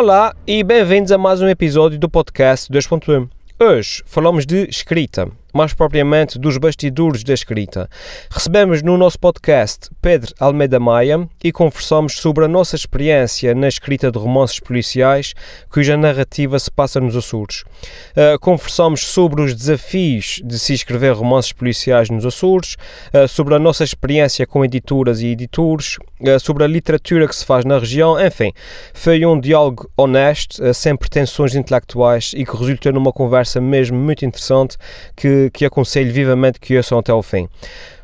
Olá 0.00 0.32
e 0.46 0.62
bem-vindos 0.62 1.10
a 1.10 1.18
mais 1.18 1.42
um 1.42 1.48
episódio 1.48 1.98
do 1.98 2.08
podcast 2.08 2.72
2.1. 2.72 3.28
Hoje 3.58 4.00
falamos 4.06 4.46
de 4.46 4.64
escrita 4.70 5.28
mais 5.58 5.74
propriamente 5.74 6.38
dos 6.38 6.56
bastidores 6.56 7.24
da 7.24 7.34
escrita. 7.34 7.90
Recebemos 8.30 8.80
no 8.80 8.96
nosso 8.96 9.18
podcast 9.18 9.90
Pedro 10.00 10.32
Almeida 10.38 10.78
Maia 10.78 11.28
e 11.42 11.50
conversamos 11.50 12.12
sobre 12.12 12.44
a 12.44 12.48
nossa 12.48 12.76
experiência 12.76 13.52
na 13.56 13.66
escrita 13.66 14.08
de 14.08 14.16
romances 14.20 14.60
policiais, 14.60 15.34
cuja 15.68 15.96
narrativa 15.96 16.56
se 16.60 16.70
passa 16.70 17.00
nos 17.00 17.16
Açores. 17.16 17.64
Uh, 18.12 18.38
conversamos 18.40 19.00
sobre 19.00 19.42
os 19.42 19.52
desafios 19.52 20.40
de 20.44 20.60
se 20.60 20.74
escrever 20.74 21.12
romances 21.12 21.52
policiais 21.52 22.08
nos 22.08 22.24
Açores, 22.24 22.76
uh, 23.12 23.26
sobre 23.26 23.52
a 23.56 23.58
nossa 23.58 23.82
experiência 23.82 24.46
com 24.46 24.64
editoras 24.64 25.20
e 25.22 25.26
editores, 25.26 25.96
uh, 26.20 26.38
sobre 26.38 26.62
a 26.62 26.68
literatura 26.68 27.26
que 27.26 27.34
se 27.34 27.44
faz 27.44 27.64
na 27.64 27.80
região, 27.80 28.24
enfim, 28.24 28.52
foi 28.94 29.26
um 29.26 29.40
diálogo 29.40 29.90
honesto, 29.96 30.62
sem 30.72 30.96
pretensões 30.96 31.56
intelectuais 31.56 32.32
e 32.36 32.44
que 32.44 32.56
resultou 32.56 32.92
numa 32.92 33.12
conversa 33.12 33.60
mesmo 33.60 33.98
muito 33.98 34.24
interessante 34.24 34.76
que 35.16 35.47
que, 35.50 35.64
aconselho 35.64 36.12
vivamente 36.12 36.58
que 36.60 36.76
ouçam 36.76 36.98
até 36.98 37.12
ao 37.12 37.22
fim. 37.22 37.48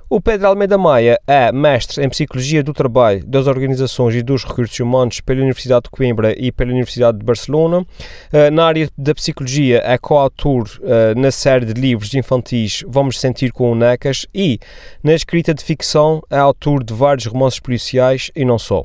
O 0.08 0.20
Pedro 0.20 0.46
Almeida 0.46 0.76
Maia 0.76 1.18
é 1.26 1.50
mestre 1.50 2.04
em 2.04 2.08
Psicologia 2.08 2.62
do 2.62 2.72
Trabalho, 2.72 3.24
das 3.26 3.46
Organizações 3.46 4.14
e 4.14 4.22
dos 4.22 4.44
Recursos 4.44 4.78
Humanos 4.78 5.20
pela 5.20 5.40
Universidade 5.40 5.84
de 5.84 5.90
Coimbra 5.90 6.34
e 6.38 6.52
pela 6.52 6.70
Universidade 6.70 7.18
de 7.18 7.24
Barcelona. 7.24 7.84
Eh, 8.32 8.50
na 8.50 8.66
área 8.66 8.88
da 8.96 9.14
Psicologia 9.14 9.82
é 9.84 9.96
coautor 9.98 10.68
eh, 10.82 11.14
na 11.16 11.30
série 11.30 11.64
de 11.64 11.80
livros 11.80 12.14
infantis 12.14 12.84
Vamos 12.86 13.18
Sentir 13.18 13.50
com 13.50 13.72
o 13.72 13.74
Necas 13.74 14.26
e, 14.34 14.60
na 15.02 15.14
escrita 15.14 15.54
de 15.54 15.64
ficção, 15.64 16.22
é 16.30 16.38
autor 16.38 16.84
de 16.84 16.92
vários 16.92 17.26
romances 17.26 17.58
policiais 17.58 18.30
e 18.36 18.45
não 18.45 18.58
só. 18.58 18.84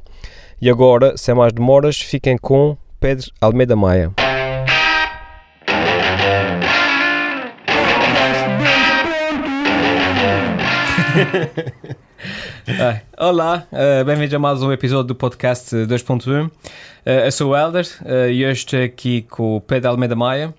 E 0.61 0.69
agora, 0.69 1.15
sem 1.15 1.35
mais 1.35 1.53
demoras, 1.53 1.99
fiquem 1.99 2.37
com 2.37 2.77
Pedro 2.99 3.29
Almeida 3.39 3.75
Maia. 3.75 4.28
olá, 13.17 13.67
uh, 13.72 14.06
bem-vindos 14.06 14.34
a 14.34 14.39
mais 14.39 14.62
um 14.62 14.72
episódio 14.72 15.08
do 15.08 15.16
podcast 15.16 15.75
2.1. 15.75 16.48
Uh, 16.48 16.52
eh, 17.06 17.28
eu 17.28 17.31
sou 17.31 17.52
o 17.52 17.58
Helder 17.58 17.86
uh, 18.02 18.30
e 18.30 18.45
hoje 18.45 18.59
estou 18.59 18.81
aqui 18.81 19.23
com 19.23 19.58
o 19.58 19.62
Pedro 19.62 19.90
Almeida 19.90 20.16
Maia, 20.16 20.53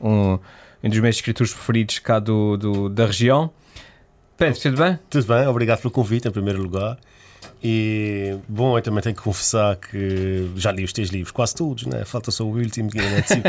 um, 0.00 0.38
um 0.82 0.88
dos 0.88 0.98
meus 0.98 1.16
escritores 1.16 1.52
preferidos 1.52 1.98
cá 1.98 2.18
do, 2.18 2.56
do, 2.56 2.88
da 2.88 3.06
região. 3.06 3.50
Pedro, 4.36 4.60
tudo 4.60 4.76
bem? 4.76 4.98
Tudo 5.08 5.26
bem, 5.26 5.46
obrigado 5.46 5.80
pelo 5.80 5.92
convite, 5.92 6.28
em 6.28 6.30
primeiro 6.30 6.60
lugar. 6.60 6.98
E, 7.62 8.36
bom, 8.48 8.76
eu 8.76 8.82
também 8.82 9.02
tenho 9.02 9.14
que 9.14 9.22
confessar 9.22 9.76
que 9.76 10.50
já 10.56 10.72
li 10.72 10.84
os 10.84 10.92
teus 10.92 11.08
livros, 11.10 11.30
quase 11.30 11.54
todos, 11.54 11.86
né? 11.86 12.04
falta 12.04 12.30
só 12.30 12.44
o 12.44 12.56
último, 12.56 12.90
que 12.90 12.98
ainda 13.00 13.22
tive 13.22 13.42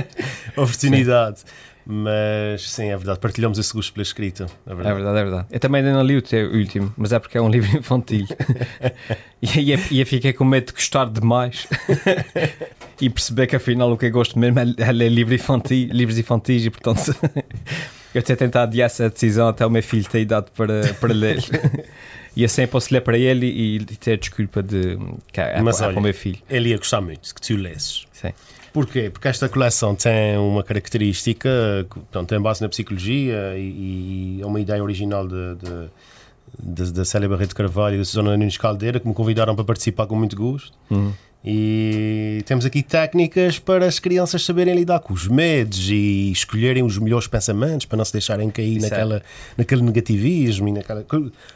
oportunidade. 0.55 1.43
Mas 1.85 2.69
sim, 2.69 2.89
é 2.89 2.95
verdade, 2.95 3.19
partilhamos 3.19 3.59
esse 3.59 3.73
gosto 3.73 3.91
pela 3.93 4.03
escrita. 4.03 4.47
É 4.65 4.73
verdade, 4.73 4.89
é 4.89 4.93
verdade. 4.93 5.17
É 5.17 5.23
verdade. 5.23 5.47
Eu 5.51 5.59
também 5.59 5.79
ainda 5.79 5.93
não 5.93 6.03
li 6.03 6.15
o 6.15 6.21
teu 6.21 6.49
último, 6.51 6.93
mas 6.95 7.11
é 7.11 7.19
porque 7.19 7.37
é 7.37 7.41
um 7.41 7.49
livro 7.51 7.77
infantil. 7.77 8.25
e 9.41 9.47
aí 9.49 9.99
eu 9.99 10.05
fiquei 10.05 10.31
com 10.33 10.45
medo 10.45 10.67
de 10.67 10.73
gostar 10.73 11.09
demais 11.09 11.67
e 13.01 13.09
perceber 13.09 13.47
que 13.47 13.55
afinal 13.55 13.91
o 13.91 13.97
que 13.97 14.05
eu 14.05 14.11
gosto 14.11 14.39
mesmo 14.39 14.59
é, 14.59 14.65
é 14.77 14.91
ler 14.91 15.09
livros 15.09 15.41
infantis, 15.41 15.89
livros 15.91 16.17
infantis 16.17 16.65
e 16.65 16.69
portanto 16.69 17.13
eu 18.15 18.21
tenho 18.21 18.37
tentado 18.37 18.69
adiar 18.69 18.85
essa 18.85 19.09
decisão 19.09 19.49
até 19.49 19.65
o 19.65 19.69
meu 19.69 19.83
filho 19.83 20.07
ter 20.09 20.21
idade 20.21 20.47
para, 20.55 20.93
para 20.93 21.13
ler. 21.13 21.43
e 22.35 22.45
assim 22.45 22.65
posso 22.65 22.93
ler 22.93 23.01
para 23.01 23.17
ele 23.17 23.45
e, 23.45 23.75
e 23.77 23.85
ter 23.85 24.17
desculpa 24.17 24.63
de 24.63 24.97
que 25.31 25.41
é, 25.41 25.61
Mas 25.61 25.81
é, 25.81 25.85
olha, 25.85 25.93
para 25.93 25.99
o 25.99 26.03
meu 26.03 26.13
filho. 26.13 26.39
Ele 26.49 26.69
ia 26.69 26.77
gostar 26.77 27.01
muito 27.01 27.33
que 27.35 27.41
tu 27.41 27.55
lesses. 27.55 28.05
Sim. 28.13 28.31
Porquê? 28.73 29.11
Porque 29.11 29.27
esta 29.27 29.47
coleção 29.47 29.93
tem 29.93 30.35
uma 30.35 30.63
característica, 30.63 31.85
portanto, 31.87 32.27
tem 32.27 32.41
base 32.41 32.59
na 32.59 32.67
psicologia 32.67 33.55
e, 33.55 34.39
e 34.39 34.41
é 34.41 34.45
uma 34.45 34.59
ideia 34.59 34.83
original 34.83 35.27
de, 35.27 35.55
de, 35.55 36.85
de, 36.85 36.91
da 36.91 37.05
Célia 37.05 37.33
Rede 37.37 37.53
Carvalho 37.53 37.95
e 37.95 37.97
da 37.99 38.05
Susana 38.05 38.35
Nunes 38.35 38.57
Caldeira, 38.57 38.99
que 38.99 39.07
me 39.07 39.13
convidaram 39.13 39.55
para 39.55 39.63
participar 39.63 40.07
com 40.07 40.15
muito 40.15 40.35
gosto. 40.35 40.75
Uhum. 40.89 41.13
E 41.45 42.41
temos 42.45 42.65
aqui 42.65 42.81
técnicas 42.81 43.59
para 43.59 43.85
as 43.85 43.99
crianças 43.99 44.43
saberem 44.43 44.73
lidar 44.73 45.01
com 45.01 45.13
os 45.13 45.27
medos 45.27 45.89
e 45.89 46.31
escolherem 46.31 46.83
os 46.83 46.97
melhores 46.97 47.27
pensamentos 47.27 47.85
para 47.85 47.97
não 47.97 48.05
se 48.05 48.13
deixarem 48.13 48.49
cair 48.49 48.79
naquela, 48.79 49.21
naquele 49.57 49.81
negativismo 49.81 50.69
e 50.69 50.71
naquela 50.71 51.05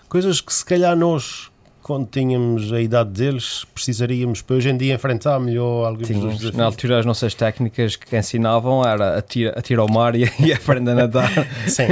coisas 0.10 0.42
que 0.42 0.54
se 0.54 0.66
calhar 0.66 0.96
nós 0.96 1.50
quando 1.88 2.06
tínhamos 2.06 2.74
a 2.74 2.82
idade 2.82 3.12
deles, 3.12 3.66
precisaríamos 3.74 4.42
para 4.42 4.58
hoje 4.58 4.70
em 4.70 4.76
dia 4.76 4.94
enfrentar 4.94 5.40
melhor 5.40 5.88
alguns 5.88 6.06
Tínhamos, 6.06 6.52
Na 6.52 6.66
altura, 6.66 7.00
as 7.00 7.06
nossas 7.06 7.34
técnicas 7.34 7.96
que 7.96 8.18
ensinavam 8.18 8.84
era 8.84 9.18
atira 9.18 9.82
ao 9.82 9.88
mar 9.90 10.14
e, 10.14 10.30
e 10.46 10.52
aprender 10.52 10.92
a 10.92 10.96
nadar. 10.96 11.32
Sim, 11.66 11.84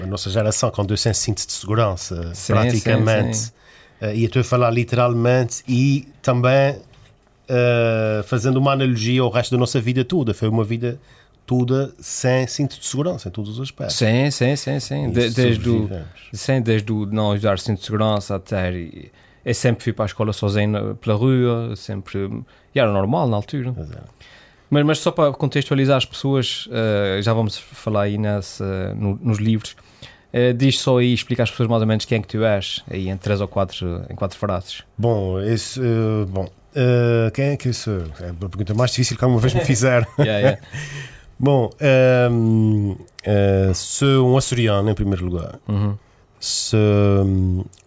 a 0.00 0.06
nossa 0.06 0.30
geração 0.30 0.70
com 0.70 0.84
dois 0.84 1.00
cintos 1.00 1.44
de 1.44 1.52
segurança, 1.52 2.32
sim, 2.34 2.52
praticamente. 2.52 3.36
Sim, 3.36 3.44
sim. 3.46 4.06
Uh, 4.06 4.14
e 4.14 4.24
estou 4.26 4.40
a 4.40 4.44
falar 4.44 4.70
literalmente 4.70 5.64
e 5.66 6.06
também 6.22 6.76
uh, 6.76 8.22
fazendo 8.26 8.58
uma 8.58 8.74
analogia 8.74 9.22
ao 9.22 9.30
resto 9.30 9.50
da 9.50 9.58
nossa 9.58 9.80
vida 9.80 10.04
toda. 10.04 10.34
Foi 10.34 10.48
uma 10.48 10.62
vida 10.62 11.00
toda 11.46 11.94
sem 12.00 12.46
cinto 12.46 12.78
de 12.78 12.84
segurança 12.84 13.28
em 13.28 13.30
todos 13.30 13.52
os 13.52 13.60
aspectos. 13.60 13.96
Sim, 13.96 14.30
sim, 14.30 14.56
sim, 14.56 14.80
sim. 14.80 15.10
De, 15.10 15.30
desde, 15.30 15.68
o, 15.70 15.88
sim 16.32 16.60
desde 16.60 16.92
o 16.92 17.06
não 17.06 17.30
usar 17.30 17.58
cinto 17.58 17.78
de 17.78 17.84
segurança 17.84 18.34
até. 18.34 18.72
Eu 19.44 19.54
sempre 19.54 19.84
fui 19.84 19.92
para 19.92 20.04
a 20.04 20.06
escola 20.06 20.32
sozinho 20.32 20.96
pela 20.96 21.16
rua, 21.16 21.74
sempre. 21.76 22.44
E 22.74 22.80
era 22.80 22.92
normal 22.92 23.28
na 23.28 23.36
altura. 23.36 23.72
Mas, 24.68 24.84
mas 24.84 24.98
só 24.98 25.12
para 25.12 25.32
contextualizar 25.32 25.96
as 25.96 26.04
pessoas, 26.04 26.66
uh, 26.66 27.22
já 27.22 27.32
vamos 27.32 27.56
falar 27.56 28.02
aí 28.02 28.18
nessa, 28.18 28.92
no, 28.94 29.16
nos 29.22 29.38
livros. 29.38 29.76
Uh, 30.34 30.52
diz 30.52 30.80
só 30.80 30.98
aí, 30.98 31.14
explica 31.14 31.44
às 31.44 31.50
pessoas 31.50 31.68
mais 31.68 31.80
ou 31.80 31.86
menos 31.86 32.04
quem 32.04 32.18
é 32.18 32.20
que 32.20 32.26
tu 32.26 32.44
és, 32.44 32.82
aí 32.90 33.08
em 33.08 33.16
três 33.16 33.40
ou 33.40 33.46
quatro, 33.46 34.02
em 34.10 34.16
quatro 34.16 34.36
frases. 34.36 34.82
Bom, 34.98 35.40
esse, 35.40 35.78
uh, 35.78 36.26
bom 36.28 36.48
quem 37.32 37.46
é 37.46 37.56
que 37.56 37.68
eu 37.68 37.72
sou? 37.72 38.02
É 38.20 38.28
a 38.28 38.34
pergunta 38.34 38.74
mais 38.74 38.90
difícil 38.90 39.16
que 39.16 39.24
alguma 39.24 39.40
vez 39.40 39.54
me 39.54 39.64
fizeram. 39.64 40.06
yeah, 40.20 40.38
yeah. 40.38 40.60
Bom, 41.38 41.70
um, 42.30 42.92
uh, 42.92 43.06
eh, 43.22 43.72
sou 43.74 44.32
um 44.32 44.38
açoriano 44.38 44.88
em 44.88 44.94
primeiro 44.94 45.24
lugar. 45.24 45.58
Uhum. 45.68 45.96
Sou 46.40 46.78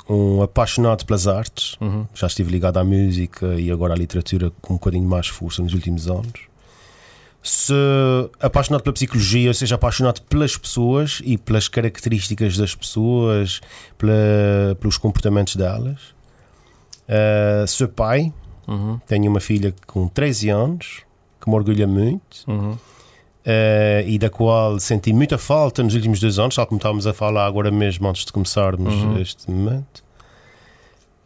um 0.07 0.41
apaixonado 0.41 1.05
pelas 1.05 1.27
artes. 1.27 1.75
Uhum. 1.81 2.05
Já 2.13 2.27
estive 2.27 2.51
ligado 2.51 2.77
à 2.77 2.83
música 2.83 3.59
e 3.59 3.71
agora 3.71 3.93
à 3.93 3.97
literatura 3.97 4.51
com 4.61 4.73
um 4.73 4.77
bocadinho 4.77 5.07
mais 5.07 5.27
força 5.27 5.63
nos 5.63 5.73
últimos 5.73 6.07
anos. 6.07 6.47
Sou 7.41 8.31
apaixonado 8.39 8.83
pela 8.83 8.93
psicologia, 8.93 9.47
ou 9.49 9.53
seja, 9.53 9.75
apaixonado 9.75 10.21
pelas 10.23 10.55
pessoas 10.55 11.21
e 11.23 11.37
pelas 11.37 11.67
características 11.67 12.57
das 12.57 12.75
pessoas, 12.75 13.61
pela, 13.97 14.75
pelos 14.79 14.97
comportamentos 14.97 15.55
delas. 15.55 16.13
Uh, 17.07 17.65
sou 17.65 17.87
pai, 17.87 18.31
uhum. 18.67 18.99
tenho 19.07 19.31
uma 19.31 19.39
filha 19.39 19.73
com 19.87 20.07
13 20.07 20.49
anos 20.49 21.01
que 21.41 21.49
me 21.49 21.55
orgulha 21.55 21.87
muito. 21.87 22.43
Uhum 22.47 22.77
uh, 23.45 24.07
e 24.07 24.17
da 24.17 24.29
qual 24.29 24.79
senti 24.79 25.13
muita 25.13 25.37
falta 25.37 25.83
nos 25.83 25.95
últimos 25.95 26.19
dois 26.19 26.39
anos, 26.39 26.55
tal 26.55 26.65
como 26.67 26.77
estávamos 26.77 27.07
a 27.07 27.13
falar 27.13 27.45
agora 27.45 27.71
mesmo 27.71 28.07
antes 28.07 28.25
de 28.25 28.31
começarmos 28.31 28.93
uhum. 28.93 29.19
este 29.19 29.49
momento. 29.49 30.09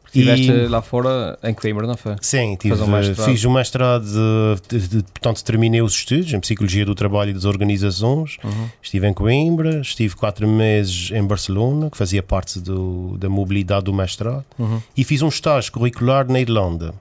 Estiveste 0.05 0.51
e... 0.51 0.67
lá 0.67 0.79
fora 0.81 1.39
em 1.43 1.55
Coimbra, 1.55 1.87
não 1.87 1.97
foi? 1.97 2.15
Sim, 2.21 2.55
tive, 2.55 2.75
um 2.75 3.15
fiz 3.15 3.43
o 3.45 3.49
mestrado, 3.49 4.05
de, 4.05 4.77
de, 4.77 4.87
de, 4.87 5.03
portanto 5.03 5.43
terminei 5.43 5.81
os 5.81 5.93
estudos 5.93 6.31
em 6.31 6.39
Psicologia 6.39 6.85
do 6.85 6.93
Trabalho 6.93 7.31
e 7.31 7.33
das 7.33 7.45
Organizações. 7.45 8.37
Uhum. 8.43 8.69
Estive 8.79 9.07
em 9.07 9.13
Coimbra, 9.13 9.81
estive 9.81 10.15
quatro 10.15 10.47
meses 10.47 11.09
em 11.11 11.25
Barcelona, 11.25 11.89
que 11.89 11.97
fazia 11.97 12.21
parte 12.21 12.59
do, 12.59 13.17
da 13.17 13.27
mobilidade 13.27 13.85
do 13.85 13.93
mestrado, 13.93 14.45
uhum. 14.59 14.79
e 14.95 15.03
fiz 15.03 15.23
um 15.23 15.29
estágio 15.29 15.71
curricular 15.71 16.31
na 16.31 16.39
Irlanda, 16.39 16.93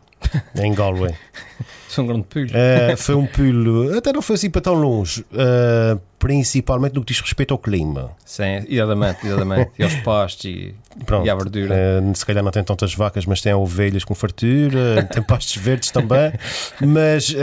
em 0.57 0.75
Galway. 0.75 1.15
Foi 1.93 2.05
um 2.05 2.07
grande 2.07 2.25
pulo. 2.25 2.47
Uh, 2.47 2.97
foi 2.97 3.15
um 3.15 3.27
pulo, 3.27 3.99
até 3.99 4.15
não 4.15 4.23
foi 4.23 4.37
assim 4.37 4.49
para 4.49 4.63
tão 4.63 4.73
longe, 4.73 5.21
uh, 5.33 6.01
principalmente 6.19 6.95
no 6.95 7.03
que 7.03 7.13
diz 7.13 7.21
respeito 7.21 7.53
ao 7.53 7.59
clima. 7.59 8.13
Sim, 8.25 8.65
exatamente, 8.67 9.27
exatamente. 9.27 9.73
e 9.79 9.85
aos 9.85 9.95
pastos 10.01 10.47
e, 10.47 10.75
Pronto, 11.05 11.27
e 11.27 11.29
à 11.29 11.35
verdura. 11.35 11.75
Uh, 11.75 12.17
se 12.17 12.25
calhar 12.25 12.43
não 12.43 12.51
tem 12.51 12.65
tantas 12.65 12.95
vacas, 12.95 13.27
mas 13.27 13.43
tem 13.43 13.53
ovelhas 13.53 14.05
com 14.05 14.15
fartura, 14.15 15.07
tem 15.13 15.23
pastos 15.23 15.55
verdes 15.57 15.91
também. 15.91 16.33
Mas 16.81 17.35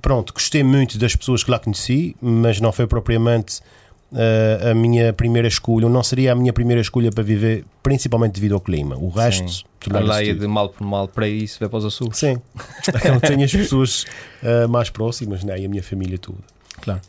pronto, 0.00 0.32
gostei 0.32 0.62
muito 0.62 0.96
das 0.96 1.14
pessoas 1.14 1.44
que 1.44 1.50
lá 1.50 1.58
conheci, 1.58 2.16
mas 2.22 2.62
não 2.62 2.72
foi 2.72 2.86
propriamente 2.86 3.60
uh, 4.12 4.70
a 4.70 4.74
minha 4.74 5.12
primeira 5.12 5.48
escolha, 5.48 5.88
não 5.88 6.02
seria 6.02 6.32
a 6.32 6.34
minha 6.34 6.52
primeira 6.52 6.80
escolha 6.80 7.10
para 7.10 7.22
viver, 7.22 7.64
principalmente 7.82 8.34
devido 8.34 8.54
ao 8.54 8.60
clima. 8.60 8.96
O 8.96 9.08
resto, 9.08 9.64
a 9.90 9.98
lei 9.98 10.34
de 10.34 10.46
mal 10.46 10.68
por 10.68 10.86
mal 10.86 11.08
para 11.08 11.28
isso, 11.28 11.58
vai 11.60 11.68
para 11.68 11.78
os 11.78 11.84
Açores. 11.84 12.18
Sim, 12.18 12.40
eu 13.04 13.20
tenho 13.20 13.44
as 13.44 13.52
pessoas 13.52 14.04
uh, 14.42 14.68
mais 14.68 14.90
próximas, 14.90 15.44
né? 15.44 15.58
e 15.58 15.64
a 15.64 15.68
minha 15.68 15.82
família 15.82 16.18
toda. 16.18 16.38
Claro. 16.80 17.00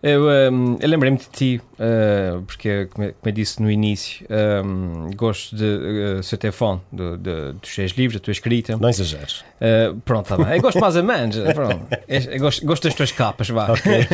Eu, 0.00 0.28
um, 0.52 0.76
eu 0.80 0.88
lembrei-me 0.88 1.18
de 1.18 1.28
ti, 1.28 1.60
uh, 1.74 2.40
porque, 2.42 2.86
como 2.86 3.12
eu, 3.24 3.32
disse 3.32 3.60
no 3.60 3.68
início, 3.68 4.24
um, 4.64 5.10
gosto 5.16 5.56
de 5.56 5.64
uh, 5.64 6.22
ser 6.22 6.36
teu 6.36 6.52
fã 6.52 6.80
de, 6.92 7.16
de, 7.16 7.52
dos 7.54 7.74
teus 7.74 7.92
livros, 7.92 8.20
da 8.20 8.24
tua 8.24 8.30
escrita. 8.30 8.76
Não 8.76 8.88
exageres. 8.88 9.40
Uh, 9.60 10.00
pronto, 10.04 10.28
tá 10.28 10.36
bem. 10.36 10.56
Eu 10.56 10.62
gosto 10.62 10.78
mais 10.78 10.94
ou 10.94 11.02
menos. 11.02 11.36
Pronto. 11.52 11.86
Eu, 12.06 12.38
gosto, 12.38 12.64
gosto 12.64 12.84
das 12.84 12.94
tuas 12.94 13.10
capas, 13.10 13.48
vá. 13.48 13.72
Ok, 13.72 14.06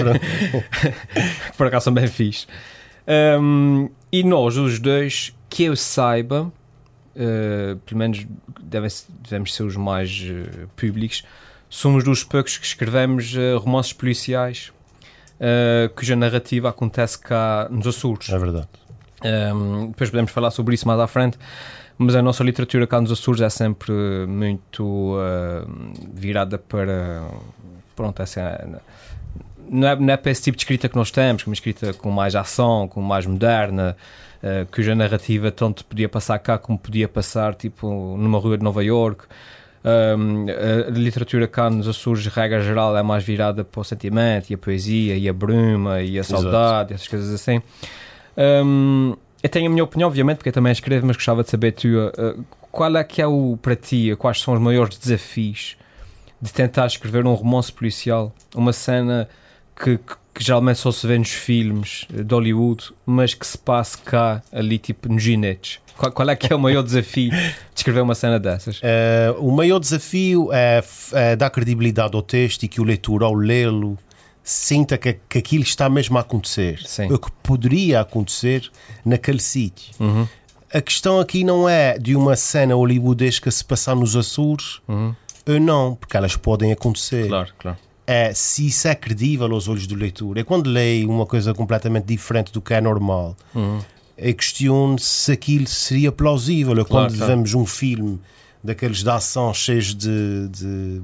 Por 1.57 1.67
acaso 1.67 1.85
são 1.85 1.93
bem 1.93 2.07
fixe. 2.07 2.47
Um, 3.07 3.91
e 4.11 4.25
nós, 4.25 4.57
os 4.57 4.79
dois, 4.79 5.35
que 5.51 5.65
eu 5.65 5.77
saiba, 5.77 6.51
uh, 7.15 7.77
pelo 7.85 7.99
menos 7.99 8.27
devem, 8.59 8.91
devemos 9.23 9.55
ser 9.55 9.65
os 9.65 9.77
mais 9.77 10.11
uh, 10.11 10.67
públicos, 10.77 11.25
somos 11.69 12.05
dos 12.05 12.25
poucos 12.25 12.57
que 12.57 12.65
escrevemos 12.65 13.35
uh, 13.35 13.59
romances 13.59 13.93
policiais 13.93 14.73
cuja 15.95 16.17
narrativa 16.17 16.69
acontece 16.69 17.19
cá 17.19 17.69
nos 17.71 17.87
Açores. 17.87 18.29
É 18.31 18.39
verdade. 18.39 18.69
Um, 19.25 19.89
depois 19.89 20.11
podemos 20.11 20.31
falar 20.31 20.51
sobre 20.51 20.75
isso 20.75 20.87
mais 20.87 21.01
à 21.01 21.07
frente, 21.07 21.39
mas 21.97 22.15
a 22.15 22.23
nossa 22.23 22.45
literatura 22.45 22.87
cá 22.87 23.01
nos 23.01 23.11
Açores 23.11 23.41
é 23.41 23.49
sempre 23.49 23.93
muito 24.27 25.17
virada 26.13 26.59
para. 26.59 27.23
Pronto, 27.97 28.21
essa 28.21 28.41
é, 28.41 28.67
não 29.69 29.89
é, 29.89 29.97
não 29.97 30.13
é 30.13 30.17
para 30.17 30.31
esse 30.31 30.43
tipo 30.43 30.57
de 30.57 30.63
escrita 30.63 30.89
que 30.89 30.97
nós 30.97 31.11
temos, 31.11 31.47
uma 31.47 31.55
escrita 31.55 31.93
com 31.95 32.11
mais 32.11 32.35
ação, 32.35 32.89
com 32.89 33.01
mais 33.01 33.27
moderna, 33.27 33.97
uh, 34.43 34.67
cuja 34.71 34.95
narrativa 34.95 35.51
tanto 35.51 35.85
podia 35.85 36.09
passar 36.09 36.39
cá 36.39 36.59
como 36.59 36.79
podia 36.79 37.09
passar 37.09 37.55
tipo 37.55 38.17
numa 38.19 38.39
rua 38.39 38.59
de 38.59 38.65
Nova 38.65 38.85
York. 38.85 39.25
Um, 39.85 40.47
a 40.49 40.91
literatura 40.91 41.47
cá 41.47 41.69
nos 41.69 41.87
Açores, 41.87 42.27
regra 42.27 42.63
geral, 42.63 42.97
é 42.97 43.03
mais 43.03 43.23
virada 43.23 43.63
para 43.63 43.81
o 43.81 43.85
sentimento 43.85 44.49
e 44.49 44.55
a 44.55 44.59
poesia 44.59 45.15
e 45.15 45.29
a 45.29 45.33
bruma 45.33 46.01
e 46.01 46.19
a 46.19 46.25
saudade, 46.25 46.95
essas 46.95 47.07
coisas 47.07 47.35
assim. 47.35 47.61
Um, 48.37 49.15
eu 49.43 49.49
tenho 49.51 49.67
a 49.67 49.71
minha 49.71 49.85
opinião, 49.85 50.09
obviamente, 50.09 50.39
porque 50.39 50.49
eu 50.49 50.55
também 50.55 50.73
escrevo, 50.73 51.07
mas 51.07 51.17
gostava 51.17 51.43
de 51.43 51.51
saber 51.51 51.73
tu, 51.73 51.89
uh, 51.89 52.45
qual 52.73 52.97
é 52.97 53.05
que 53.05 53.21
é 53.21 53.27
o 53.27 53.59
para 53.61 53.77
ti, 53.77 54.17
quais 54.19 54.41
são 54.41 54.55
os 54.55 54.61
maiores 54.61 54.97
desafios 54.97 55.77
de 56.41 56.51
tentar 56.51 56.87
escrever 56.87 57.27
um 57.27 57.35
romance 57.35 57.71
policial, 57.71 58.35
uma 58.55 58.73
cena 58.73 59.29
que, 59.77 59.99
que, 59.99 60.43
geralmente 60.43 60.79
só 60.79 60.91
se 60.91 61.07
vê 61.07 61.19
nos 61.19 61.31
filmes 61.31 62.07
de 62.11 62.35
Hollywood, 62.35 62.91
mas 63.05 63.35
que 63.35 63.47
se 63.47 63.59
passa 63.59 63.99
cá, 63.99 64.43
ali, 64.51 64.79
tipo, 64.79 65.11
nos 65.11 65.23
ginetes. 65.23 65.79
Qual, 65.97 66.13
qual, 66.13 66.31
é 66.31 66.37
que 66.37 66.53
é 66.53 66.57
o 66.57 66.59
maior 66.59 66.83
desafio 66.83 67.31
de 67.31 67.55
escrever 67.75 68.01
uma 68.01 68.15
cena 68.15 68.39
dessas? 68.39 68.79
Uh, 68.79 69.39
o 69.39 69.53
maior 69.53 69.79
desafio 69.79 70.51
é, 70.53 70.83
é, 71.13 71.37
dar 71.37 71.51
credibilidade 71.51 72.15
ao 72.15 72.23
texto 72.23 72.65
e 72.65 72.69
que 72.69 72.81
o 72.81 72.85
leitor, 72.85 73.23
ao 73.23 73.35
lê-lo, 73.35 73.99
sinta 74.43 74.99
que, 74.99 75.19
que 75.29 75.39
aquilo 75.39 75.63
está 75.63 75.89
mesmo 75.89 76.19
a 76.19 76.21
acontecer. 76.21 76.81
Sim. 76.85 77.13
O 77.13 77.19
que 77.19 77.31
poderia 77.43 78.01
acontecer 78.01 78.71
naquele 79.05 79.41
sítio. 79.41 79.95
Uhum. 80.01 80.27
A 80.73 80.81
questão 80.81 81.21
aqui 81.21 81.45
não 81.45 81.69
é 81.69 81.97
de 81.99 82.17
uma 82.17 82.35
cena 82.35 82.75
hollywoodesca 82.75 83.51
se 83.51 83.65
passar 83.65 83.95
nos 83.95 84.17
Açores, 84.17 84.81
uhum. 84.89 85.15
ou 85.47 85.61
não, 85.61 85.95
porque 85.95 86.17
elas 86.17 86.37
podem 86.37 86.73
acontecer. 86.73 87.29
Claro, 87.29 87.51
claro 87.59 87.79
é 88.07 88.35
se 88.35 88.67
isso 88.67 88.87
é 88.87 88.95
credível 88.95 89.51
aos 89.53 89.69
olhos 89.69 89.87
do 89.87 89.95
leitor. 89.95 90.37
É 90.39 90.45
quando 90.45 90.69
leio 90.69 91.11
uma 91.11 91.27
coisa 91.27 91.55
completamente 91.55 92.05
diferente 92.05 92.53
do 92.53 92.61
que 92.61 92.75
é 92.75 92.81
normal. 92.81 93.37
Uhum. 93.55 93.81
É 94.17 94.33
questiono 94.33 94.99
se 94.99 95.33
aquilo 95.33 95.67
seria 95.67 96.13
plausível. 96.13 96.75
Claro, 96.75 96.89
quando 96.89 97.17
claro. 97.17 97.33
vemos 97.33 97.55
um 97.55 97.67
filme 97.67 98.21
daqueles 98.63 99.03
de 99.03 99.11
ação 99.11 99.53
cheios 99.53 99.95
de, 99.95 100.49
de 100.49 101.03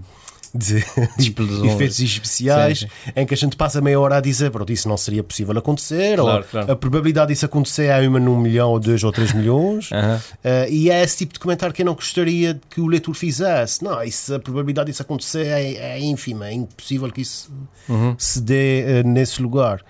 de, 0.54 0.80
de 0.80 1.68
efeitos 1.68 2.00
especiais 2.00 2.80
sim, 2.80 2.88
sim. 2.88 3.12
em 3.14 3.24
que 3.24 3.34
a 3.34 3.36
gente 3.36 3.56
passa 3.56 3.80
meia 3.80 4.00
hora 4.00 4.16
a 4.16 4.20
dizer 4.20 4.50
pronto, 4.50 4.72
isso 4.72 4.88
não 4.88 4.96
seria 4.96 5.22
possível 5.22 5.56
acontecer 5.56 6.18
claro, 6.18 6.38
ou 6.38 6.44
claro. 6.44 6.72
a 6.72 6.76
probabilidade 6.76 7.32
disso 7.32 7.44
acontecer 7.44 7.84
é 7.84 8.08
uma 8.08 8.18
num 8.18 8.36
milhão 8.36 8.70
ou 8.70 8.80
dois 8.80 9.04
ou 9.04 9.12
três 9.12 9.32
milhões 9.32 9.90
uh 9.92 9.94
uh, 9.94 10.68
e 10.68 10.90
é 10.90 11.02
esse 11.02 11.18
tipo 11.18 11.34
de 11.34 11.38
comentário 11.38 11.74
que 11.74 11.82
eu 11.82 11.86
não 11.86 11.94
gostaria 11.94 12.60
que 12.68 12.80
o 12.80 12.86
leitor 12.86 13.14
fizesse 13.14 13.82
não, 13.84 14.02
isso, 14.02 14.34
a 14.34 14.40
probabilidade 14.40 14.90
disso 14.90 15.02
acontecer 15.02 15.46
é, 15.46 15.74
é 15.74 16.00
ínfima, 16.00 16.48
é 16.48 16.52
impossível 16.52 17.10
que 17.12 17.20
isso 17.20 17.50
uh 17.88 17.94
-huh. 17.94 18.14
se 18.18 18.40
dê 18.40 19.02
uh, 19.04 19.08
nesse 19.08 19.40
lugar 19.40 19.80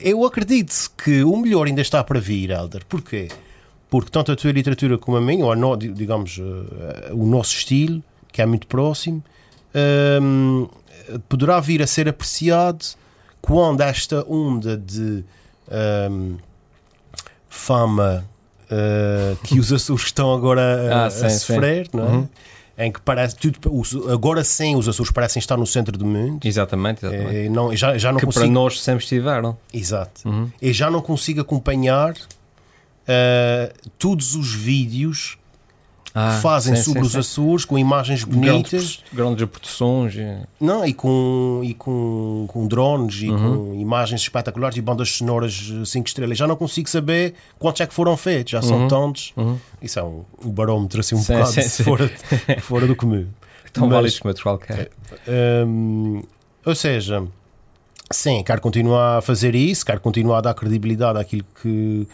eu 0.00 0.24
acredito 0.24 0.90
que 0.96 1.22
o 1.22 1.36
melhor 1.36 1.66
ainda 1.66 1.82
está 1.82 2.02
para 2.02 2.20
vir, 2.20 2.50
Elder, 2.50 2.84
porquê? 2.88 3.28
porque 3.90 4.10
tanto 4.10 4.32
a 4.32 4.36
tua 4.36 4.52
literatura 4.52 4.96
como 4.96 5.18
a 5.18 5.20
minha, 5.20 5.44
ou 5.44 5.52
a 5.52 5.56
no, 5.56 5.76
digamos 5.76 6.38
o 7.10 7.26
nosso 7.26 7.54
estilo 7.54 8.02
que 8.32 8.40
é 8.40 8.46
muito 8.46 8.66
próximo 8.66 9.22
um, 10.22 10.66
poderá 11.28 11.60
vir 11.60 11.82
a 11.82 11.86
ser 11.86 12.08
apreciado 12.08 12.86
quando 13.42 13.82
esta 13.82 14.24
onda 14.26 14.78
de 14.78 15.22
fama 17.48 18.24
uh, 18.64 19.36
que 19.44 19.58
os 19.58 19.70
Açores 19.74 20.04
estão 20.06 20.32
agora 20.32 20.90
a, 20.90 21.06
ah, 21.06 21.10
sim, 21.10 21.26
a 21.26 21.30
sofrer, 21.30 21.86
sim. 21.86 21.96
não 21.96 22.04
é? 22.04 22.08
Uhum. 22.08 22.28
Em 22.76 22.90
que 22.90 23.00
parece 23.00 23.36
tudo, 23.36 24.10
agora 24.10 24.42
sim 24.42 24.76
os 24.76 24.88
Açores 24.88 25.12
parecem 25.12 25.40
estar 25.40 25.56
no 25.56 25.66
centro 25.66 25.96
do 25.96 26.06
mundo. 26.06 26.46
Exatamente, 26.46 27.04
exatamente. 27.04 27.36
É, 27.36 27.48
não, 27.48 27.74
já, 27.76 27.98
já 27.98 28.10
não 28.10 28.18
que 28.18 28.24
consigo... 28.24 28.44
para 28.44 28.52
nós 28.52 28.80
sempre 28.80 29.04
estiveram. 29.04 29.56
Exato. 29.72 30.26
Uhum. 30.26 30.50
Eu 30.60 30.72
já 30.72 30.90
não 30.90 31.02
consigo 31.02 31.42
acompanhar 31.42 32.12
uh, 32.12 33.90
todos 33.98 34.34
os 34.34 34.54
vídeos 34.54 35.36
ah, 36.14 36.34
que 36.36 36.42
fazem 36.42 36.76
sim, 36.76 36.82
sobre 36.82 37.00
sim, 37.00 37.06
os 37.06 37.12
sim. 37.12 37.18
Açores 37.18 37.64
com 37.64 37.78
imagens 37.78 38.22
bonitas. 38.24 39.02
Grandes 39.12 39.48
produções. 39.48 40.14
E... 40.14 40.38
Não, 40.60 40.84
e 40.84 40.92
com, 40.92 41.60
e 41.64 41.72
com, 41.74 42.44
com 42.48 42.66
drones 42.66 43.22
e 43.22 43.30
Uhum. 43.30 43.68
com 43.68 43.74
imagens 43.80 44.20
espetaculares 44.20 44.76
e 44.76 44.82
bandas 44.82 45.10
sonoras 45.10 45.72
5 45.86 46.06
estrelas. 46.06 46.36
Já 46.36 46.46
não 46.46 46.56
consigo 46.56 46.88
saber 46.88 47.34
quantos 47.58 47.80
é 47.80 47.86
que 47.86 47.94
foram 47.94 48.16
feitos, 48.16 48.50
já 48.52 48.60
são 48.62 48.82
Uhum. 48.82 48.88
tantos. 48.88 49.32
Uhum. 49.36 49.58
Isso 49.80 49.98
é 49.98 50.02
um, 50.04 50.24
um 50.44 50.50
barómetro 50.50 51.00
assim 51.00 51.14
um 51.14 51.18
Sim, 51.18 51.32
bocado 51.34 51.52
sim, 51.52 51.62
sim. 51.68 51.82
Fora, 51.84 52.10
fora 52.60 52.86
do 52.86 52.94
comum. 52.96 53.26
Tão 53.72 53.84
Mas- 53.86 53.94
válidos 53.94 54.18
como 54.18 54.30
outro 54.30 54.42
qualquer. 54.42 54.90
Hum, 55.66 56.22
ou 56.64 56.74
seja, 56.74 57.24
sim, 58.10 58.42
quero 58.44 58.60
continuar 58.60 59.18
a 59.18 59.22
fazer 59.22 59.54
isso, 59.54 59.84
quero 59.86 60.00
continuar 60.00 60.38
a 60.38 60.40
dar 60.42 60.54
credibilidade 60.54 61.18
àquilo 61.18 61.44
que, 61.62 62.06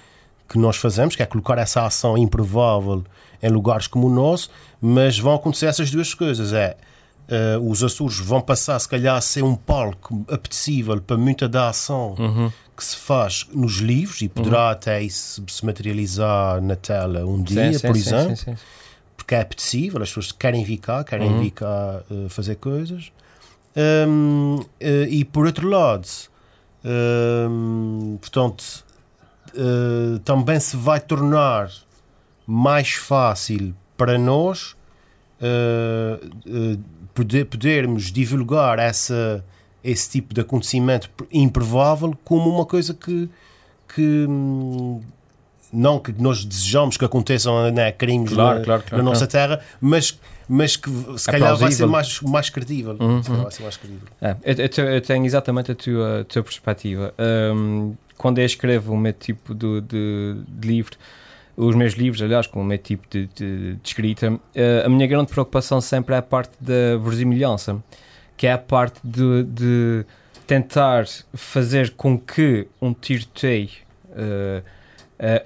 que 0.49 0.57
nós 0.59 0.77
fazemos, 0.77 1.17
que 1.17 1.23
é 1.23 1.27
colocar 1.27 1.59
essa 1.59 1.85
ação 1.85 2.17
improvável 2.17 3.03
em 3.43 3.51
lugares 3.51 3.87
como 3.87 4.07
o 4.07 4.11
nosso, 4.11 4.51
mas 4.81 5.19
vão 5.19 5.35
acontecer 5.35 5.67
essas 5.67 5.91
duas 5.91 6.13
coisas. 6.15 6.53
É, 6.53 6.77
eh, 7.29 7.59
os 7.63 7.83
Açores 7.85 8.19
vão 8.19 8.41
passar, 8.41 8.79
se 8.79 8.89
calhar, 8.89 9.17
a 9.17 9.21
ser 9.21 9.43
um 9.43 9.55
palco 9.55 10.25
apetecível 10.31 11.01
para 11.01 11.17
muita 11.17 11.49
da 11.49 11.69
ação 11.69 12.15
Uhum. 12.19 12.51
que 12.77 12.85
se 12.85 12.97
faz 12.97 13.47
nos 13.53 13.77
livros 13.77 14.23
e 14.23 14.29
poderá 14.29 14.71
até 14.71 15.03
isso 15.03 15.43
se 15.49 15.65
materializar 15.67 16.61
na 16.63 16.77
tela 16.77 17.25
um 17.27 17.43
dia, 17.43 17.73
Sim, 17.73 17.79
sim, 17.79 17.87
por 17.87 17.97
sim, 17.97 18.01
exemplo 18.15 18.57
porque 19.17 19.35
é 19.35 19.41
apetecível, 19.43 20.01
as 20.03 20.09
pessoas 20.09 20.33
querem 20.33 20.65
vir 20.65 20.79
cá, 20.79 21.05
querem 21.05 21.29
Uhum. 21.33 21.39
vir 21.41 21.51
cá 21.51 22.01
uh, 22.11 22.29
fazer 22.31 22.55
coisas. 22.55 23.13
Um, 23.77 24.57
uh, 24.61 24.65
e 25.11 25.23
por 25.25 25.45
outro 25.45 25.69
lado, 25.69 26.07
um, 26.85 28.17
portanto, 28.21 28.85
uh, 29.55 30.19
também 30.21 30.59
se 30.61 30.77
vai 30.77 31.01
tornar 31.01 31.71
mais 32.51 32.93
fácil 32.93 33.75
para 33.95 34.17
nós 34.17 34.75
uh, 35.41 36.27
uh, 36.47 36.79
poder, 37.15 37.45
podermos 37.45 38.11
divulgar 38.11 38.79
essa, 38.79 39.45
esse 39.85 40.11
tipo 40.11 40.33
de 40.35 40.41
acontecimento 40.41 41.11
improvável 41.31 42.17
como 42.25 42.49
uma 42.49 42.65
coisa 42.65 42.95
que, 42.95 43.29
que 43.95 44.27
hum, 44.29 45.01
não 45.73 45.99
que 45.99 46.13
nós 46.13 46.43
desejamos 46.45 46.97
que 46.97 47.05
aconteçam 47.05 47.71
né, 47.71 47.93
crimes 47.93 48.33
Claro, 48.33 48.61
na, 48.61 48.65
claro, 48.65 48.83
claro, 48.89 49.05
na 49.05 49.11
nossa 49.11 49.27
terra, 49.27 49.61
mas, 49.81 50.19
mas 50.49 50.77
que 50.77 50.89
se 51.19 51.29
É 51.29 51.33
calhar 51.33 51.51
vai 51.57 51.71
ser 51.71 51.85
plausível. 51.87 51.89
mais, 51.89 52.21
mais 52.23 52.49
credível. 52.51 52.97
Uhum, 52.99 53.23
Se 53.23 53.29
calhar 53.29 53.37
uhum. 53.39 53.43
vai 53.43 53.53
ser 53.53 53.63
mais 53.65 53.77
credível. 53.77 54.09
É, 54.23 54.37
eu, 54.43 54.55
eu 54.55 54.69
te- 54.71 54.81
eu 54.81 55.01
tenho 55.03 55.27
exatamente 55.27 55.73
a 55.73 55.75
tua, 55.75 56.21
a 56.21 56.25
tua 56.25 56.43
perspectiva. 56.43 57.13
Hum, 57.55 57.95
quando 58.17 58.39
eu 58.39 58.47
escrevo 58.47 58.95
o 58.95 58.97
meu 58.97 59.13
tipo 59.13 59.55
de, 59.55 59.81
de- 59.83 60.37
de 60.49 60.67
livro, 60.69 60.97
os 61.67 61.75
meus 61.75 61.95
livros, 61.95 62.23
aliás, 62.23 62.47
com 62.47 62.61
o 62.61 62.65
meu 62.65 62.79
tipo 62.79 63.05
de, 63.11 63.27
de- 63.35 63.75
de 63.75 63.81
escrita, 63.83 64.39
eh, 64.55 64.83
a 64.87 64.89
minha 64.89 65.07
grande 65.09 65.31
preocupação 65.33 65.81
sempre 65.81 66.15
é 66.15 66.19
a 66.19 66.23
parte 66.23 66.53
da 66.61 66.97
verosimilhança, 67.03 67.83
que 68.37 68.47
é 68.47 68.53
a 68.53 68.59
parte 68.59 69.01
de, 69.03 69.43
de 69.43 70.05
tentar 70.47 71.05
fazer 71.35 71.91
com 71.97 72.17
que 72.17 72.69
um 72.81 72.95
tiroteio 72.95 73.71
eh, 74.17 74.63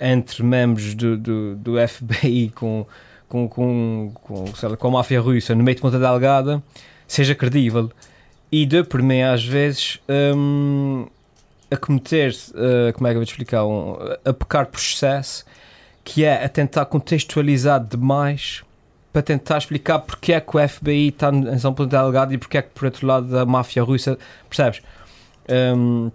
entre 0.03 0.43
membros 0.43 0.95
do, 0.95 1.17
do, 1.17 1.57
do 1.57 1.73
FBI 1.89 2.51
com, 2.55 2.87
com, 3.27 3.49
com, 3.49 4.13
com, 4.23 4.45
lá, 4.69 4.77
com 4.77 4.89
a 4.89 4.91
máfia 4.91 5.19
russa 5.19 5.55
no 5.55 5.65
meio 5.65 5.77
de 5.77 5.81
Ponta 5.81 5.99
Delgada 5.99 6.63
seja 7.09 7.35
credível. 7.35 7.91
E 8.51 8.67
dê 8.67 8.85
por 8.85 9.01
mim 9.01 9.23
às 9.23 9.43
vezes 9.43 9.99
hum, 10.37 11.07
a 11.71 11.77
cometer 11.79 12.33
uh, 12.51 12.93
como 12.93 13.07
é 13.07 13.11
que 13.13 13.17
eu 13.17 13.21
vou 13.21 13.25
te 13.25 13.31
explicar? 13.31 13.65
Um, 13.65 13.97
a 14.27 14.33
pecar 14.35 14.67
por 14.67 14.79
excesso 14.79 15.43
que 16.05 16.25
é 16.25 16.45
a 16.45 16.49
tentar 16.49 16.85
contextualizar 16.87 17.85
demais 17.85 18.63
para 19.13 19.23
tentar 19.23 19.59
explicar 19.59 19.99
porque 19.99 20.33
é 20.33 20.41
que 20.41 20.57
o 20.57 20.69
FBI 20.69 21.09
está 21.09 21.31
em 21.31 21.59
São 21.59 21.75
Ponto 21.75 21.91
Delgado 21.91 22.33
e 22.33 22.39
porque 22.39 22.59
é 22.59 22.63
que 22.63 22.71
por 22.71 22.87
outro 22.87 23.07
lado 23.07 23.39
a 23.39 23.45
máfia 23.45 23.83
russa 23.83 24.19
percebes? 24.49 24.81
Um, 25.77 26.11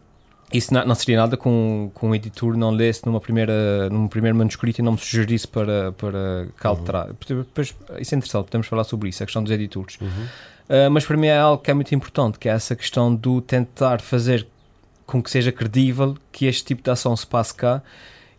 isso 0.51 0.73
não, 0.73 0.85
não, 0.85 0.95
seria 0.95 1.17
nada 1.17 1.35
com, 1.35 1.91
com 1.93 2.09
um 2.09 2.15
editor 2.15 2.55
não 2.55 2.71
lesse 2.71 3.05
numa 3.05 3.19
primeira, 3.19 3.89
num 3.89 4.07
primeiro 4.07 4.35
manuscrito 4.37 4.79
e 4.79 4.83
não 4.83 4.93
me 4.93 4.97
sugerisse 4.97 5.47
para, 5.47 5.91
para 5.91 6.47
cá 6.57 6.69
alterar. 6.69 7.09
Uhum. 7.09 7.15
Depois, 7.43 7.75
isso 7.99 8.15
é 8.15 8.17
interessante, 8.17 8.45
podemos 8.45 8.65
falar 8.67 8.85
sobre 8.85 9.09
isso, 9.09 9.21
a 9.21 9.25
questão 9.25 9.43
dos 9.43 9.51
editores. 9.51 9.97
Uhum. 9.99 10.07
Uh, 10.07 10.91
mas 10.91 11.05
para 11.05 11.17
mim 11.17 11.27
é 11.27 11.37
algo 11.37 11.61
que 11.61 11.69
é 11.69 11.73
muito 11.73 11.93
importante, 11.93 12.39
que 12.39 12.47
é 12.47 12.53
essa 12.53 12.75
questão 12.75 13.13
do 13.13 13.41
tentar 13.41 14.01
fazer 14.01 14.47
com 15.05 15.21
que 15.21 15.29
seja 15.29 15.51
credível 15.51 16.15
que 16.31 16.45
este 16.45 16.63
tipo 16.63 16.81
de 16.81 16.89
ação 16.89 17.15
se 17.15 17.27
passe 17.27 17.53
cá 17.53 17.81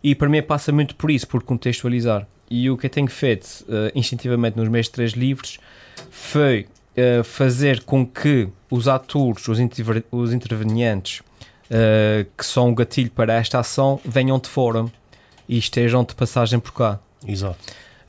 e 0.03 0.15
para 0.15 0.29
mim 0.29 0.41
passa 0.41 0.71
muito 0.71 0.95
por 0.95 1.11
isso, 1.11 1.27
por 1.27 1.43
contextualizar. 1.43 2.27
E 2.49 2.69
o 2.69 2.77
que 2.77 2.87
eu 2.87 2.89
tenho 2.89 3.09
feito 3.09 3.45
uh, 3.67 3.91
instintivamente 3.93 4.57
nos 4.57 4.67
meus 4.67 4.87
três 4.87 5.11
livros 5.11 5.59
foi 6.09 6.67
uh, 6.97 7.23
fazer 7.23 7.83
com 7.83 8.05
que 8.05 8.47
os 8.71 8.87
atores, 8.87 9.47
os, 9.47 9.59
interv 9.59 10.03
os 10.11 10.33
intervenientes 10.33 11.19
uh, 11.19 12.25
que 12.37 12.45
são 12.45 12.69
um 12.69 12.75
gatilho 12.75 13.11
para 13.11 13.33
esta 13.33 13.59
ação 13.59 13.99
venham 14.03 14.39
de 14.39 14.49
fora 14.49 14.85
e 15.47 15.57
estejam 15.57 16.03
de 16.03 16.15
passagem 16.15 16.59
por 16.59 16.71
cá. 16.71 16.99
Exato. 17.27 17.57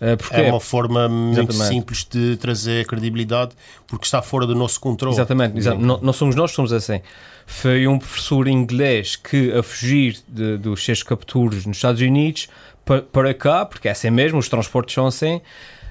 Uh, 0.00 0.16
é 0.30 0.50
uma 0.50 0.60
forma 0.60 1.08
muito 1.10 1.52
Exatamente. 1.52 1.74
simples 1.74 2.06
de 2.10 2.36
trazer 2.38 2.86
credibilidade 2.86 3.52
porque 3.86 4.06
está 4.06 4.22
fora 4.22 4.46
do 4.46 4.54
nosso 4.54 4.80
controle. 4.80 5.14
Exatamente, 5.14 5.58
Exatamente. 5.58 5.86
Não, 5.86 6.00
não, 6.00 6.12
somos 6.12 6.34
nós 6.34 6.50
que 6.50 6.56
somos 6.56 6.72
assim. 6.72 7.02
Foi 7.50 7.86
um 7.88 7.98
professor 7.98 8.46
inglês 8.46 9.16
que, 9.16 9.52
a 9.52 9.62
fugir 9.62 10.18
de, 10.26 10.56
dos 10.56 10.84
seus 10.84 11.02
capturos 11.02 11.66
nos 11.66 11.76
Estados 11.76 12.00
Unidos 12.00 12.48
para, 12.84 13.02
para 13.02 13.34
cá, 13.34 13.66
porque 13.66 13.88
é 13.88 13.90
assim 13.90 14.08
mesmo, 14.08 14.38
os 14.38 14.48
transportes 14.48 14.94
são 14.94 15.06
assim, 15.06 15.42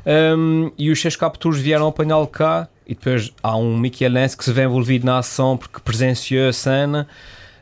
um, 0.05 0.71
e 0.77 0.89
os 0.89 0.99
seus 1.01 1.17
capturos 1.17 1.59
vieram 1.59 1.85
apanhá-lo 1.87 2.25
cá. 2.27 2.67
E 2.87 2.95
depois 2.95 3.31
há 3.43 3.55
um 3.57 3.77
Michelense 3.77 4.35
que 4.35 4.43
se 4.43 4.51
vê 4.51 4.63
envolvido 4.63 5.05
na 5.05 5.19
ação 5.19 5.57
porque 5.57 5.79
presenciou 5.81 6.49
a 6.49 6.53
cena. 6.53 7.07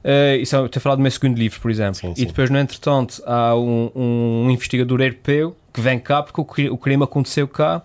Uh, 0.06 0.38
isso 0.40 0.56
é, 0.56 0.80
falar 0.80 0.96
do 0.96 1.02
meu 1.02 1.12
segundo 1.12 1.38
livro, 1.38 1.60
por 1.60 1.70
exemplo. 1.70 1.96
Sim, 1.96 2.16
sim. 2.16 2.22
E 2.22 2.26
depois, 2.28 2.50
no 2.52 2.58
entretanto, 2.58 3.22
há 3.26 3.56
um, 3.56 3.92
um, 3.94 4.52
investigador 4.52 5.02
europeu 5.02 5.58
que 5.74 5.82
vem 5.82 6.00
cá 6.00 6.22
porque 6.22 6.70
o, 6.70 6.74
o 6.76 6.78
crime 6.78 7.04
aconteceu 7.04 7.48
cá. 7.48 7.82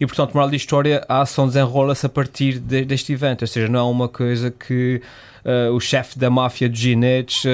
E, 0.00 0.06
portanto, 0.06 0.32
moral 0.32 0.48
da 0.48 0.56
história, 0.56 1.04
a 1.08 1.20
ação 1.22 1.48
desenrola-se 1.48 2.06
a 2.06 2.08
partir 2.08 2.60
de, 2.60 2.84
deste 2.84 3.12
evento. 3.12 3.42
Ou 3.42 3.48
seja, 3.48 3.68
não 3.68 3.80
é 3.80 3.90
uma 3.90 4.08
coisa 4.08 4.50
que 4.50 5.02
uh, 5.44 5.72
o 5.72 5.80
chefe 5.80 6.18
da 6.18 6.30
máfia 6.30 6.68
de 6.68 6.80
ginetes 6.80 7.44
uh, 7.44 7.48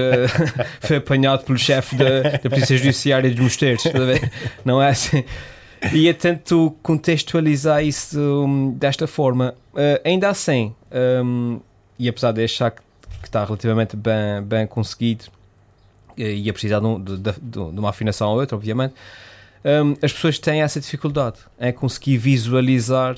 foi 0.80 0.96
apanhado 0.96 1.44
pelo 1.44 1.58
chefe 1.58 1.96
da, 1.96 2.38
da 2.42 2.50
Polícia 2.50 2.76
Judiciária 2.76 3.30
dos 3.30 3.40
Mosteiros. 3.40 3.84
Não 4.64 4.80
é 4.82 4.88
assim. 4.88 5.24
E 5.92 6.06
eu 6.06 6.14
tento 6.14 6.74
contextualizar 6.82 7.84
isso 7.84 8.18
um, 8.18 8.72
desta 8.72 9.06
forma. 9.06 9.54
Uh, 9.72 10.00
ainda 10.04 10.28
assim, 10.28 10.74
um, 11.22 11.60
e 11.98 12.08
apesar 12.08 12.32
de 12.32 12.42
achar 12.42 12.70
que 12.70 12.84
que 13.24 13.28
está 13.28 13.44
relativamente 13.44 13.96
bem, 13.96 14.42
bem 14.42 14.66
conseguido 14.66 15.24
e 16.16 16.48
a 16.48 16.52
precisar 16.52 16.80
de, 16.80 17.16
de, 17.16 17.16
de, 17.16 17.40
de 17.40 17.58
uma 17.58 17.90
afinação 17.90 18.30
ou 18.30 18.38
outra, 18.38 18.56
obviamente, 18.56 18.94
um, 19.64 19.96
as 20.00 20.12
pessoas 20.12 20.38
têm 20.38 20.62
essa 20.62 20.78
dificuldade 20.78 21.38
em 21.58 21.72
conseguir 21.72 22.18
visualizar. 22.18 23.16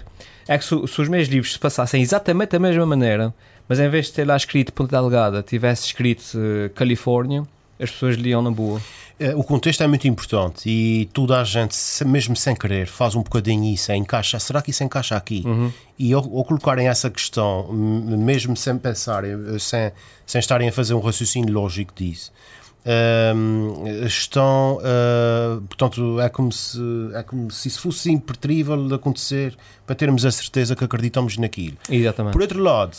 É 0.49 0.56
que 0.56 0.64
se, 0.64 0.70
se, 0.87 1.00
os 1.00 1.08
meus 1.08 1.28
livros 1.28 1.52
se 1.52 1.58
passassem 1.58 2.00
exatamente 2.00 2.50
da 2.50 2.58
mesma 2.58 2.87
maneira, 2.87 3.35
mas 3.68 3.78
em 3.78 3.88
vez 3.88 4.06
de 4.06 4.12
ter 4.12 4.26
lá 4.26 4.37
escrito 4.37 4.73
Ponta 4.73 5.00
Delgada, 5.00 5.42
tivesse 5.42 5.87
escrito 5.87 6.23
uh, 6.37 6.70
Califórnia, 6.75 7.44
as 7.80 7.90
pessoas 7.90 8.16
liam 8.16 8.42
na 8.42 8.50
boa. 8.50 8.80
Eh, 9.18 9.35
o 9.35 9.42
contexto 9.42 9.82
é 9.82 9.87
muito 9.87 10.06
importante 10.06 10.68
e 10.68 11.08
toda 11.12 11.40
a 11.40 11.44
gente, 11.44 11.76
mesmo 12.04 12.37
sem 12.37 12.54
querer, 12.54 12.87
faz 12.87 13.14
um 13.14 13.23
bocadinho 13.23 13.64
isso, 13.64 13.90
é 13.90 13.96
encaixa, 13.96 14.38
será 14.38 14.61
que 14.61 14.70
isso 14.70 14.85
encaixa 14.85 15.16
aqui? 15.16 15.42
Uhum. 15.44 15.73
E 15.99 16.12
ao, 16.12 16.20
ao, 16.23 16.44
colocarem 16.44 16.88
essa 16.88 17.11
questão, 17.11 17.73
mesmo 17.73 18.56
sem 18.56 18.76
pensarem, 18.76 19.32
eh, 19.32 19.58
sem, 19.58 19.92
sem 20.26 20.38
estarem 20.38 20.68
a 20.68 20.73
fazer 20.73 20.94
um 20.94 21.00
raciocínio 21.00 21.52
lógico 21.52 21.94
disso, 21.94 22.30
um, 23.35 23.85
ehm, 23.87 24.06
estão, 24.06 24.78
uh, 24.78 25.61
portanto, 25.62 26.20
é 26.20 26.28
como, 26.28 26.52
se, 26.52 26.78
é 27.14 27.23
como 27.23 27.50
se 27.50 27.68
isso 27.68 27.80
fosse 27.80 28.12
impertrível 28.12 28.87
de 28.87 28.94
acontecer 28.94 29.56
para 29.85 29.96
termos 29.96 30.25
a 30.25 30.30
certeza 30.30 30.76
que 30.76 30.85
acreditamos 30.85 31.37
naquilo. 31.37 31.76
Exatamente. 31.90 32.32
Por 32.32 32.42
outro 32.42 32.62
lado, 32.62 32.96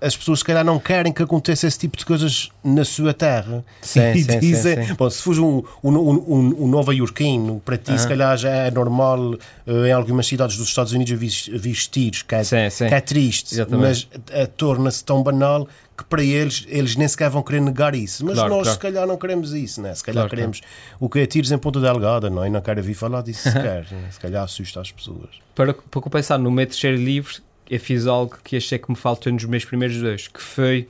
as 0.00 0.16
pessoas 0.16 0.40
se 0.40 0.44
calhar 0.44 0.64
não 0.64 0.78
querem 0.78 1.12
que 1.12 1.22
aconteça 1.22 1.66
esse 1.66 1.78
tipo 1.78 1.96
de 1.96 2.04
coisas 2.04 2.50
na 2.62 2.84
sua 2.84 3.14
terra. 3.14 3.64
Sim, 3.80 4.12
e 4.12 4.22
sim, 4.24 4.38
dizem, 4.38 4.86
sim, 4.86 4.94
bom, 4.94 5.08
se 5.08 5.22
for 5.22 5.38
um, 5.38 5.62
um, 5.82 5.96
um, 5.98 6.64
um 6.64 6.68
nova 6.68 6.94
iorquino, 6.94 7.60
para 7.64 7.78
ti 7.78 7.90
uh 7.90 7.94
-huh. 7.94 7.98
se 7.98 8.08
calhar 8.08 8.36
já 8.36 8.50
é 8.50 8.70
normal 8.70 9.20
uh, 9.20 9.86
em 9.86 9.92
algumas 9.92 10.26
cidades 10.26 10.56
dos 10.56 10.68
Estados 10.68 10.92
Unidos 10.92 11.48
vestir 11.48 12.24
que 12.26 12.34
é, 12.34 12.42
que 12.44 12.94
é 12.94 13.00
triste, 13.00 13.54
Exatamente. 13.54 14.08
mas 14.30 14.44
uh, 14.44 14.46
torna-se 14.56 15.02
tão 15.02 15.22
banal 15.22 15.66
que 15.96 16.04
para 16.04 16.22
eles, 16.22 16.66
eles 16.68 16.94
nem 16.94 17.08
sequer 17.08 17.30
vão 17.30 17.42
querer 17.42 17.60
negar 17.60 17.94
isso. 17.94 18.24
Mas 18.24 18.34
claro, 18.34 18.50
nós 18.50 18.62
claro. 18.64 18.74
se 18.74 18.78
calhar 18.78 19.06
não 19.06 19.16
queremos 19.16 19.54
isso, 19.54 19.80
né? 19.80 19.94
se 19.94 20.04
calhar 20.04 20.24
claro, 20.24 20.30
queremos 20.30 20.60
o 21.00 21.08
que 21.08 21.20
é 21.20 21.26
tiros 21.26 21.50
em 21.50 21.56
ponta 21.56 21.80
delgada, 21.80 22.28
não 22.28 22.44
é? 22.44 22.50
Não 22.50 22.60
quero 22.60 22.80
ouvir 22.80 22.94
falar 22.94 23.22
disso 23.22 23.44
sequer, 23.50 23.86
se 24.10 24.20
calhar 24.20 24.44
assusta 24.44 24.80
as 24.80 24.92
pessoas. 24.92 25.30
Para, 25.54 25.72
para 25.72 26.00
compensar, 26.02 26.38
no 26.38 26.50
meu 26.50 26.66
terceiro 26.66 26.98
livro 26.98 27.40
eu 27.68 27.80
fiz 27.80 28.06
algo 28.06 28.36
que 28.42 28.56
achei 28.56 28.78
que 28.78 28.90
me 28.90 28.96
faltou 28.96 29.32
nos 29.32 29.44
meus 29.44 29.64
primeiros 29.64 30.00
dois, 30.00 30.28
que 30.28 30.40
foi 30.40 30.88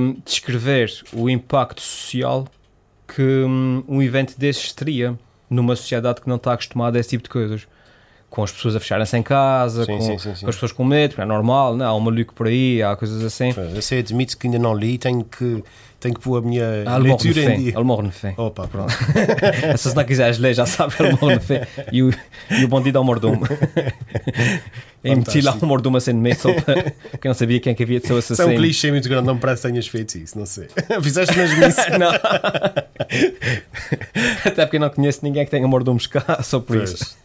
um, 0.00 0.16
descrever 0.24 0.90
o 1.12 1.28
impacto 1.28 1.80
social 1.80 2.46
que 3.06 3.22
um, 3.22 3.84
um 3.88 4.02
evento 4.02 4.38
desses 4.38 4.72
teria 4.72 5.18
numa 5.48 5.74
sociedade 5.74 6.20
que 6.20 6.28
não 6.28 6.36
está 6.36 6.52
acostumada 6.52 6.96
a 6.96 7.00
esse 7.00 7.10
tipo 7.10 7.24
de 7.24 7.30
coisas. 7.30 7.66
Com 8.28 8.44
as 8.44 8.52
pessoas 8.52 8.76
a 8.76 8.80
fecharem-se 8.80 9.18
em 9.18 9.24
casa, 9.24 9.84
sim, 9.84 9.92
com, 9.92 10.00
sim, 10.00 10.18
sim, 10.18 10.44
com, 10.44 10.48
as 10.48 10.54
pessoas 10.54 10.70
com 10.70 10.84
medo, 10.84 11.20
é 11.20 11.24
normal, 11.24 11.76
não, 11.76 11.86
há 11.86 11.96
um 11.96 11.98
maluco 11.98 12.32
por 12.32 12.46
aí, 12.46 12.80
há 12.80 12.94
coisas 12.94 13.24
assim. 13.24 13.52
Eu 13.74 13.82
sei, 13.82 13.98
admito 13.98 14.38
que 14.38 14.46
ainda 14.46 14.58
não 14.58 14.72
li, 14.72 14.96
tenho 14.98 15.24
que, 15.24 15.64
tenho 16.00 16.14
que 16.14 16.20
pôr 16.20 16.38
a 16.38 16.40
minha 16.40 16.82
ah, 16.86 16.96
leitura 16.96 17.54
em 17.54 17.58
dia. 17.58 17.74
Fim. 18.10 18.34
Opa, 18.36 18.66
pronto. 18.66 18.92
Se 19.76 19.94
não 19.94 20.04
quiseres 20.04 20.38
ler, 20.38 20.54
já 20.54 20.64
sabe, 20.64 20.94
fim. 20.94 21.04
E 21.92 22.02
o, 22.02 22.10
e 22.50 22.64
o 22.64 22.68
bandido 22.68 22.96
é 22.98 23.00
o 23.00 23.04
mordomo. 23.04 23.42
e 25.04 25.14
meti 25.14 25.42
lá 25.42 25.52
o 25.60 25.66
mordomo 25.66 25.98
assim 25.98 26.14
no 26.14 26.20
meio, 26.20 26.36
só 26.36 26.52
para 26.54 26.90
que 27.20 27.28
não 27.28 27.34
sabia 27.34 27.60
quem 27.60 27.72
é 27.72 27.74
que 27.74 27.82
havia 27.82 28.00
de 28.00 28.06
ser 28.06 28.14
o 28.14 28.16
assassino. 28.16 28.48
Isso 28.48 28.50
é 28.50 28.54
um 28.54 28.58
clichê 28.58 28.90
muito 28.90 29.08
grande, 29.08 29.26
não 29.26 29.34
me 29.34 29.40
parece 29.40 29.62
que 29.62 29.68
tenhas 29.68 29.86
feito 29.86 30.16
isso, 30.16 30.38
não 30.38 30.46
sei. 30.46 30.68
Fizeste 31.02 31.36
mesmo 31.36 31.64
isso? 31.66 31.80
não. 31.98 32.12
Até 34.44 34.64
porque 34.64 34.76
eu 34.76 34.80
não 34.80 34.88
conheço 34.88 35.20
ninguém 35.22 35.44
que 35.44 35.50
tenha 35.50 35.68
mordomos 35.68 36.06
cá, 36.06 36.42
só 36.42 36.60
por 36.60 36.78
pois. 36.78 36.92
isso. 36.92 37.16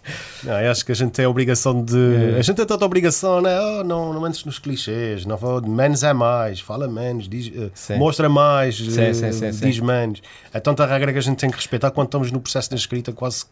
Não, 0.43 0.61
eu 0.61 0.71
acho 0.71 0.85
que 0.85 0.91
a 0.91 0.95
gente 0.95 1.11
tem 1.11 1.25
a 1.25 1.29
obrigação 1.29 1.83
de. 1.83 1.97
É. 2.35 2.39
A 2.39 2.41
gente 2.41 2.55
tem 2.55 2.65
tanta 2.65 2.85
obrigação, 2.85 3.41
né? 3.41 3.59
Oh, 3.59 3.83
não, 3.83 4.13
não 4.13 4.21
nos 4.21 4.59
clichês, 4.59 5.25
não, 5.25 5.37
menos 5.61 6.03
é 6.03 6.13
mais, 6.13 6.59
fala 6.59 6.87
menos, 6.87 7.27
diz, 7.27 7.47
uh, 7.47 7.97
mostra 7.97 8.27
mais, 8.27 8.64
sim, 8.71 8.87
uh, 8.87 9.13
sim, 9.13 9.51
sim, 9.51 9.65
diz 9.65 9.79
menos. 9.79 10.21
É 10.53 10.59
tanta 10.59 10.85
regra 10.85 11.11
que 11.11 11.17
a 11.17 11.21
gente 11.21 11.37
tem 11.37 11.49
que 11.49 11.55
respeitar 11.55 11.91
quando 11.91 12.07
estamos 12.07 12.31
no 12.31 12.39
processo 12.39 12.69
da 12.69 12.75
escrita, 12.75 13.11
quase. 13.11 13.45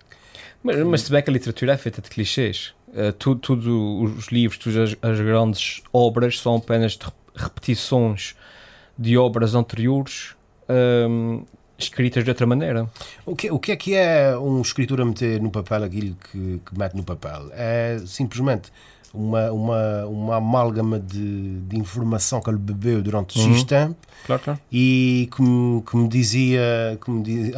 Mas, 0.63 0.77
mas 0.79 1.01
se 1.01 1.12
bem 1.12 1.22
que 1.22 1.29
a 1.29 1.34
literatura 1.34 1.74
é 1.74 1.77
feita 1.77 2.01
de 2.01 2.10
clichês, 2.10 2.74
uh, 2.89 3.12
tudo, 3.13 3.39
tudo, 3.39 4.03
os 4.03 4.27
livros, 4.27 4.58
todas 4.58 4.91
as, 4.91 4.98
as 5.01 5.20
grandes 5.20 5.82
obras 5.91 6.39
são 6.39 6.55
apenas 6.55 6.98
repetições 7.36 8.36
de 8.98 9.17
obras 9.17 9.55
anteriores. 9.55 10.36
Um, 10.70 11.43
escritas 11.77 12.24
de 12.24 12.29
outra 12.29 12.46
maneira. 12.46 12.89
O 13.25 13.36
que, 13.36 13.51
o 13.51 13.60
que 13.60 13.72
é 13.72 13.75
que 13.75 13.96
é 13.96 14.38
um 14.38 14.62
escritor 14.62 15.01
a 15.01 15.05
meter 15.05 15.41
no 15.41 15.51
papel 15.51 15.84
aquilo 15.84 16.15
que, 16.15 16.62
que 16.65 16.77
mete 16.77 16.96
no 16.96 17.03
papel? 17.03 17.50
É 17.51 18.00
simplesmente 18.05 18.72
uma, 19.13 19.51
uma, 19.51 20.05
uma 20.08 20.36
amálgama 20.38 21.00
de, 21.00 21.60
de 21.62 21.77
informação 21.77 22.41
que 22.41 22.50
ele 22.50 22.58
bebeu 22.58 23.00
durante 23.00 23.39
uhum. 23.39 23.53
X 23.53 23.63
tempo 23.63 23.96
claro, 24.25 24.41
claro. 24.41 24.60
e 24.72 25.29
que 25.32 25.41
me, 25.41 25.82
que 25.84 25.96
me 25.96 26.08
dizia, 26.08 26.98
que 27.00 27.12
me 27.12 27.22
dizia 27.22 27.53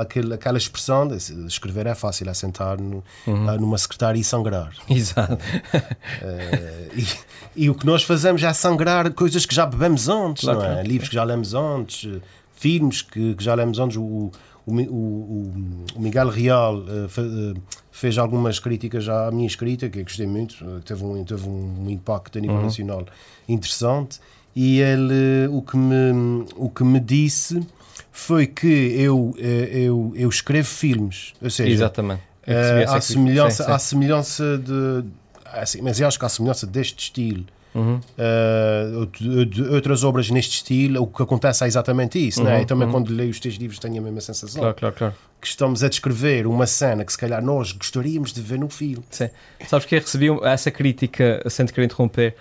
aquela, 0.00 0.34
aquela 0.34 0.56
expressão 0.56 1.06
de 1.06 1.16
escrever 1.46 1.86
é 1.86 1.94
fácil, 1.94 2.30
é 2.30 2.32
sentar 2.32 2.80
no, 2.80 3.04
uhum. 3.26 3.60
numa 3.60 3.76
secretária 3.76 4.18
e 4.18 4.24
sangrar. 4.24 4.72
Exato. 4.88 5.34
Uh, 5.34 6.96
e, 6.96 7.64
e, 7.64 7.70
o 7.70 7.74
que 7.74 7.84
nós 7.84 8.02
fazemos 8.02 8.42
é 8.42 8.50
sangrar 8.54 9.12
coisas 9.12 9.44
que 9.44 9.54
já 9.54 9.66
bebemos 9.66 10.08
antes, 10.08 10.44
claro, 10.44 10.60
não 10.60 10.66
é? 10.66 10.82
Livros 10.82 11.10
que 11.10 11.14
já 11.14 11.24
lemos 11.24 11.52
antes, 11.52 12.18
filmes 12.54 13.02
que, 13.02 13.34
que 13.34 13.44
já 13.44 13.54
lemos 13.54 13.78
antes. 13.78 13.98
O, 13.98 14.32
o, 14.66 14.72
o, 14.72 15.52
o 15.94 16.00
Miguel 16.00 16.28
Real 16.28 16.78
uh, 16.78 17.62
fez 17.90 18.16
algumas 18.18 18.58
críticas 18.58 19.08
à 19.08 19.30
minha 19.30 19.46
escrita, 19.46 19.88
que 19.88 19.98
eu 19.98 20.04
gostei 20.04 20.26
muito, 20.26 20.64
uh, 20.64 20.80
teve 20.80 21.04
um, 21.04 21.24
teve 21.24 21.48
um 21.48 21.90
impacto 21.90 22.38
a 22.38 22.40
nível 22.40 22.56
uhum. 22.56 22.62
nacional 22.64 23.04
interessante. 23.48 24.20
E 24.56 24.80
ele 24.80 25.48
o 25.50 25.60
que 25.62 25.76
me, 25.76 26.46
o 26.56 26.70
que 26.70 26.84
me 26.84 27.00
disse 27.00 27.60
foi 28.12 28.46
que 28.46 28.66
eu, 28.66 29.34
eu, 29.38 30.12
eu 30.14 30.28
escrevo 30.28 30.68
filmes. 30.68 31.32
Ou 31.42 31.50
seja, 31.50 31.70
Exatamente. 31.70 32.22
Uh, 32.46 32.90
à, 32.90 33.00
semelhança, 33.00 33.62
sim, 33.62 33.68
sim. 33.68 33.72
à 33.72 33.78
semelhança 33.78 34.58
de. 34.58 35.04
Assim, 35.46 35.80
mas 35.82 35.98
eu 35.98 36.06
acho 36.06 36.18
que 36.18 36.24
à 36.24 36.28
semelhança 36.28 36.66
deste 36.66 37.04
estilo 37.04 37.44
Uhum. 37.74 38.00
Uh, 38.16 39.74
outras 39.74 40.04
obras 40.04 40.30
neste 40.30 40.56
estilo, 40.56 41.02
o 41.02 41.06
que 41.06 41.22
acontece 41.22 41.64
é 41.64 41.66
exatamente 41.66 42.24
isso, 42.24 42.40
uhum, 42.40 42.46
né? 42.46 42.62
E 42.62 42.66
também 42.66 42.86
uhum. 42.86 42.92
quando 42.92 43.10
leio 43.10 43.30
os 43.30 43.40
teus 43.40 43.56
livros 43.56 43.78
tenho 43.78 43.98
a 43.98 44.00
mesma 44.00 44.20
sensação. 44.20 44.60
Claro, 44.60 44.76
claro, 44.76 44.94
claro. 44.94 45.14
Que 45.40 45.46
estamos 45.46 45.82
a 45.82 45.88
descrever 45.88 46.46
uma 46.46 46.66
cena 46.66 47.04
que 47.04 47.12
se 47.12 47.18
calhar 47.18 47.42
nós 47.42 47.72
gostaríamos 47.72 48.32
de 48.32 48.40
ver 48.40 48.58
no 48.58 48.68
filme. 48.68 49.04
Sim. 49.10 49.28
Sabes 49.66 49.86
que 49.86 49.96
eu 49.96 50.00
recebi 50.00 50.28
essa 50.44 50.70
crítica, 50.70 51.42
sem 51.50 51.66
te 51.66 51.72
querer 51.72 51.86
interromper, 51.86 52.36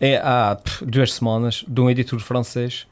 é 0.00 0.16
há 0.16 0.56
pff, 0.56 0.84
duas 0.86 1.12
semanas 1.12 1.64
de 1.66 1.80
um 1.80 1.90
editor 1.90 2.20
francês 2.20 2.86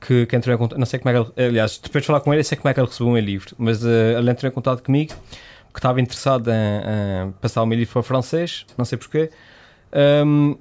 que, 0.00 0.26
que 0.26 0.36
entrou 0.36 0.54
em 0.54 0.58
contato. 0.58 0.78
Não 0.78 0.86
sei 0.86 0.98
como 0.98 1.16
é 1.16 1.22
que 1.22 1.40
ele. 1.40 1.48
Aliás, 1.48 1.78
depois 1.78 2.02
de 2.02 2.06
falar 2.06 2.20
com 2.20 2.32
ele, 2.32 2.40
eu 2.40 2.44
sei 2.44 2.58
como 2.58 2.68
é 2.68 2.74
que 2.74 2.80
ele 2.80 2.86
recebeu 2.86 3.08
o 3.08 3.12
meu 3.12 3.22
livro, 3.22 3.54
mas 3.56 3.82
uh, 3.84 3.88
ele 4.18 4.30
entrou 4.30 4.50
em 4.50 4.52
contato 4.52 4.82
comigo 4.82 5.14
que 5.72 5.78
estava 5.78 6.00
interessado 6.00 6.50
em, 6.50 7.28
em, 7.28 7.32
passar 7.32 7.62
o 7.62 7.66
meu 7.66 7.78
livro 7.78 7.92
para 7.92 8.02
francês, 8.02 8.66
não 8.76 8.84
sei 8.84 8.98
porquê. 8.98 9.30
Um, 10.26 10.56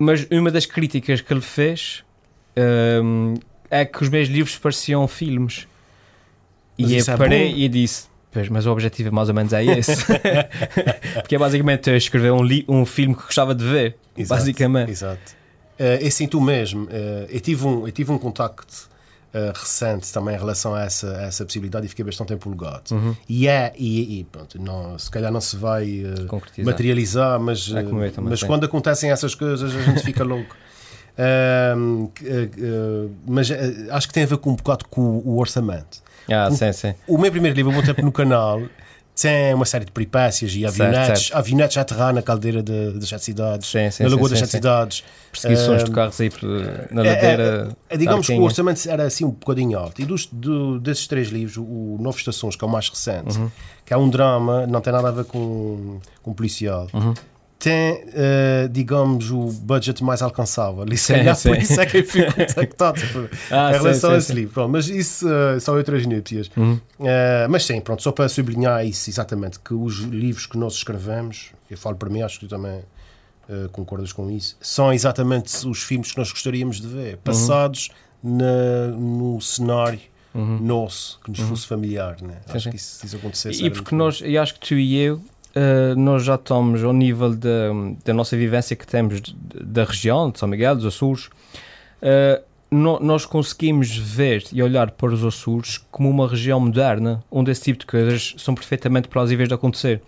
mas 0.00 0.26
uma 0.30 0.50
das 0.50 0.64
críticas 0.64 1.20
que 1.20 1.30
ele 1.30 1.42
fez 1.42 2.02
um, 3.04 3.34
é 3.70 3.84
que 3.84 4.02
os 4.02 4.08
meus 4.08 4.28
livros 4.28 4.56
pareciam 4.56 5.06
filmes. 5.06 5.68
Mas 6.78 6.90
e 6.90 6.96
eu 6.96 7.04
é 7.06 7.16
parei 7.18 7.54
e 7.54 7.68
disse: 7.68 8.08
Pois, 8.32 8.48
mas 8.48 8.64
o 8.64 8.72
objetivo 8.72 9.14
mais 9.14 9.28
ou 9.28 9.34
menos 9.34 9.52
é 9.52 9.62
esse. 9.62 10.04
Porque 11.20 11.34
é 11.34 11.38
basicamente 11.38 11.90
escrever 11.90 12.32
um, 12.32 12.40
um 12.66 12.86
filme 12.86 13.14
que 13.14 13.24
gostava 13.24 13.54
de 13.54 13.62
ver. 13.62 13.96
Exato, 14.16 14.40
basicamente. 14.40 14.90
Exato. 14.90 15.36
Uh, 15.78 16.06
assim, 16.06 16.26
tu 16.26 16.40
mesmo, 16.40 16.84
uh, 16.84 17.26
eu, 17.28 17.40
tive 17.40 17.66
um, 17.66 17.86
eu 17.86 17.92
tive 17.92 18.10
um 18.10 18.18
contacto 18.18 18.89
uh, 19.34 19.52
recente 19.58 20.12
também 20.12 20.34
em 20.34 20.38
relação 20.38 20.74
a 20.74 20.82
essa, 20.82 21.16
a 21.16 21.22
essa 21.22 21.44
possibilidade 21.44 21.86
e 21.86 21.88
fiquei 21.88 22.04
bastante 22.04 22.32
empolgado. 22.32 22.92
Uhum. 22.92 23.16
E 23.28 23.48
é, 23.48 23.72
e, 23.76 24.20
e 24.20 24.24
pronto, 24.24 24.60
não, 24.60 24.98
se 24.98 25.10
calhar 25.10 25.32
não 25.32 25.40
se 25.40 25.56
vai 25.56 26.02
uh, 26.04 26.64
materializar, 26.64 27.38
mas, 27.40 27.72
é 27.72 27.82
mas 28.20 28.42
quando 28.42 28.64
acontecem 28.64 29.10
essas 29.10 29.34
coisas 29.34 29.74
a 29.74 29.82
gente 29.82 30.02
fica 30.02 30.24
louco. 30.24 30.56
Mas 33.26 33.50
acho 33.90 34.08
que 34.08 34.14
tem 34.14 34.22
a 34.22 34.26
ver 34.26 34.38
com 34.38 34.50
um 34.50 34.56
bocado 34.56 34.86
com 34.88 35.02
o, 35.02 35.38
orçamento. 35.38 36.02
Ah, 36.30 36.48
o, 36.50 36.54
sim, 36.54 36.72
sim. 36.72 36.94
O 37.06 37.18
meu 37.18 37.30
primeiro 37.30 37.54
livro, 37.54 37.70
o 37.70 37.74
bom 37.74 37.82
tempo 37.82 38.00
no 38.00 38.10
canal, 38.10 38.62
tem 39.20 39.52
uma 39.52 39.66
série 39.66 39.84
de 39.84 39.92
peripécias 39.92 40.54
e 40.54 40.64
avionetes, 40.64 41.30
avionetes 41.34 41.76
a 41.76 41.82
aterrar 41.82 42.14
na 42.14 42.22
caldeira 42.22 42.62
de, 42.62 42.92
das 42.92 43.08
sete 43.08 43.24
cidades, 43.24 43.68
sim, 43.68 43.90
sim, 43.90 44.02
na 44.02 44.08
Lagoa 44.08 44.28
sim, 44.28 44.30
das 44.30 44.38
Sete 44.40 44.50
Cidades. 44.52 45.04
Perseguições 45.30 45.82
uh, 45.82 45.84
de 45.84 45.90
carros 45.90 46.20
aí 46.20 46.30
na 46.90 47.02
ladeira. 47.02 47.76
É, 47.88 47.94
é, 47.94 47.98
digamos 47.98 48.26
que 48.26 48.32
o 48.32 48.42
orçamento 48.42 48.88
era 48.88 49.04
assim 49.04 49.24
um 49.24 49.30
bocadinho 49.30 49.78
alto. 49.78 50.00
E 50.00 50.06
dos, 50.06 50.26
do, 50.26 50.80
desses 50.80 51.06
três 51.06 51.28
livros, 51.28 51.56
o 51.58 51.98
Novo 52.00 52.16
Estações, 52.16 52.56
que 52.56 52.64
é 52.64 52.66
o 52.66 52.70
mais 52.70 52.88
recente, 52.88 53.38
uhum. 53.38 53.50
que 53.84 53.92
é 53.92 53.96
um 53.96 54.08
drama, 54.08 54.66
não 54.66 54.80
tem 54.80 54.92
nada 54.92 55.08
a 55.08 55.12
ver 55.12 55.24
com, 55.24 56.00
com 56.22 56.32
policial. 56.32 56.88
Uhum 56.94 57.14
tem, 57.60 57.92
uh, 57.92 58.68
digamos, 58.70 59.30
o 59.30 59.52
budget 59.52 60.02
mais 60.02 60.22
alcançável. 60.22 60.86
E 60.90 60.96
se 60.96 61.12
calhar 61.12 61.38
por 61.40 61.58
isso 61.58 61.78
é 61.78 61.84
que 61.84 61.98
eu 61.98 62.04
fico 62.04 62.32
contactado 62.34 63.00
ah, 63.50 63.70
em 63.70 63.72
relação 63.74 64.10
sim, 64.10 64.16
a 64.16 64.18
esse 64.18 64.32
livro. 64.32 64.54
Pronto, 64.54 64.72
mas 64.72 64.88
isso 64.88 65.28
uh, 65.28 65.60
são 65.60 65.76
outras 65.76 66.06
núpcias. 66.06 66.50
Uhum. 66.56 66.80
Uh, 66.98 67.06
mas 67.50 67.66
sim, 67.66 67.78
pronto, 67.82 68.02
só 68.02 68.12
para 68.12 68.30
sublinhar 68.30 68.84
isso 68.86 69.10
exatamente, 69.10 69.60
que 69.60 69.74
os 69.74 69.98
livros 69.98 70.46
que 70.46 70.56
nós 70.56 70.72
escrevemos, 70.72 71.50
eu 71.70 71.76
falo 71.76 71.96
para 71.96 72.08
mim, 72.08 72.22
acho 72.22 72.40
que 72.40 72.46
tu 72.46 72.50
também 72.50 72.80
concordas 73.72 74.12
com 74.12 74.30
isso, 74.30 74.56
são 74.60 74.92
exatamente 74.92 75.66
os 75.66 75.82
filmes 75.82 76.12
que 76.12 76.18
nós 76.18 76.30
gostaríamos 76.30 76.80
de 76.80 76.86
ver, 76.86 77.14
uhum. 77.14 77.20
passados 77.24 77.90
uhum. 78.22 78.38
na, 78.38 78.86
no 78.96 79.40
cenário 79.40 79.98
uhum. 80.32 80.60
nosso, 80.60 81.18
que 81.24 81.30
nos 81.30 81.40
uhum. 81.40 81.48
fosse 81.48 81.66
familiar. 81.66 82.16
Né? 82.22 82.36
Acho 82.48 82.70
que 82.70 82.76
isso, 82.76 83.04
isso 83.04 83.16
acontecesse. 83.16 83.64
E 83.64 83.68
porque 83.68 83.92
nós, 83.92 84.20
eu 84.22 84.40
acho 84.40 84.54
que 84.54 84.60
tu 84.60 84.74
e 84.74 84.96
eu 84.96 85.20
Uh, 85.50 85.98
nós 85.98 86.24
já 86.24 86.36
estamos 86.36 86.84
ao 86.84 86.92
nível 86.92 87.34
da, 87.34 88.14
nossa 88.14 88.36
vivência 88.36 88.76
que 88.76 88.86
temos 88.86 89.20
da 89.20 89.84
região, 89.84 90.30
de 90.30 90.38
São 90.38 90.48
Miguel, 90.48 90.76
dos 90.76 90.86
Açores, 90.86 91.26
uh, 91.26 92.42
no, 92.70 93.00
nós 93.00 93.26
conseguimos 93.26 93.96
ver 93.96 94.44
e 94.52 94.62
olhar 94.62 94.92
para 94.92 95.12
os 95.12 95.24
Açores 95.24 95.78
como 95.90 96.08
uma 96.08 96.28
região 96.28 96.60
moderna, 96.60 97.24
onde 97.30 97.50
esse 97.50 97.62
tipo 97.62 97.80
de 97.80 97.86
coisas 97.86 98.34
são 98.38 98.54
perfeitamente 98.54 99.08
plausíveis 99.08 99.48
de 99.48 99.54
acontecer. 99.54 100.00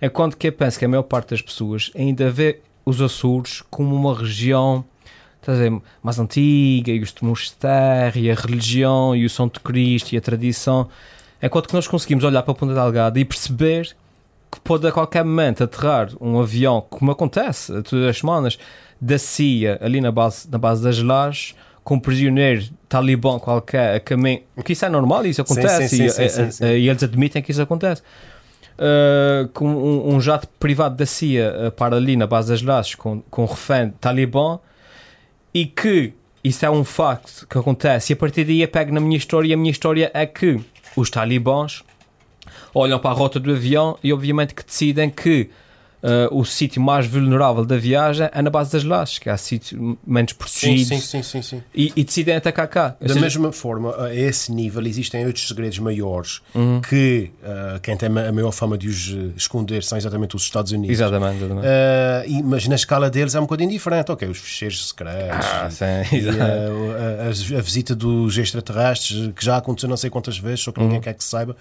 Enquanto 0.00 0.36
que 0.36 0.48
eu 0.48 0.52
penso 0.52 0.78
que 0.78 0.84
a 0.84 0.88
maior 0.88 1.04
parte 1.04 1.30
das 1.30 1.40
pessoas 1.40 1.90
ainda 1.94 2.30
vê 2.30 2.60
os 2.84 3.00
Açores 3.00 3.62
como 3.70 3.94
uma 3.94 4.14
região 4.14 4.84
dizer, 5.50 5.72
mais 6.02 6.18
antiga, 6.18 6.92
e 6.92 7.00
os 7.00 7.12
terra, 7.52 8.12
e 8.16 8.30
a 8.30 8.34
religião, 8.34 9.16
e 9.16 9.24
o 9.24 9.30
Santo 9.30 9.60
Cristo, 9.60 10.12
e 10.12 10.16
a 10.16 10.20
tradição. 10.20 10.88
Enquanto 11.42 11.68
que 11.68 11.74
nós 11.74 11.88
conseguimos 11.88 12.22
olhar 12.22 12.42
para 12.42 12.52
a 12.52 12.54
Ponta 12.54 12.74
Delgada 12.74 13.18
e 13.18 13.24
perceber 13.24 13.96
que 14.52 14.60
pode 14.60 14.86
a 14.86 14.92
qualquer 14.92 15.24
momento 15.24 15.64
aterrar 15.64 16.10
um 16.20 16.38
avião, 16.38 16.84
como 16.90 17.10
acontece 17.10 17.72
todas 17.82 18.06
as 18.06 18.18
semanas, 18.18 18.58
da 19.00 19.18
CIA 19.18 19.78
ali 19.80 19.98
na 19.98 20.12
base, 20.12 20.48
na 20.50 20.58
base 20.58 20.84
das 20.84 21.02
lajes 21.02 21.54
com 21.82 21.94
um 21.94 21.98
prisioneiro 21.98 22.64
talibã 22.88 23.38
qualquer 23.38 23.96
a 23.96 24.00
caminho. 24.00 24.42
Porque 24.54 24.74
isso 24.74 24.84
é 24.84 24.88
normal, 24.88 25.24
isso 25.26 25.40
acontece 25.40 25.88
sim, 25.88 26.08
sim, 26.08 26.28
sim, 26.28 26.64
e, 26.64 26.78
e, 26.78 26.88
eles 26.88 27.02
admitem 27.02 27.42
que 27.42 27.50
isso 27.50 27.62
acontece. 27.62 28.02
Uh, 28.78 29.48
com 29.48 29.66
um, 29.66 30.14
um, 30.14 30.20
jato 30.20 30.48
privado 30.58 30.96
da 30.96 31.06
CIA 31.06 31.68
uh, 31.68 31.72
para 31.72 31.96
ali 31.96 32.16
na 32.16 32.26
base 32.26 32.48
das 32.48 32.62
lajes 32.62 32.94
com, 32.94 33.20
com 33.30 33.42
um 33.42 33.46
refém 33.46 33.90
talibã 34.00 34.58
e 35.52 35.66
que 35.66 36.14
isso 36.42 36.64
é 36.64 36.70
um 36.70 36.82
facto 36.82 37.46
que 37.46 37.58
acontece 37.58 38.12
e 38.12 38.14
a 38.14 38.16
partir 38.16 38.44
daí 38.44 38.62
eu 38.62 38.68
pego 38.68 38.92
na 38.92 38.98
minha 38.98 39.16
história 39.16 39.48
e 39.48 39.52
a 39.52 39.56
minha 39.58 39.70
história 39.70 40.10
é 40.14 40.24
que 40.24 40.58
os 40.96 41.10
talibãs 41.10 41.84
olham 42.74 42.98
para 42.98 43.10
a 43.10 43.14
rota 43.14 43.38
do 43.38 43.50
avião 43.50 43.98
e 44.02 44.12
obviamente 44.12 44.54
que 44.54 44.64
decidem 44.64 45.10
que 45.10 45.50
Uh, 46.02 46.36
o 46.36 46.44
sítio 46.44 46.82
mais 46.82 47.06
vulnerável 47.06 47.64
da 47.64 47.76
viagem 47.76 48.28
é 48.32 48.42
na 48.42 48.50
base 48.50 48.72
das 48.72 48.82
lajes, 48.82 49.20
que 49.20 49.30
há 49.30 49.36
sítios 49.36 49.96
menos 50.04 50.32
protegidos. 50.32 50.88
Sim, 50.88 50.98
sim, 50.98 51.22
sim. 51.22 51.42
sim, 51.42 51.62
E, 51.72 51.92
e, 51.94 52.02
decidem 52.02 52.34
atacar 52.34 52.66
cá. 52.66 52.96
Da 53.00 53.06
seja... 53.06 53.20
mesma 53.20 53.52
forma, 53.52 53.94
a 53.96 54.12
esse 54.12 54.50
nível 54.50 54.84
existem 54.84 55.24
outros 55.24 55.46
segredos 55.46 55.78
maiores 55.78 56.40
uhum. 56.56 56.80
que 56.80 57.30
uh, 57.44 57.78
quem 57.80 57.96
tem 57.96 58.08
a 58.08 58.32
maior 58.32 58.50
fama 58.50 58.76
de 58.76 58.88
os 58.88 59.14
eh, 59.14 59.30
esconder 59.36 59.84
são 59.84 59.96
exatamente 59.96 60.34
os 60.34 60.42
Estados 60.42 60.72
Unidos. 60.72 60.90
Exatamente. 60.90 61.36
exatamente. 61.36 61.66
Uh, 61.66 62.30
e, 62.30 62.42
mas 62.42 62.66
na 62.66 62.74
escala 62.74 63.08
deles 63.08 63.36
é 63.36 63.38
um 63.38 63.44
bocadinho 63.44 63.70
diferente. 63.70 64.10
Ok, 64.10 64.26
os 64.26 64.38
fecheiros 64.38 64.88
secretos. 64.88 65.46
Ah, 65.46 65.70
sim, 65.70 66.16
e, 66.16 66.28
a, 66.34 67.56
a, 67.56 67.58
a, 67.58 67.62
visita 67.62 67.94
dos 67.94 68.36
extraterrestres, 68.36 69.32
que 69.36 69.44
já 69.44 69.56
aconteceu 69.56 69.88
não 69.88 69.96
sei 69.96 70.10
quantas 70.10 70.36
vezes, 70.36 70.62
só 70.62 70.72
que 70.72 70.80
ninguém 70.80 70.96
uhum. 70.96 71.02
quer 71.02 71.14
que 71.14 71.22
se 71.22 71.30
saiba. 71.30 71.56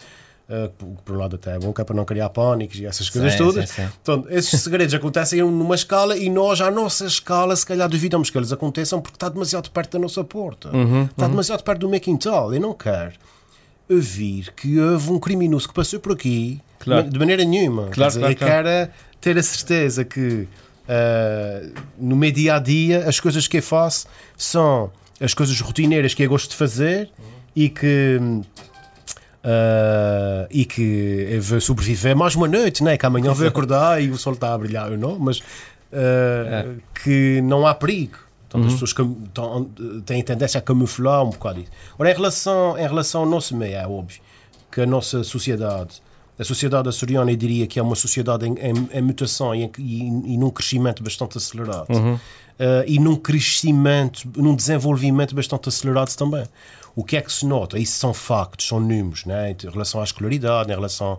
Uh, 0.52 0.68
por 1.06 1.16
um 1.16 1.20
lado 1.20 1.38
até 1.38 1.56
é 1.56 1.60
bom, 1.60 1.72
que 1.72 1.80
é 1.80 1.84
para 1.86 1.96
não 1.96 2.04
criar 2.04 2.28
pânicos 2.30 2.78
e 2.78 2.86
essas 2.86 3.10
coisas 3.10 3.32
sim, 3.32 3.38
todas. 3.38 3.70
Sim, 3.70 3.84
sim. 3.84 3.90
Então, 4.02 4.26
esses 4.28 4.60
segredos 4.60 4.94
acontecem 4.94 5.40
numa 5.40 5.76
escala 5.76 6.18
e 6.18 6.30
nós, 6.30 6.60
à 6.60 6.70
nossa 6.70 7.06
escala, 7.06 7.56
se 7.56 7.66
calhar 7.66 7.88
duvidamos 7.88 8.30
que 8.30 8.38
eles 8.38 8.52
aconteçam 8.52 9.00
porque 9.00 9.16
está 9.16 9.30
demasiado 9.30 9.72
perto 9.72 9.94
da 9.94 10.00
nossa 10.00 10.26
porta. 10.26 10.68
Uhum, 10.76 11.04
está 11.06 11.24
uhum. 11.24 11.30
demasiado 11.30 11.64
perto 11.64 11.80
do 11.80 11.88
McIntyre. 11.88 12.56
Eu 12.56 12.60
não 12.60 12.74
quero 12.74 13.14
ouvir 13.90 14.52
que 14.54 14.78
houve 14.78 15.12
um 15.12 15.20
criminoso 15.20 15.70
que 15.70 15.74
passou 15.74 16.02
por 16.02 16.12
aqui 16.12 16.60
claro. 16.80 17.10
de 17.10 17.18
maneira 17.18 17.46
nenhuma. 17.46 17.88
Claro, 17.88 18.12
dizer, 18.12 18.36
claro, 18.36 18.68
eu 18.68 18.86
quero 18.86 18.92
ter 19.22 19.38
a 19.38 19.44
certeza 19.44 20.04
que 20.04 20.48
uh, 20.88 21.82
no 21.98 22.18
meu 22.18 22.32
dia 22.32 22.56
a 22.56 22.60
dia 22.60 23.08
as 23.08 23.22
coisas 23.22 23.48
que 23.48 23.58
eu 23.58 23.64
faço 23.64 24.06
são 24.38 24.92
as 25.18 25.34
coisas 25.34 25.58
rotineiras 25.62 26.14
que 26.14 26.24
eu 26.24 26.30
gosto 26.30 26.50
de 26.50 26.58
fazer 26.58 27.10
uhum. 27.18 27.26
e 27.56 27.70
que 27.70 28.20
Uh, 29.43 30.45
e 30.51 30.65
que 30.65 31.39
vai 31.41 31.60
sobreviver 31.60 32.15
mais 32.15 32.36
uma 32.36 32.47
noite, 32.47 32.84
né? 32.84 32.95
que 32.95 33.06
amanhã 33.08 33.34
vai 33.34 33.47
acordar 33.47 33.99
e 33.99 34.12
o 34.12 34.17
sol 34.17 34.34
está 34.34 34.54
a 34.54 34.58
brilhar 34.58 34.91
ou 34.91 34.97
não, 34.97 35.17
mas 35.17 35.39
uh, 35.39 35.43
é. 35.91 36.65
que 36.93 37.41
não 37.41 37.65
há 37.65 37.73
perigo. 37.73 38.17
Então, 38.47 38.62
uhum. 38.62 38.67
as 38.67 38.73
pessoas 38.73 38.93
têm 40.06 40.21
tendência 40.21 40.58
a 40.58 40.62
camuflar 40.62 41.23
um 41.23 41.30
bocado 41.30 41.62
isso. 41.62 41.71
Ora, 41.97 42.12
em 42.12 42.13
relação, 42.13 42.77
em 42.77 42.82
relação 42.82 43.21
ao 43.21 43.27
nosso 43.27 43.56
meio, 43.56 43.75
é 43.75 43.88
óbvio 43.88 44.21
que 44.69 44.82
a 44.82 44.86
nossa 44.86 45.23
sociedade, 45.23 46.01
a 46.38 46.43
sociedade 46.43 46.89
açoriana, 46.89 47.32
eu 47.32 47.36
diria 47.36 47.65
que 47.65 47.80
é 47.80 47.82
uma 47.82 47.95
sociedade 47.95 48.45
em, 48.45 48.54
em, 48.56 48.89
em 48.91 49.01
mutação 49.01 49.56
e, 49.56 49.63
em, 49.63 49.71
e, 49.77 50.34
e, 50.34 50.38
num 50.38 50.49
crescimento 50.49 51.01
bastante 51.01 51.38
acelerado. 51.38 51.88
Uhum. 51.89 52.19
Uh, 52.62 52.86
e 52.86 53.00
num 53.00 53.15
crescimento, 53.15 54.30
num 54.38 54.56
desenvolvimento 54.56 55.34
bastante 55.34 55.67
acelerado 55.67 56.15
também. 56.15 56.45
O 56.95 57.04
que 57.04 57.17
é 57.17 57.21
que 57.21 57.32
se 57.32 57.45
nota? 57.45 57.80
Isso 57.80 57.97
são 57.97 58.13
factos, 58.13 58.67
são 58.67 58.80
números, 58.80 59.26
né? 59.26 59.52
em 59.52 59.69
relação 59.69 60.00
à 60.02 60.04
escolaridade, 60.04 60.71
em 60.71 60.76
relação 60.76 61.17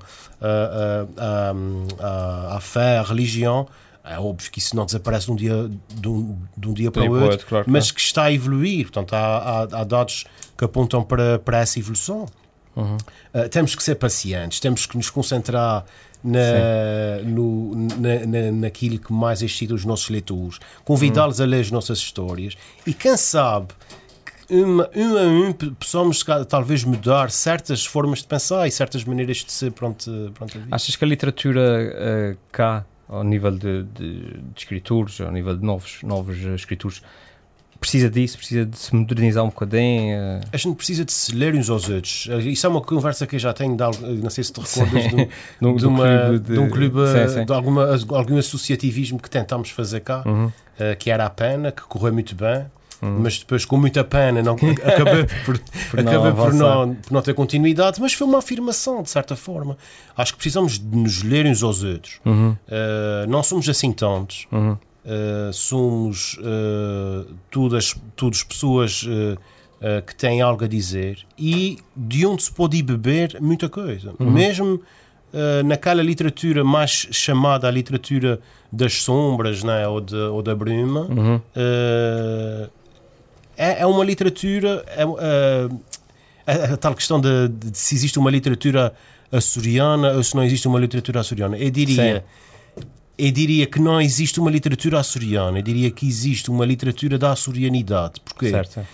à 1.99 2.61
fé, 2.61 2.99
à 2.99 3.03
religião. 3.03 3.67
É 4.05 4.19
óbvio 4.19 4.51
que 4.51 4.59
isso 4.59 4.77
não 4.77 4.85
desaparece 4.85 5.27
de 5.27 5.33
um 5.33 5.37
dia, 5.37 5.71
de 5.95 6.09
um, 6.09 6.37
de 6.57 6.69
um 6.69 6.75
dia 6.75 6.91
para 6.91 7.05
o 7.05 7.23
outro, 7.23 7.47
claro, 7.47 7.65
mas 7.69 7.85
claro. 7.85 7.95
que 7.95 8.01
está 8.01 8.25
a 8.25 8.33
evoluir. 8.33 8.85
Portanto, 8.85 9.15
há, 9.15 9.39
há, 9.39 9.63
há 9.81 9.85
dados 9.85 10.25
que 10.59 10.65
apontam 10.65 11.03
para, 11.03 11.39
para 11.39 11.59
essa 11.59 11.79
evolução. 11.79 12.27
Uhum. 12.75 12.97
Uh, 13.35 13.49
temos 13.49 13.75
que 13.75 13.83
ser 13.83 13.95
pacientes, 13.97 14.59
temos 14.59 14.87
que 14.87 14.97
nos 14.97 15.09
concentrar 15.11 15.85
na, 16.25 17.23
no, 17.25 17.75
na, 17.75 18.27
na, 18.27 18.53
naquilo 18.53 18.99
que 18.99 19.13
mais 19.13 19.43
excita 19.43 19.75
os 19.75 19.85
nossos 19.85 20.09
leitores, 20.09 20.59
convidá-los 20.85 21.39
uhum. 21.39 21.45
a 21.45 21.49
ler 21.49 21.61
as 21.61 21.71
nossas 21.71 21.99
histórias. 21.99 22.57
E 22.87 22.95
quem 22.95 23.17
sabe 23.17 23.69
uma, 24.51 24.91
um 24.95 25.17
a 25.17 25.23
um 25.23 25.53
possamos 25.53 26.25
talvez 26.49 26.85
mudar 26.85 27.31
certas 27.31 27.85
formas 27.87 28.21
de 28.21 28.27
pensar 28.27 28.67
e 28.67 28.71
certas 28.71 29.05
maneiras 29.05 29.39
de 29.39 29.51
ser 29.51 29.73
pronto, 29.73 30.33
pronto 30.35 30.61
Achas 30.71 30.95
que 30.95 31.05
a 31.05 31.09
literatura 31.09 32.35
uh, 32.35 32.39
cá, 32.51 32.85
ao 33.09 33.25
nível 33.25 33.53
de, 33.53 33.83
de, 33.85 34.21
de, 34.21 34.43
escritores, 34.57 35.21
ao 35.21 35.33
nível 35.33 35.57
de 35.57 35.65
novos, 35.65 36.03
novos 36.03 36.37
escritores, 36.39 37.03
precisa 37.83 38.09
disso, 38.09 38.39
precisa 38.39 38.65
de 38.65 38.79
se 38.79 38.95
modernizar 38.95 39.45
um 39.45 39.49
bocadinho. 39.49 40.17
Uh... 40.17 40.41
A 40.53 40.57
gente 40.57 40.77
precisa 40.77 41.05
de 41.05 41.13
se 41.13 41.35
ler 41.35 41.55
uns 41.55 41.69
aos 41.69 41.89
outros. 41.89 42.29
Isso 42.45 42.65
é 42.65 42.69
uma 42.71 42.81
conversa 42.81 43.27
que 43.27 43.35
eu 43.35 43.41
já 43.41 43.53
tenho, 43.53 43.77
de, 43.77 43.83
não 44.23 44.31
sei 44.31 44.45
se 44.45 44.53
te 44.53 44.61
recordas, 44.61 45.03
de, 45.11 45.17
de, 45.17 45.75
de, 45.77 45.87
uma, 45.87 46.39
de, 46.39 46.59
um 46.59 46.71
clube, 46.71 47.01
sim, 47.09 47.35
sim. 47.35 47.45
de 47.45 47.53
alguma, 47.53 47.89
algum 48.11 48.39
associativismo 48.39 49.19
que 49.19 49.29
tentámos 49.29 49.71
fazer 49.71 50.01
cá, 50.01 50.23
uhum. 50.25 50.47
uh, 50.47 50.53
que 50.97 51.11
era 51.11 51.27
a 51.27 51.31
pena, 51.31 51.73
que 51.73 51.83
correu 51.83 52.13
muito 52.13 52.35
bem. 52.37 52.65
Uhum. 53.03 53.19
Mas 53.19 53.41
depois, 53.41 53.65
com 53.65 53.77
muita 53.77 54.05
pena, 54.05 54.41
não, 54.43 54.55
acabei, 54.87 55.27
por, 55.45 55.59
por, 55.91 56.01
acabei 56.01 56.31
não 56.31 56.37
por, 56.37 56.55
não, 56.55 56.95
por 56.95 57.13
não 57.13 57.21
ter 57.21 57.35
continuidade. 57.35 58.01
Mas 58.01 58.13
foi 58.13 58.29
uma 58.29 58.39
afirmação, 58.39 59.03
de 59.03 59.11
certa 59.11 59.35
forma. 59.35 59.77
Acho 60.17 60.33
que 60.33 60.39
precisamos 60.39 60.79
de 60.79 60.97
nos 60.97 61.25
ler 61.25 61.47
uns 61.47 61.65
aos 61.65 61.83
outros. 61.83 62.21
Uhum. 62.25 62.51
Uh, 62.51 63.29
não 63.29 63.43
somos 63.43 63.69
assim 63.69 63.93
tantos. 63.93 64.47
Uh, 65.05 65.53
somos 65.53 66.39
uh, 66.39 67.27
todas, 67.51 67.97
todas 68.15 68.45
pessoas 68.45 69.03
uh, 69.03 69.37
que 70.07 70.15
têm 70.15 70.41
algo 70.41 70.63
a 70.63 70.69
dizer 70.69 71.27
e 71.37 71.79
de 71.97 72.25
onde 72.25 72.45
se 72.45 72.53
pode 72.53 72.77
ir 72.77 72.83
beber 72.85 73.37
muita 73.41 73.69
coisa. 73.69 74.15
Uhum. 74.21 74.31
Mesmo 74.31 74.81
naquela 75.65 76.03
literatura 76.03 76.63
mais 76.63 77.09
chamada 77.11 77.67
a 77.67 77.71
literatura 77.71 78.39
das 78.71 79.03
sombras 79.03 79.65
né, 79.65 79.89
ou, 79.89 79.99
de, 79.99 80.15
ou 80.15 80.43
da 80.43 80.55
bruma, 80.55 81.01
uhum. 81.11 81.41
é, 83.57 83.81
é, 83.81 83.87
uma 83.87 84.05
literatura. 84.05 84.85
É, 84.87 85.03
a, 86.47 86.75
a, 86.75 86.77
tal 86.77 86.95
questão 86.95 87.19
de, 87.19 87.49
de, 87.49 87.77
se 87.77 87.95
existe 87.95 88.19
uma 88.19 88.31
literatura 88.31 88.95
açoriana 89.33 90.13
ou 90.13 90.23
se 90.23 90.37
não 90.37 90.45
existe 90.45 90.69
uma 90.69 90.79
literatura 90.79 91.21
açoriana. 91.21 91.57
Eu 91.57 91.71
diria. 91.71 92.19
Sim 92.21 92.43
eu 93.23 93.31
diria 93.31 93.67
que 93.67 93.81
não 93.81 94.01
existe 94.01 94.41
uma 94.41 94.51
literatura 94.51 94.99
açoriana, 94.99 95.61
eu 95.61 95.63
diria 95.63 95.91
que 95.93 96.09
existe 96.09 96.51
uma 96.51 96.67
literatura 96.67 97.17
da 97.17 97.31
açorianidade. 97.31 98.21
Porquê? 98.25 98.51
Certo. 98.51 98.85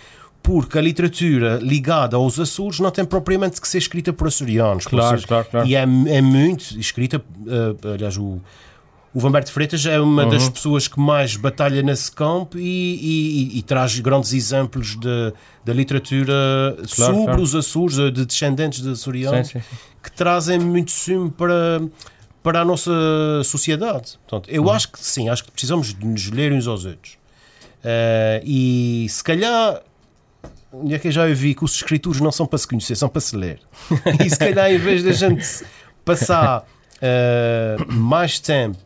Porque 0.43 0.77
a 0.77 0.81
literatura 0.81 1.59
ligada 1.61 2.15
aos 2.15 2.39
Açores 2.39 2.79
não 2.79 2.91
tem 2.91 3.03
propriamente 3.03 3.59
que 3.59 3.67
ser 3.67 3.79
escrita 3.79 4.13
por 4.13 4.27
açorianos. 4.27 4.85
Claro, 4.85 5.19
por 5.19 5.27
claro, 5.27 5.47
claro. 5.49 5.67
E 5.67 5.75
é, 5.75 5.81
é 5.81 6.21
muito 6.21 6.79
escrita, 6.79 7.17
uh, 7.17 7.87
aliás, 7.91 8.17
o, 8.17 8.39
o 9.15 9.19
Vamberto 9.19 9.51
Freitas 9.51 9.83
é 9.87 9.99
uma 9.99 10.25
uhum. 10.25 10.29
das 10.29 10.47
pessoas 10.47 10.87
que 10.87 10.99
mais 10.99 11.35
batalha 11.35 11.81
nesse 11.81 12.11
campo 12.11 12.57
e, 12.57 12.61
e, 12.61 13.55
e, 13.55 13.57
e 13.57 13.61
traz 13.63 13.99
grandes 13.99 14.31
exemplos 14.31 14.95
de, 14.95 15.33
da 15.65 15.73
literatura 15.73 16.75
claro, 16.75 16.87
sobre 16.87 17.23
claro. 17.25 17.41
os 17.41 17.55
Açores, 17.55 17.95
de 17.95 18.25
descendentes 18.25 18.83
de 18.83 18.91
açorianos, 18.91 19.47
sim, 19.47 19.59
sim, 19.59 19.65
sim. 19.67 19.77
que 20.03 20.11
trazem 20.11 20.59
muito 20.59 20.91
sumo 20.91 21.31
para 21.31 21.81
para 22.49 22.61
a 22.61 22.65
nossa 22.65 22.91
sociedade. 23.45 24.17
Portanto, 24.27 24.49
eu 24.49 24.63
uhum. 24.63 24.71
acho 24.71 24.91
que 24.91 24.99
sim, 24.99 25.29
acho 25.29 25.43
que 25.43 25.51
precisamos 25.51 25.93
de 25.93 26.03
nos 26.03 26.31
ler 26.31 26.51
uns 26.51 26.65
aos 26.65 26.83
outros. 26.83 27.13
Uh, 27.83 28.41
e 28.43 29.05
se 29.07 29.23
calhar, 29.23 29.83
é 30.89 30.97
que 30.97 31.09
eu 31.09 31.11
já 31.11 31.25
ouvi 31.25 31.53
que 31.53 31.63
os 31.63 31.75
escritores 31.75 32.19
não 32.19 32.31
são 32.31 32.47
para 32.47 32.57
se 32.57 32.67
conhecer, 32.67 32.95
são 32.95 33.07
para 33.07 33.21
se 33.21 33.35
ler. 33.35 33.59
e 34.25 34.27
se 34.27 34.39
calhar, 34.39 34.71
em 34.71 34.79
vez 34.79 35.03
da 35.03 35.11
gente 35.11 35.45
passar 36.03 36.63
uh, 36.63 37.93
mais 37.93 38.39
tempo 38.39 38.79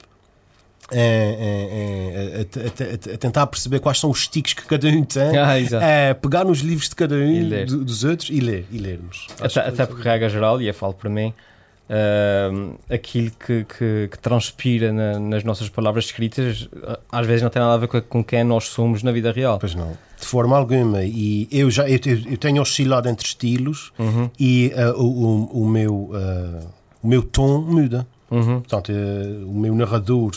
a, 0.92 0.96
a, 0.96 2.42
a, 2.42 3.14
a, 3.14 3.18
tentar 3.18 3.48
perceber 3.48 3.80
quais 3.80 3.98
são 3.98 4.10
os 4.10 4.28
tiques 4.28 4.54
que 4.54 4.66
cada 4.66 4.90
um 4.90 5.06
tem, 5.06 5.38
ah, 5.38 6.14
pegar 6.22 6.44
nos 6.44 6.60
livros 6.60 6.90
de 6.90 6.96
cada 6.96 7.16
um 7.16 7.66
do, 7.66 7.86
dos 7.86 8.04
outros 8.04 8.30
e 8.30 8.42
ler 8.42 8.66
e 8.70 8.78
lermos. 8.78 9.28
Até, 9.40 9.62
até 9.62 9.86
porque, 9.86 10.04
regra 10.04 10.28
geral, 10.28 10.62
e 10.62 10.68
eu 10.68 10.74
falo 10.74 10.94
para 10.94 11.10
mim, 11.10 11.34
uh, 11.90 12.78
aquilo 12.90 13.32
que, 13.32 13.66
que, 13.66 14.10
que 14.12 14.20
transpira 14.20 14.92
na, 14.92 15.20
nas 15.20 15.44
nossas 15.44 15.70
palavras 15.70 16.06
escritas 16.06 16.70
às 17.12 17.26
vezes 17.26 17.42
não 17.42 17.50
tem 17.50 17.62
nada 17.62 17.74
a 17.74 17.78
ver 17.78 17.88
com, 17.88 18.02
com 18.02 18.24
quem 18.24 18.44
nós 18.44 18.66
somos 18.66 19.04
na 19.04 19.12
vida 19.12 19.32
real. 19.32 19.60
Pois 19.60 19.76
não, 19.76 19.98
de 20.20 20.26
forma 20.26 20.58
alguma. 20.58 21.04
E 21.04 21.48
eu 21.52 21.70
já 21.70 21.88
eu, 21.88 22.00
eu 22.30 22.38
tenho 22.38 22.62
oscilado 22.62 23.10
entre 23.10 23.26
estilos 23.26 23.92
uhum. 24.00 24.30
e 24.40 24.72
uh, 24.76 25.02
o, 25.02 25.64
o, 25.64 25.68
meu, 25.68 25.94
uh, 25.94 26.68
o 27.02 27.08
meu 27.08 27.24
tom 27.24 27.62
muda. 27.62 28.08
Uhum. 28.32 28.62
Portanto, 28.62 28.92
o 28.92 29.54
meu 29.54 29.76
narrador 29.76 30.32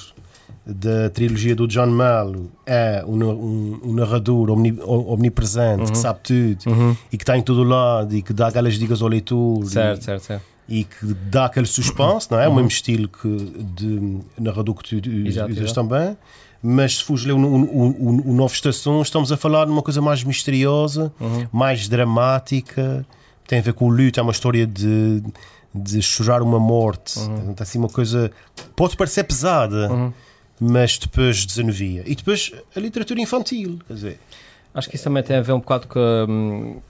da 0.67 1.09
trilogia 1.09 1.55
do 1.55 1.67
John 1.67 1.87
Mallo 1.87 2.51
é 2.67 3.03
um, 3.07 3.25
um, 3.25 3.81
um 3.85 3.93
narrador 3.95 4.51
omni, 4.51 4.77
omnipresente 4.83 5.85
uhum. 5.85 5.87
que 5.87 5.97
sabe 5.97 6.21
tudo 6.23 6.59
uhum. 6.67 6.97
e 7.11 7.17
que 7.17 7.23
está 7.23 7.39
em 7.39 7.43
todo 7.43 7.63
lado 7.63 8.15
e 8.15 8.21
que 8.21 8.35
dá 8.35 8.49
aquelas 8.49 8.75
dicas 8.75 9.01
ao 9.01 9.09
leitor. 9.09 9.65
Certo, 9.65 10.03
e, 10.03 10.05
certo, 10.05 10.23
certo 10.25 10.56
e 10.69 10.85
que 10.85 11.15
dá 11.31 11.47
aquele 11.47 11.67
suspense, 11.67 12.29
não 12.31 12.41
é? 12.41 12.47
Uhum. 12.47 12.53
O 12.53 12.57
mesmo 12.57 12.69
estilo 12.69 13.09
que 13.09 13.29
de 13.75 14.21
narrador 14.39 14.75
que 14.75 15.01
tu 15.01 15.51
usas 15.51 15.73
também. 15.73 16.17
Mas 16.63 16.97
se 16.97 17.05
fores 17.05 17.25
ler 17.25 17.35
o, 17.35 17.39
o, 17.39 17.91
o, 17.91 18.31
o 18.31 18.35
Novo 18.35 18.53
Estação, 18.53 19.01
estamos 19.01 19.31
a 19.31 19.37
falar 19.37 19.67
de 19.67 19.71
uma 19.71 19.83
coisa 19.83 20.01
mais 20.01 20.25
misteriosa, 20.25 21.13
uhum. 21.21 21.47
mais 21.53 21.89
dramática, 21.89 23.07
tem 23.47 23.61
a 23.61 23.63
ver 23.63 23.73
com 23.75 23.87
o 23.87 23.89
luto, 23.89 24.19
é 24.19 24.23
uma 24.23 24.33
história 24.33 24.67
de, 24.67 25.23
de 25.73 26.03
chorar 26.03 26.43
uma 26.43 26.59
morte. 26.59 27.19
Uhum. 27.19 27.55
assim, 27.59 27.79
uma 27.79 27.89
coisa. 27.89 28.33
Pode 28.75 28.97
parecer 28.97 29.25
pesada, 29.25 29.93
uhum. 29.93 30.13
mas 30.59 30.99
depois 30.99 31.45
desanuvia. 31.47 32.03
E 32.07 32.15
depois 32.15 32.53
a 32.75 32.81
literatura 32.81 33.21
infantil, 33.21 33.79
quer 33.87 33.95
dizer. 33.95 34.21
Acho 34.75 34.91
que 34.91 34.97
isso 34.97 35.05
também 35.05 35.23
tem 35.23 35.37
a 35.37 35.41
ver 35.41 35.53
um 35.53 35.61
bocado 35.61 35.87
com. 35.87 36.81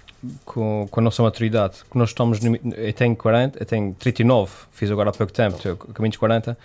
Com, 0.45 0.87
com 0.91 1.01
a 1.01 1.03
nossa 1.03 1.23
maturidade. 1.23 1.77
Que 1.91 1.99
nós 1.99 2.11
estamos. 2.11 2.41
No, 2.41 2.57
eu 2.75 2.93
tenho 2.93 3.17
40, 3.17 3.59
eu 3.59 3.67
tenho 3.67 3.95
39, 3.99 4.53
fiz 4.73 4.91
agora 4.91 5.11
há 5.11 5.13
pouco 5.13 5.33
tempo, 5.33 5.59
caminho 5.93 6.13
de 6.13 6.19
40. 6.19 6.57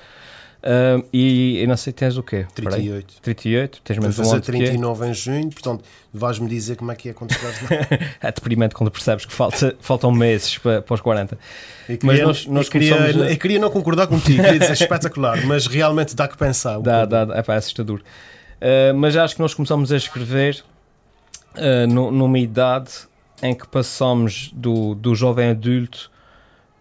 Uh, 0.61 1.03
e 1.11 1.59
eu 1.59 1.67
não 1.67 1.75
sei, 1.75 1.91
tens 1.91 2.17
o 2.17 2.21
quê? 2.21 2.45
38. 2.53 3.15
38, 3.19 3.81
tens 3.83 3.97
menos 3.97 4.19
um 4.19 4.31
ano 4.31 4.41
39 4.41 5.07
em 5.07 5.13
junho, 5.13 5.49
portanto, 5.49 5.83
vais-me 6.13 6.47
dizer 6.47 6.75
como 6.75 6.91
é 6.91 6.95
que 6.95 7.09
é 7.09 7.13
quando 7.13 7.33
chegares 7.33 7.61
lá. 7.63 7.97
é 8.21 8.31
deprimente 8.31 8.75
quando 8.75 8.91
percebes 8.91 9.25
que 9.25 9.33
falta, 9.33 9.75
faltam 9.81 10.11
meses 10.11 10.59
para, 10.59 10.83
para 10.83 10.93
os 10.93 11.01
40. 11.01 11.35
Eu 11.89 11.97
queria, 11.97 11.99
mas 12.05 12.19
nós, 12.21 12.45
nós 12.45 12.65
eu, 12.67 12.71
queria, 12.71 12.95
a... 12.95 13.31
eu 13.31 13.37
queria 13.37 13.57
não 13.57 13.71
concordar 13.71 14.05
contigo, 14.05 14.43
queria 14.43 14.59
dizer 14.59 14.73
espetacular, 14.73 15.41
mas 15.47 15.65
realmente 15.65 16.15
dá 16.15 16.27
que 16.27 16.37
pensar. 16.37 16.77
Um 16.77 16.83
dá, 16.83 17.05
dá, 17.05 17.27
é, 17.35 17.41
pá, 17.41 17.55
é 17.55 17.57
assustador. 17.57 17.99
Uh, 17.99 18.93
mas 18.95 19.17
acho 19.17 19.33
que 19.33 19.41
nós 19.41 19.55
começamos 19.55 19.91
a 19.91 19.97
escrever 19.97 20.63
uh, 21.55 21.87
numa 21.87 22.37
idade 22.37 22.91
em 23.41 23.53
que 23.53 23.67
passamos 23.67 24.51
do, 24.53 24.95
do 24.95 25.15
jovem 25.15 25.49
adulto 25.49 26.11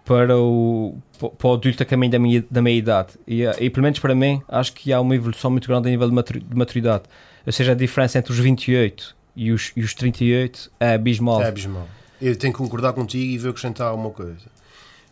para 0.04 0.36
o, 0.36 0.98
para 1.38 1.48
o 1.48 1.52
adulto 1.52 1.82
a 1.82 1.86
caminho 1.86 2.12
da 2.12 2.18
minha, 2.18 2.44
da 2.50 2.60
minha 2.60 2.76
idade. 2.76 3.14
E, 3.26 3.42
e, 3.44 3.70
pelo 3.70 3.84
menos 3.84 3.98
para 3.98 4.14
mim, 4.14 4.42
acho 4.48 4.72
que 4.72 4.92
há 4.92 5.00
uma 5.00 5.14
evolução 5.14 5.50
muito 5.50 5.68
grande 5.68 5.88
a 5.88 5.90
nível 5.90 6.08
de 6.08 6.54
maturidade. 6.54 7.04
Ou 7.46 7.52
seja, 7.52 7.72
a 7.72 7.74
diferença 7.74 8.18
entre 8.18 8.32
os 8.32 8.38
28 8.38 9.16
e 9.36 9.52
os, 9.52 9.72
e 9.76 9.82
os 9.82 9.94
38 9.94 10.70
é 10.80 10.94
abismal. 10.94 11.42
É 11.42 11.48
abismal. 11.48 11.88
Eu 12.20 12.36
tenho 12.36 12.52
que 12.52 12.58
concordar 12.58 12.92
contigo 12.92 13.32
e 13.32 13.38
vou 13.38 13.50
acrescentar 13.50 13.94
uma 13.94 14.10
coisa. 14.10 14.46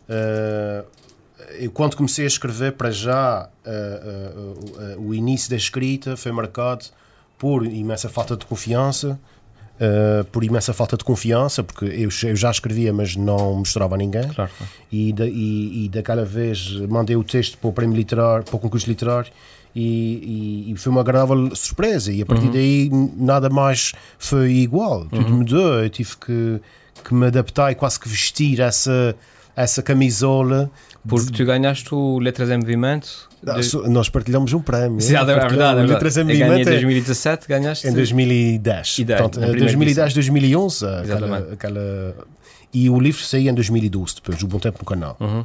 Uh, 0.09 0.85
eu, 1.59 1.71
quando 1.71 1.95
comecei 1.95 2.25
a 2.25 2.27
escrever, 2.27 2.73
para 2.73 2.91
já, 2.91 3.49
uh, 3.65 4.97
uh, 4.97 5.01
o 5.01 5.15
início 5.15 5.49
da 5.49 5.55
escrita 5.55 6.15
foi 6.15 6.31
marcado 6.31 6.85
por 7.37 7.65
imensa 7.65 8.09
falta 8.09 8.35
de 8.35 8.45
confiança, 8.45 9.19
Uh, 9.79 10.25
por 10.25 10.43
imensa 10.43 10.73
falta 10.73 10.97
de 10.97 11.05
confiança, 11.05 11.63
porque 11.63 11.85
eu, 11.85 12.09
eu, 12.23 12.35
já 12.35 12.51
escrevia, 12.51 12.91
mas 12.91 13.15
não 13.15 13.55
mostrava 13.55 13.95
a 13.95 13.97
ninguém. 13.97 14.27
Claro. 14.27 14.51
E, 14.91 15.13
da, 15.13 15.25
e, 15.25 15.85
e, 15.85 15.89
daquela 15.89 16.25
vez 16.25 16.73
mandei 16.89 17.15
o 17.15 17.23
texto 17.23 17.57
para 17.57 17.69
o 17.69 17.71
prémio 17.71 17.95
literário, 17.95 18.43
para 18.43 18.57
o 18.57 18.59
concurso 18.59 18.89
literário. 18.89 19.31
E, 19.73 20.65
e, 20.67 20.71
e 20.73 20.75
foi 20.75 20.91
uma 20.91 20.99
agradável 20.99 21.55
surpresa. 21.55 22.11
E 22.11 22.21
a 22.21 22.25
partir 22.25 22.47
uhum. 22.47 22.51
daí 22.51 22.89
nada 23.15 23.49
mais 23.49 23.93
foi 24.17 24.51
igual. 24.51 25.05
Tudo 25.05 25.25
uhum. 25.25 25.37
mudou. 25.37 25.81
Eu 25.81 25.89
tive 25.89 26.17
que, 26.17 26.59
que 27.03 27.13
me 27.13 27.27
adaptar 27.27 27.71
e 27.71 27.75
quase 27.75 27.97
que 27.99 28.09
vestir 28.09 28.59
essa, 28.59 29.15
essa 29.55 29.81
camisola 29.81 30.69
porque 31.07 31.31
tu 31.31 31.45
ganhaste 31.45 31.93
o 31.93 32.19
Letras 32.19 32.49
em 32.49 32.57
Movimento. 32.57 33.29
De... 33.41 33.89
Nós 33.89 34.09
partilhamos 34.09 34.51
um 34.53 34.61
prémio. 34.61 34.99
Sim, 35.01 35.15
é 35.15 35.23
verdade. 35.23 35.45
É 35.45 35.49
verdade. 35.49 35.87
Letras 35.87 36.17
em 36.17 36.23
Movimento. 36.23 36.61
Em 36.61 36.71
2017, 36.71 37.47
ganhaste. 37.47 37.87
Em 37.87 37.93
2010. 37.93 38.99
E 38.99 39.03
10, 39.05 39.21
Portanto, 39.21 39.57
2010, 39.57 40.13
2011. 40.13 40.85
Aquela, 40.85 41.37
aquela, 41.53 42.15
E 42.73 42.89
o 42.89 42.99
livro 42.99 43.21
saía 43.21 43.49
em 43.49 43.53
2012, 43.53 44.15
depois, 44.15 44.41
O 44.43 44.47
Bom 44.47 44.59
Tempo 44.59 44.79
no 44.79 44.85
Canal. 44.85 45.17
Uhum. 45.19 45.43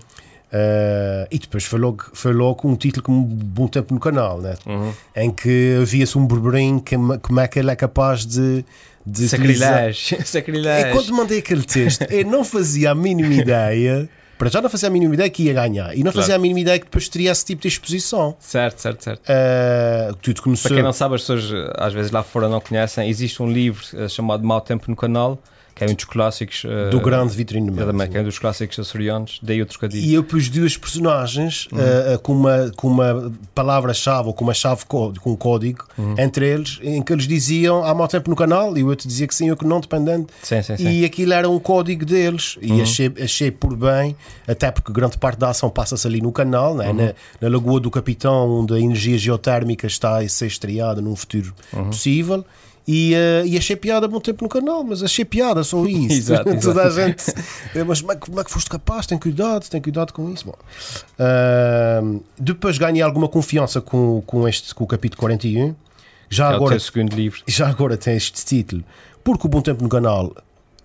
Uh, 0.54 1.26
e 1.32 1.38
depois 1.38 1.64
foi 1.64 1.80
logo, 1.80 2.04
foi 2.12 2.32
logo 2.32 2.68
um 2.68 2.76
título 2.76 3.02
como 3.02 3.24
Bom 3.24 3.66
Tempo 3.66 3.92
no 3.92 3.98
Canal, 3.98 4.40
né? 4.40 4.54
Uhum. 4.64 4.92
em 5.16 5.30
que 5.30 5.78
havia-se 5.82 6.16
um 6.16 6.24
burburinho 6.24 6.80
que, 6.80 6.94
como 7.22 7.40
é 7.40 7.48
que 7.48 7.58
ele 7.58 7.70
é 7.70 7.76
capaz 7.76 8.24
de. 8.24 8.64
de 9.04 9.28
Sacrilégio. 9.28 10.18
Sacrilégio. 10.24 10.90
E 10.90 10.92
quando 10.92 11.12
mandei 11.12 11.38
aquele 11.40 11.64
texto, 11.64 12.02
eu 12.02 12.24
não 12.24 12.44
fazia 12.44 12.92
a 12.92 12.94
mínima 12.94 13.34
ideia 13.34 14.08
para 14.38 14.48
já 14.48 14.60
não 14.60 14.68
fazia 14.68 14.88
a 14.88 14.90
mínima 14.90 15.14
ideia 15.14 15.30
que 15.30 15.44
ia 15.44 15.52
ganhar. 15.52 15.96
E 15.96 16.02
não 16.02 16.12
fazia 16.12 16.34
claro. 16.34 16.40
a 16.40 16.42
mínima 16.42 16.60
ideia 16.60 16.78
que 16.78 16.84
depois 16.84 17.08
teria 17.08 17.30
esse 17.30 17.44
tipo 17.44 17.62
de 17.62 17.68
exposição. 17.68 18.36
Certo, 18.38 18.80
certo, 18.80 19.04
certo. 19.04 19.22
Uh, 19.22 20.14
tudo 20.16 20.42
começou... 20.42 20.68
Para 20.68 20.76
quem 20.76 20.84
não 20.84 20.92
sabe, 20.92 21.14
as 21.14 21.22
pessoas 21.22 21.44
às 21.76 21.92
vezes 21.92 22.10
lá 22.10 22.22
fora 22.22 22.48
não 22.48 22.60
conhecem, 22.60 23.08
existe 23.08 23.42
um 23.42 23.50
livro 23.50 23.84
uh, 23.94 24.08
chamado 24.08 24.44
Mau 24.44 24.60
Tempo 24.60 24.90
no 24.90 24.96
Canal, 24.96 25.38
que 25.74 25.82
é 25.82 25.88
um 25.88 25.94
dos 25.94 26.04
clássicos 26.04 26.64
uh, 26.64 26.90
do 26.90 27.00
grande 27.00 27.34
Vitorino 27.34 27.70
de 27.70 27.72
Melo. 27.72 28.08
que 28.08 28.16
é 28.16 28.20
um 28.20 28.24
dos 28.24 28.38
clássicos 28.38 28.78
açorianos, 28.78 29.40
daí 29.42 29.60
o 29.60 29.66
trocadilho. 29.66 30.04
E 30.04 30.14
eu 30.14 30.22
pus 30.22 30.48
duas 30.48 30.76
personagens 30.76 31.66
uhum. 31.72 31.78
uh, 31.78 32.18
com 32.20 32.32
uma, 32.32 32.72
com 32.76 32.88
uma 32.88 33.32
palavra-chave 33.54 34.28
ou 34.28 34.34
com 34.34 34.44
uma 34.44 34.54
chave 34.54 34.84
com 34.86 35.12
um 35.26 35.36
código 35.36 35.84
uhum. 35.98 36.14
entre 36.16 36.48
eles, 36.48 36.78
em 36.82 37.02
que 37.02 37.12
eles 37.12 37.26
diziam 37.26 37.84
há 37.84 37.92
mau 37.92 38.06
tempo 38.06 38.30
no 38.30 38.36
canal 38.36 38.76
e 38.78 38.84
o 38.84 38.88
outro 38.88 39.08
dizia 39.08 39.26
que 39.26 39.34
sim, 39.34 39.48
eu 39.48 39.56
que 39.56 39.66
não, 39.66 39.80
dependendo. 39.80 40.28
Sim, 40.42 40.62
sim, 40.62 40.76
sim. 40.76 40.88
E 40.88 41.04
aquilo 41.04 41.32
era 41.32 41.48
um 41.48 41.58
código 41.58 42.04
deles 42.04 42.56
e 42.62 42.70
uhum. 42.70 42.82
achei, 42.82 43.12
achei 43.20 43.50
por 43.50 43.74
bem, 43.74 44.14
até 44.46 44.70
porque 44.70 44.92
grande 44.92 45.18
parte 45.18 45.38
da 45.38 45.50
ação 45.50 45.68
passa-se 45.68 46.06
ali 46.06 46.20
no 46.20 46.30
canal, 46.30 46.76
né? 46.76 46.92
na, 46.92 47.14
na 47.40 47.48
Lagoa 47.48 47.80
do 47.80 47.90
Capitão, 47.90 48.60
onde 48.60 48.74
a 48.74 48.78
energia 48.78 49.18
geotérmica 49.18 49.86
está 49.86 50.18
a 50.18 50.28
ser 50.28 50.46
estreada 50.46 51.00
num 51.00 51.16
futuro 51.16 51.52
possível. 51.86 52.44
E, 52.86 53.14
uh, 53.14 53.46
e 53.46 53.56
achei 53.56 53.76
piada 53.76 54.06
bom 54.06 54.20
tempo 54.20 54.44
no 54.44 54.48
canal, 54.48 54.84
mas 54.84 55.02
achei 55.02 55.24
piada 55.24 55.64
só 55.64 55.84
isso. 55.86 56.12
exato, 56.12 56.48
exato. 56.50 56.60
Toda 56.74 56.82
a 56.84 56.90
gente. 56.90 57.24
mas 57.86 58.00
como 58.00 58.12
é, 58.12 58.16
como 58.16 58.40
é, 58.40 58.44
que 58.44 58.50
foste 58.50 58.68
capaz? 58.68 59.06
Tem 59.06 59.18
cuidado, 59.18 59.68
tem 59.68 59.80
cuidado 59.80 60.12
com 60.12 60.30
isso. 60.30 60.44
Bom, 60.46 60.54
uh, 61.18 62.24
depois 62.38 62.76
ganhei 62.76 63.02
alguma 63.02 63.28
confiança 63.28 63.80
com, 63.80 64.22
com, 64.26 64.46
este, 64.46 64.74
com 64.74 64.84
o 64.84 64.86
capítulo 64.86 65.20
41. 65.20 65.74
Já 66.28 66.50
é 66.50 66.54
agora, 66.54 66.76
o 66.76 66.80
segundo 66.80 67.14
livro. 67.14 67.40
Já 67.46 67.68
agora 67.68 67.96
tem 67.96 68.16
este 68.16 68.44
título, 68.44 68.84
porque 69.22 69.46
o 69.46 69.50
Bom 69.50 69.60
Tempo 69.60 69.82
no 69.82 69.88
Canal 69.88 70.34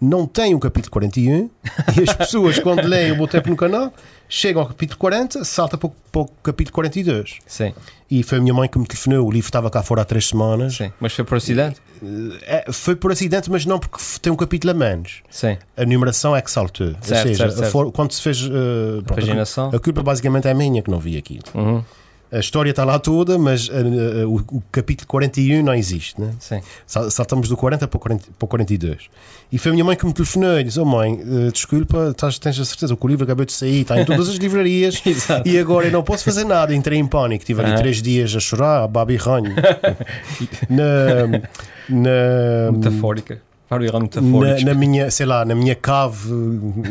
não 0.01 0.25
tem 0.25 0.55
o 0.55 0.59
capítulo 0.59 0.91
41 0.91 1.49
e 1.97 2.09
as 2.09 2.15
pessoas, 2.15 2.57
quando 2.63 2.83
leem 2.85 3.11
o 3.11 3.15
Bom 3.15 3.27
Tempo 3.27 3.49
no 3.49 3.55
canal, 3.55 3.93
chegam 4.27 4.61
ao 4.61 4.67
capítulo 4.67 4.97
40, 4.97 5.43
salta 5.43 5.77
para 5.77 5.87
o, 5.87 5.93
para 6.11 6.21
o 6.21 6.25
capítulo 6.43 6.73
42. 6.73 7.39
Sim. 7.45 7.73
E 8.09 8.23
foi 8.23 8.37
a 8.37 8.41
minha 8.41 8.53
mãe 8.53 8.67
que 8.67 8.79
me 8.79 8.87
telefonou. 8.87 9.27
O 9.27 9.31
livro 9.31 9.47
estava 9.47 9.69
cá 9.69 9.83
fora 9.83 10.01
há 10.01 10.05
três 10.05 10.27
semanas. 10.27 10.77
Sim. 10.77 10.91
Mas 10.99 11.13
foi 11.13 11.23
por 11.25 11.37
acidente? 11.37 11.79
É, 12.43 12.71
foi 12.71 12.95
por 12.95 13.11
acidente, 13.11 13.51
mas 13.51 13.65
não 13.65 13.77
porque 13.77 13.97
tem 14.21 14.31
um 14.31 14.35
capítulo 14.35 14.71
a 14.71 14.73
menos. 14.73 15.21
Sim. 15.29 15.57
A 15.77 15.85
numeração 15.85 16.35
é 16.35 16.41
que 16.41 16.49
saltou. 16.49 16.87
Certo, 17.01 17.03
Ou 17.03 17.17
seja, 17.17 17.35
certo, 17.35 17.57
certo. 17.57 17.71
For, 17.71 17.91
quando 17.91 18.13
se 18.13 18.21
fez. 18.21 18.41
Uh, 18.45 19.03
pronto, 19.05 19.21
a, 19.73 19.75
a 19.75 19.79
culpa 19.79 20.01
basicamente 20.01 20.47
é 20.47 20.53
minha 20.53 20.81
que 20.81 20.89
não 20.89 20.99
vi 20.99 21.17
aquilo. 21.17 21.43
Uhum. 21.53 21.83
A 22.31 22.39
história 22.39 22.69
está 22.69 22.85
lá 22.85 22.99
toda, 22.99 23.39
mas 23.39 23.69
uh, 23.69 23.73
uh, 23.73 24.29
o, 24.29 24.57
o, 24.57 24.63
capítulo 24.71 25.07
41 25.07 25.63
não 25.63 25.73
existe. 25.73 26.19
Né? 26.21 26.31
Sim. 26.39 26.61
Saltamos 26.85 27.49
do 27.49 27.57
40 27.57 27.87
para 27.87 27.97
o, 27.97 27.99
40, 27.99 28.25
para 28.37 28.45
o 28.45 28.47
42. 28.47 29.09
E 29.51 29.57
foi 29.57 29.71
a 29.71 29.73
minha 29.73 29.83
mãe 29.83 29.95
que 29.95 30.05
me 30.05 30.13
telefonou 30.13 30.59
e 30.59 30.63
disse: 30.63 30.79
Oh 30.79 30.85
mãe, 30.85 31.13
uh, 31.13 31.51
desculpa, 31.51 32.13
tás, 32.15 32.37
tens 32.37 32.59
a 32.59 32.65
certeza 32.65 32.95
que 32.95 33.03
o 33.03 33.07
livro 33.07 33.23
acabou 33.23 33.45
de 33.45 33.51
sair, 33.51 33.81
está 33.81 33.99
em 33.99 34.05
todas 34.05 34.29
as 34.29 34.35
livrarias 34.39 35.01
e 35.43 35.57
agora 35.57 35.87
eu 35.87 35.91
não 35.91 36.03
posso 36.03 36.23
fazer 36.23 36.43
nada. 36.43 36.73
Entrei 36.75 36.99
em 36.99 37.07
pânico, 37.07 37.41
estive 37.41 37.63
ali 37.63 37.75
três 37.75 37.99
dias 37.99 38.35
a 38.35 38.39
chorar, 38.39 38.83
a 38.83 38.87
babi 38.87 39.15
ranho. 39.15 39.55
na, 40.69 41.41
na, 41.89 42.71
Metafórica. 42.71 43.41
Na, 44.65 44.73
na, 44.73 44.73
minha, 44.73 45.11
sei 45.11 45.25
lá, 45.25 45.45
na 45.45 45.53
minha 45.53 45.75
cave 45.75 46.31
uh, 46.31 46.83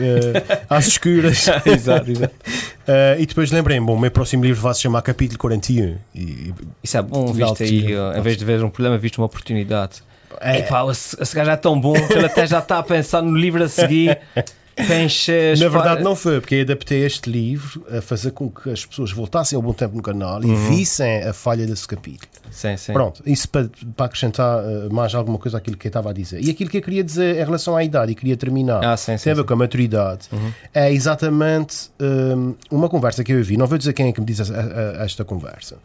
às 0.68 0.86
escuras. 0.86 1.48
exato, 1.66 2.10
exato. 2.10 2.34
Uh, 2.34 3.20
e 3.20 3.26
depois 3.26 3.50
lembrei-me, 3.50 3.84
bom, 3.84 3.94
o 3.94 3.98
meu 3.98 4.10
próximo 4.10 4.44
livro 4.44 4.60
vai 4.60 4.72
se 4.74 4.82
chamar 4.82 5.02
Capítulo 5.02 5.38
41. 5.38 5.96
E, 6.14 6.54
Isso 6.82 6.96
é 6.96 7.02
bom, 7.02 7.32
viste 7.32 7.62
aí, 7.64 7.86
em 8.16 8.22
vez 8.22 8.36
de 8.36 8.44
ver 8.44 8.62
um 8.62 8.70
problema, 8.70 8.96
viste 8.96 9.18
uma 9.18 9.26
oportunidade. 9.26 10.02
É, 10.40 10.58
Epá, 10.58 10.86
esse, 10.90 11.20
esse 11.20 11.34
gajo 11.34 11.50
é 11.50 11.56
tão 11.56 11.80
bom 11.80 11.94
que 11.94 12.12
ele 12.12 12.26
até 12.26 12.46
já 12.46 12.60
está 12.60 12.78
a 12.78 12.82
pensar 12.82 13.22
no 13.22 13.36
livro 13.36 13.62
a 13.62 13.68
seguir. 13.68 14.18
Penches, 14.86 15.58
Na 15.60 15.68
verdade, 15.68 16.02
não 16.02 16.14
foi, 16.14 16.40
porque 16.40 16.56
adaptei 16.56 17.04
este 17.04 17.30
livro 17.30 17.84
a 17.90 18.00
fazer 18.00 18.30
com 18.30 18.50
que 18.50 18.70
as 18.70 18.86
pessoas 18.86 19.10
voltassem 19.12 19.56
ao 19.56 19.62
bom 19.62 19.72
tempo 19.72 19.96
no 19.96 20.02
canal 20.02 20.40
uhum. 20.42 20.52
e 20.52 20.76
vissem 20.76 21.22
a 21.22 21.32
falha 21.32 21.66
desse 21.66 21.86
capítulo. 21.86 22.30
Sim, 22.50 22.76
sim. 22.76 22.92
Pronto, 22.92 23.22
isso 23.26 23.48
para, 23.48 23.68
para 23.96 24.06
acrescentar 24.06 24.62
uh, 24.64 24.92
mais 24.92 25.14
alguma 25.14 25.38
coisa 25.38 25.58
àquilo 25.58 25.76
que 25.76 25.86
eu 25.86 25.90
estava 25.90 26.10
a 26.10 26.12
dizer. 26.12 26.42
E 26.44 26.50
aquilo 26.50 26.70
que 26.70 26.78
eu 26.78 26.82
queria 26.82 27.04
dizer 27.04 27.36
em 27.36 27.44
relação 27.44 27.76
à 27.76 27.84
idade, 27.84 28.12
e 28.12 28.14
queria 28.14 28.36
terminar, 28.36 28.84
ah, 28.84 28.96
sim, 28.96 29.16
tem 29.16 29.32
a 29.32 29.36
ver 29.36 29.44
com 29.44 29.52
a 29.52 29.56
maturidade, 29.56 30.28
uhum. 30.32 30.52
é 30.72 30.92
exatamente 30.92 31.90
um, 32.00 32.54
uma 32.70 32.88
conversa 32.88 33.22
que 33.24 33.32
eu 33.32 33.42
vi. 33.42 33.56
Não 33.56 33.66
vou 33.66 33.76
dizer 33.76 33.92
quem 33.92 34.08
é 34.08 34.12
que 34.12 34.20
me 34.20 34.26
diz 34.26 34.40
a, 34.50 35.00
a 35.00 35.04
esta 35.04 35.24
conversa, 35.24 35.76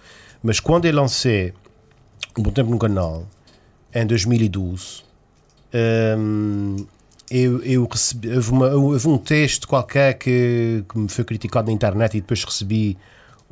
mas 0.42 0.60
quando 0.60 0.86
eu 0.86 0.94
lancei 0.94 1.54
o 2.38 2.42
Bom 2.42 2.52
Tempo 2.52 2.70
no 2.70 2.80
canal, 2.80 3.26
em 3.94 4.06
2012. 4.06 5.04
Um, 5.74 6.86
eu, 7.30 7.64
eu 7.64 7.88
recebi, 7.90 8.36
houve, 8.36 8.52
uma, 8.52 8.68
houve, 8.70 9.08
um 9.08 9.18
texto 9.18 9.68
qualquer 9.68 10.14
que, 10.16 10.84
que, 10.88 10.98
me 10.98 11.10
foi 11.10 11.24
criticado 11.24 11.68
na 11.68 11.74
internet 11.74 12.18
e 12.18 12.22
depois 12.22 12.44
recebi 12.44 12.98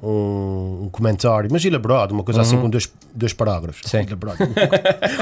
um, 0.02 0.84
um 0.84 0.90
comentário, 0.92 1.50
mas 1.52 1.64
elaborado, 1.64 2.12
uma 2.12 2.24
coisa 2.24 2.42
assim 2.42 2.56
uhum. 2.56 2.60
assim 2.60 2.66
com 2.66 2.70
dois, 2.70 2.94
dois 3.14 3.34
parágrafos. 3.34 3.90
Sim. 3.90 4.00
Elaborado. 4.08 4.38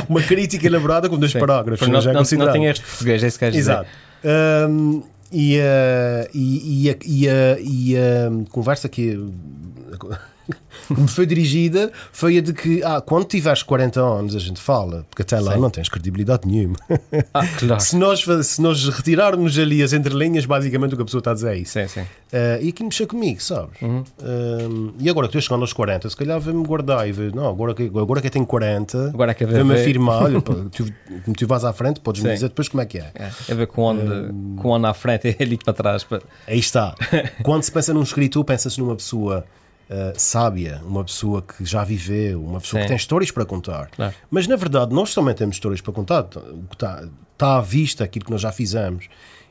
uma 0.10 0.22
crítica 0.22 0.66
elaborada 0.66 1.10
com 1.10 1.18
dois 1.18 1.32
Sim. 1.32 1.40
parágrafos. 1.40 1.88
Não, 1.88 2.02
não, 2.02 2.14
não, 2.14 2.46
não 2.46 2.52
tem 2.52 2.66
este 2.66 2.86
português, 2.86 3.24
é 3.24 3.28
isso 3.28 3.38
que 3.38 3.46
queres 3.46 3.60
Exato. 3.60 3.90
Um, 4.70 5.04
e, 5.32 5.60
uh, 5.60 6.30
e, 6.34 6.86
e, 6.86 6.90
a, 6.90 6.96
e, 7.06 7.30
a, 7.30 7.60
e 7.60 7.98
a 7.98 8.50
conversa 8.50 8.90
que 8.90 9.20
me 10.90 11.08
foi 11.08 11.26
dirigida 11.26 11.92
foi 12.12 12.38
a 12.38 12.42
de 12.42 12.54
que 12.54 12.84
ah, 12.84 13.02
quando 13.02 13.26
tiveres 13.26 13.64
40 13.64 14.00
anos 14.00 14.36
a 14.36 14.40
gente 14.40 14.60
fala, 14.60 15.06
porque 15.10 15.22
até 15.22 15.40
lá 15.40 15.54
Sim. 15.54 15.60
não 15.60 15.70
tens 15.70 15.90
credibilidade 15.90 16.48
nenhuma. 16.48 16.76
Ah, 17.34 17.46
claro. 17.58 17.82
se, 17.82 17.96
nós, 17.96 18.26
se 18.44 18.62
nós 18.62 18.88
retirarmos 18.90 19.58
ali 19.58 19.84
as 19.84 19.94
entrelinhas, 19.94 20.46
basicamente 20.46 20.94
o 20.94 20.96
que 20.96 21.02
a 21.02 21.06
pessoa 21.06 21.20
está 21.20 21.32
a 21.32 21.34
dizer 21.34 21.50
é 21.50 21.58
isso. 21.58 21.74
Sim, 21.74 21.88
sim. 21.88 22.02
Uh, 22.02 22.62
e 22.62 22.70
aqui 22.70 22.84
mexeu 22.84 23.08
comigo, 23.08 23.42
sabes? 23.42 23.82
Uhum. 23.82 24.00
Uh, 24.20 24.94
e 25.00 25.10
agora 25.10 25.28
que 25.28 25.38
estou 25.38 25.42
chegando 25.42 25.62
aos 25.62 25.74
40, 25.74 26.10
se 26.10 26.16
calhar 26.16 26.40
vou-me 26.40 26.66
guardar 26.66 27.08
e 27.08 27.12
ver, 27.12 27.34
não, 27.34 27.48
agora 27.48 27.74
que, 27.74 27.86
agora 27.86 28.22
que 28.22 28.28
eu 28.28 28.32
tenho 28.32 28.46
40, 28.46 29.10
agora 29.10 29.34
que 29.34 29.46
vou-me 29.46 29.74
afirmar, 29.74 30.24
olha, 30.24 30.42
pá, 30.42 30.54
tu, 30.72 30.86
tu 31.34 31.48
vais 31.48 31.64
à 31.64 31.74
frente, 31.74 32.00
podes-me 32.00 32.32
dizer 32.34 32.50
depois 32.50 32.68
como 32.68 32.82
é 32.82 32.86
que 32.86 32.98
é. 32.98 33.12
É, 33.16 33.32
é 33.50 33.56
ver 33.56 33.68
com 33.68 33.84
onde, 33.84 34.04
uh, 34.04 34.34
com 34.58 34.70
onde 34.70 34.86
à 34.86 34.94
frente 34.94 35.36
e 35.40 35.44
ali 35.44 35.58
para 35.58 35.74
trás. 35.74 36.04
Para... 36.04 36.22
Aí 36.48 36.60
está. 36.60 36.96
Quando 37.44 37.64
se 37.64 37.72
pensa 37.72 37.94
num 37.94 38.04
escritor, 38.04 38.44
pensa-se 38.44 38.80
numa 38.80 38.96
pessoa 38.96 39.46
uh, 39.90 40.14
sábia, 40.18 40.82
uma 40.86 41.04
pessoa 41.04 41.42
que 41.42 41.66
já 41.66 41.84
viveu, 41.84 42.44
uma 42.44 42.60
pessoa 42.60 42.80
Sim. 42.80 42.84
que 42.84 42.88
tem 42.90 42.98
histórias 42.98 43.32
para 43.32 43.46
contar. 43.46 43.90
Claro. 43.90 44.14
Mas 44.30 44.48
na 44.48 44.56
verdade, 44.56 44.94
nós 44.94 45.14
também 45.14 45.34
temos 45.34 45.56
histórias 45.56 45.82
para 45.82 45.94
contar. 45.94 46.28
Está, 46.72 47.04
está 47.34 47.58
à 47.58 47.62
vista 47.62 48.04
aquilo 48.04 48.26
que 48.26 48.32
nós 48.32 48.42
já 48.42 48.52
fizemos 48.52 49.08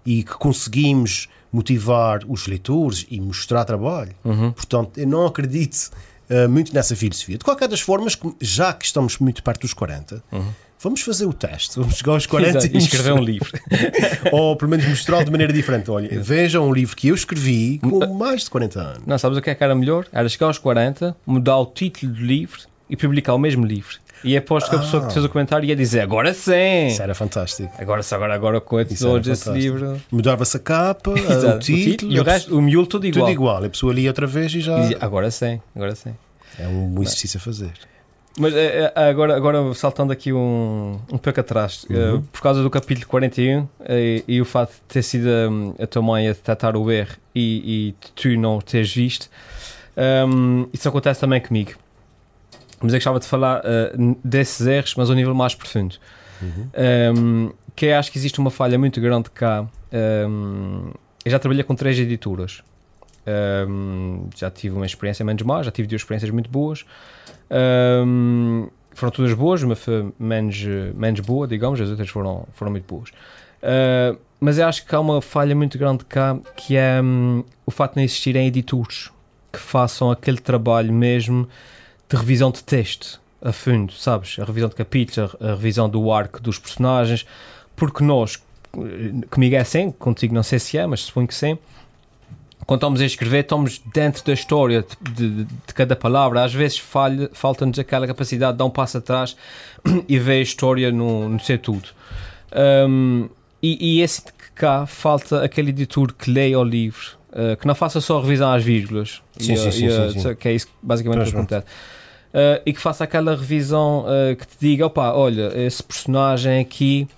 e 0.07 0.23
que 0.23 0.33
conseguimos 0.35 1.29
motivar 1.53 2.21
os 2.29 2.47
leitores 2.47 3.07
e 3.11 3.21
mostrar 3.21 3.65
trabalho. 3.65 4.15
Uhum. 4.25 4.53
Portanto, 4.53 4.99
eu 4.99 5.07
não 5.07 5.27
acredito 5.27 5.91
uh, 6.31 6.49
muito 6.49 6.75
nessa 6.75 6.95
filosofia. 6.95 7.39
De 7.39 7.45
qualquer 7.45 7.69
das 7.69 7.81
formas, 7.81 8.19
já 8.41 8.73
que 8.73 8.85
estamos 8.85 9.19
muito 9.19 9.43
perto 9.43 9.63
dos 9.63 9.73
40, 9.73 10.23
uhum 10.31 10.53
vamos 10.81 11.01
fazer 11.03 11.27
o 11.27 11.33
teste, 11.33 11.79
vamos 11.79 11.97
chegar 11.97 12.13
aos 12.13 12.27
40 12.27 12.59
Exato, 12.59 12.75
e 12.75 12.79
escrever 12.79 13.13
um 13.13 13.23
livro. 13.23 13.51
Ou 14.33 14.57
pelo 14.57 14.71
menos 14.71 14.87
mostrá-lo 14.87 15.25
de 15.25 15.31
maneira 15.31 15.53
diferente. 15.53 15.91
Olha, 15.91 16.09
vejam 16.21 16.69
um 16.69 16.73
livro 16.73 16.97
que 16.97 17.09
eu 17.09 17.15
escrevi 17.15 17.79
com 17.79 18.15
mais 18.15 18.45
de 18.45 18.51
40 18.51 18.81
anos. 18.81 19.03
Não, 19.07 19.19
sabes 19.19 19.39
o 19.39 19.43
que 19.43 19.51
é 19.51 19.55
que 19.55 19.65
era 19.65 19.75
melhor? 19.75 20.07
Era 20.13 20.29
chegar 20.29 20.47
aos 20.47 20.59
40, 20.59 21.17
mudar 21.27 21.59
o 21.59 21.67
título 21.67 22.13
do 22.13 22.21
livro 22.21 22.61
e 22.89 22.97
publicar 22.97 23.35
o 23.35 23.39
mesmo 23.39 23.65
livro. 23.65 23.99
E 24.25 24.37
aposto 24.37 24.69
que 24.69 24.77
a 24.77 24.81
pessoa 24.81 25.07
que 25.07 25.13
fez 25.13 25.25
o 25.25 25.29
comentário 25.29 25.67
ia 25.67 25.77
dizer 25.77 26.01
agora 26.01 26.35
sim. 26.35 26.89
Isso 26.89 27.03
era 27.03 27.15
fantástico. 27.15 27.73
Agora, 27.79 28.03
agora, 28.11 28.35
agora 28.35 28.61
com 28.61 28.85
todos 28.85 29.29
esse 29.29 29.51
livro. 29.51 30.01
Mudava-se 30.11 30.57
a 30.57 30.61
capa, 30.61 31.13
o 31.15 31.59
título, 31.61 32.13
e 32.13 32.19
o, 32.19 32.25
resto, 32.25 32.57
o 32.57 32.61
miolo 32.61 32.87
tudo 32.87 33.07
igual. 33.07 33.27
Tudo 33.27 33.33
igual. 33.33 33.65
A 33.65 33.69
pessoa 33.69 33.93
lia 33.93 34.11
outra 34.11 34.27
vez 34.27 34.53
e 34.55 34.61
já. 34.61 34.79
E 34.91 34.97
agora 35.01 35.31
sim, 35.31 35.61
agora 35.75 35.95
sim. 35.95 36.15
É 36.59 36.67
um 36.67 37.01
exercício 37.01 37.39
a 37.39 37.41
fazer. 37.41 37.73
Mas 38.39 38.55
é, 38.55 38.93
é, 38.95 39.09
agora, 39.09 39.37
agora 39.37 39.75
saltando 39.75 40.13
aqui 40.13 40.33
um, 40.33 40.99
um 41.13 41.19
pouco 41.19 41.41
atrás, 41.41 41.85
eh, 41.91 41.95
uhum. 41.95 42.17
uh, 42.19 42.23
por 42.23 42.41
causa 42.41 42.63
do 42.63 42.71
capítulo 42.71 43.07
41 43.09 43.63
uh, 43.63 43.69
e, 43.91 44.25
e 44.29 44.41
o 44.41 44.45
fato 44.45 44.73
de 44.73 44.81
ter 44.89 45.03
sido 45.03 45.29
um, 45.29 45.75
a 45.79 45.87
tua 45.87 46.03
mãe 46.03 46.29
a 46.29 46.33
detectar 46.33 46.77
o 46.77 46.91
erro 46.91 47.17
e, 47.35 47.89
e 47.89 47.95
tu 48.15 48.29
não 48.39 48.61
teres 48.61 48.95
visto, 48.95 49.29
um, 50.29 50.69
isso 50.73 50.89
acontece 50.89 51.21
também 51.21 51.41
comigo. 51.41 51.73
Mas 52.81 52.93
eu 52.93 52.99
gostava 52.99 53.19
de 53.19 53.27
falar 53.27 53.61
uh, 53.61 54.17
desses 54.23 54.67
erros, 54.67 54.95
mas 54.97 55.11
a 55.11 55.13
um 55.13 55.17
nível 55.17 55.35
mais 55.35 55.55
profundo. 55.55 55.97
Uhum. 56.41 56.71
Um, 57.17 57.53
que 57.75 57.91
acho 57.91 58.13
que 58.13 58.19
existe 58.19 58.39
uma 58.39 58.51
falha 58.51 58.79
muito 58.79 59.01
grande 59.01 59.31
cá. 59.31 59.67
Um, 59.93 60.93
eu 61.25 61.31
já 61.31 61.39
trabalhei 61.39 61.65
com 61.65 61.75
três 61.75 61.99
editoras. 61.99 62.63
Um, 63.29 64.29
já 64.37 64.51
tive 64.51 64.75
uma 64.75 64.87
experiência 64.87 65.25
menos 65.25 65.43
má, 65.43 65.63
já 65.63 65.71
tive 65.71 65.89
duas 65.89 66.01
experiências 66.01 66.31
muito 66.31 66.49
boas. 66.49 66.85
Um, 67.51 68.69
foram 68.95 69.13
todas 69.13 69.33
boas, 69.35 69.61
foi 69.79 70.13
menos, 70.19 70.65
menos 70.95 71.21
boa, 71.21 71.47
digamos, 71.47 71.81
as 71.81 71.89
outras 71.91 72.09
foram, 72.09 72.47
foram 72.53 72.73
muito 72.73 72.87
boas. 72.87 73.11
Uh, 73.63 74.19
mas 74.41 74.59
eu 74.59 74.67
acho 74.67 74.87
que 74.87 74.95
há 74.95 75.01
uma 75.01 75.21
falha 75.21 75.55
muito 75.55 75.77
grande 75.77 76.05
cá 76.05 76.39
que 76.57 76.77
é 76.77 77.01
um, 77.03 77.45
o 77.67 77.71
facto 77.71 77.95
de 77.95 77.99
não 77.99 78.05
existirem 78.05 78.47
editores 78.47 79.11
que 79.53 79.59
façam 79.59 80.11
aquele 80.11 80.39
trabalho 80.39 80.93
mesmo 80.93 81.49
de 82.09 82.17
revisão 82.17 82.51
de 82.51 82.63
texto 82.63 83.21
a 83.43 83.53
fundo, 83.53 83.93
sabes? 83.93 84.39
A 84.39 84.45
revisão 84.45 84.69
de 84.69 84.75
capítulos, 84.75 85.35
a, 85.41 85.49
a 85.49 85.51
revisão 85.51 85.89
do 85.89 86.11
arco 86.13 86.41
dos 86.41 86.59
personagens, 86.59 87.27
porque 87.77 88.03
nós, 88.03 88.41
comigo 89.31 89.55
é 89.55 89.59
assim, 89.59 89.91
contigo 89.91 90.35
não 90.35 90.43
sei 90.43 90.59
se 90.59 90.79
é, 90.79 90.87
mas 90.87 91.01
suponho 91.01 91.27
que 91.27 91.35
sim 91.35 91.59
quando 92.69 92.81
estamos 92.81 93.01
a 93.01 93.07
escrever, 93.07 93.41
estamos 93.41 93.81
dentro 93.95 94.23
da 94.23 94.35
história 94.35 94.85
de, 95.01 95.31
de, 95.31 95.45
de 95.45 95.75
cada 95.75 95.97
palavra. 95.97 96.45
Às 96.45 96.53
vezes 96.53 96.79
falta-nos 97.33 97.79
aquela 97.79 98.07
capacidade 98.07 98.53
de 98.53 98.59
dar 98.59 98.67
um 98.67 98.71
passo 98.71 98.99
atrás 98.99 99.35
e 100.07 100.19
ver 100.19 100.33
a 100.33 100.43
história 100.43 100.93
no, 100.93 101.31
no 101.31 101.41
seu 101.41 101.59
tudo. 101.59 101.89
Um, 102.87 103.27
e, 103.63 103.97
e 103.97 104.03
esse 104.03 104.23
que 104.23 104.51
cá 104.55 104.85
falta 104.85 105.43
aquele 105.43 105.71
editor 105.71 106.13
que 106.13 106.31
leia 106.31 106.59
o 106.59 106.63
livro, 106.63 107.17
uh, 107.31 107.57
que 107.57 107.67
não 107.67 107.75
faça 107.75 108.03
só 108.03 108.21
revisão 108.21 108.53
às 108.53 108.63
vírgulas, 108.63 109.23
sim, 109.39 109.55
e, 109.55 109.57
sim, 109.57 109.71
sim, 109.71 109.87
e, 109.87 110.13
sim, 110.13 110.21
sim. 110.21 110.35
que 110.35 110.49
é 110.49 110.53
isso 110.53 110.69
basicamente 110.83 111.31
que 111.31 111.37
acontece. 111.37 111.67
Uh, 112.35 112.61
e 112.67 112.73
que 112.75 112.81
faça 112.81 113.03
aquela 113.03 113.35
revisão 113.35 114.05
uh, 114.05 114.37
que 114.37 114.47
te 114.47 114.57
diga: 114.61 114.85
opa, 114.85 115.15
olha, 115.15 115.51
esse 115.59 115.83
personagem 115.83 116.61
aqui, 116.61 117.09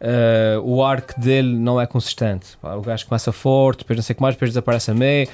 uh, 0.00 0.60
o 0.62 0.82
arco 0.82 1.18
dele 1.20 1.54
não 1.54 1.80
é 1.80 1.86
consistente. 1.86 2.56
Pá, 2.60 2.74
o 2.74 2.82
gajo 2.82 3.06
começa 3.06 3.32
forte, 3.32 3.78
depois 3.80 3.96
não 3.96 4.02
sei 4.02 4.14
o 4.14 4.16
que 4.16 4.22
mais, 4.22 4.34
depois 4.34 4.50
desaparece 4.50 4.90
a 4.90 4.94
meio. 4.94 5.28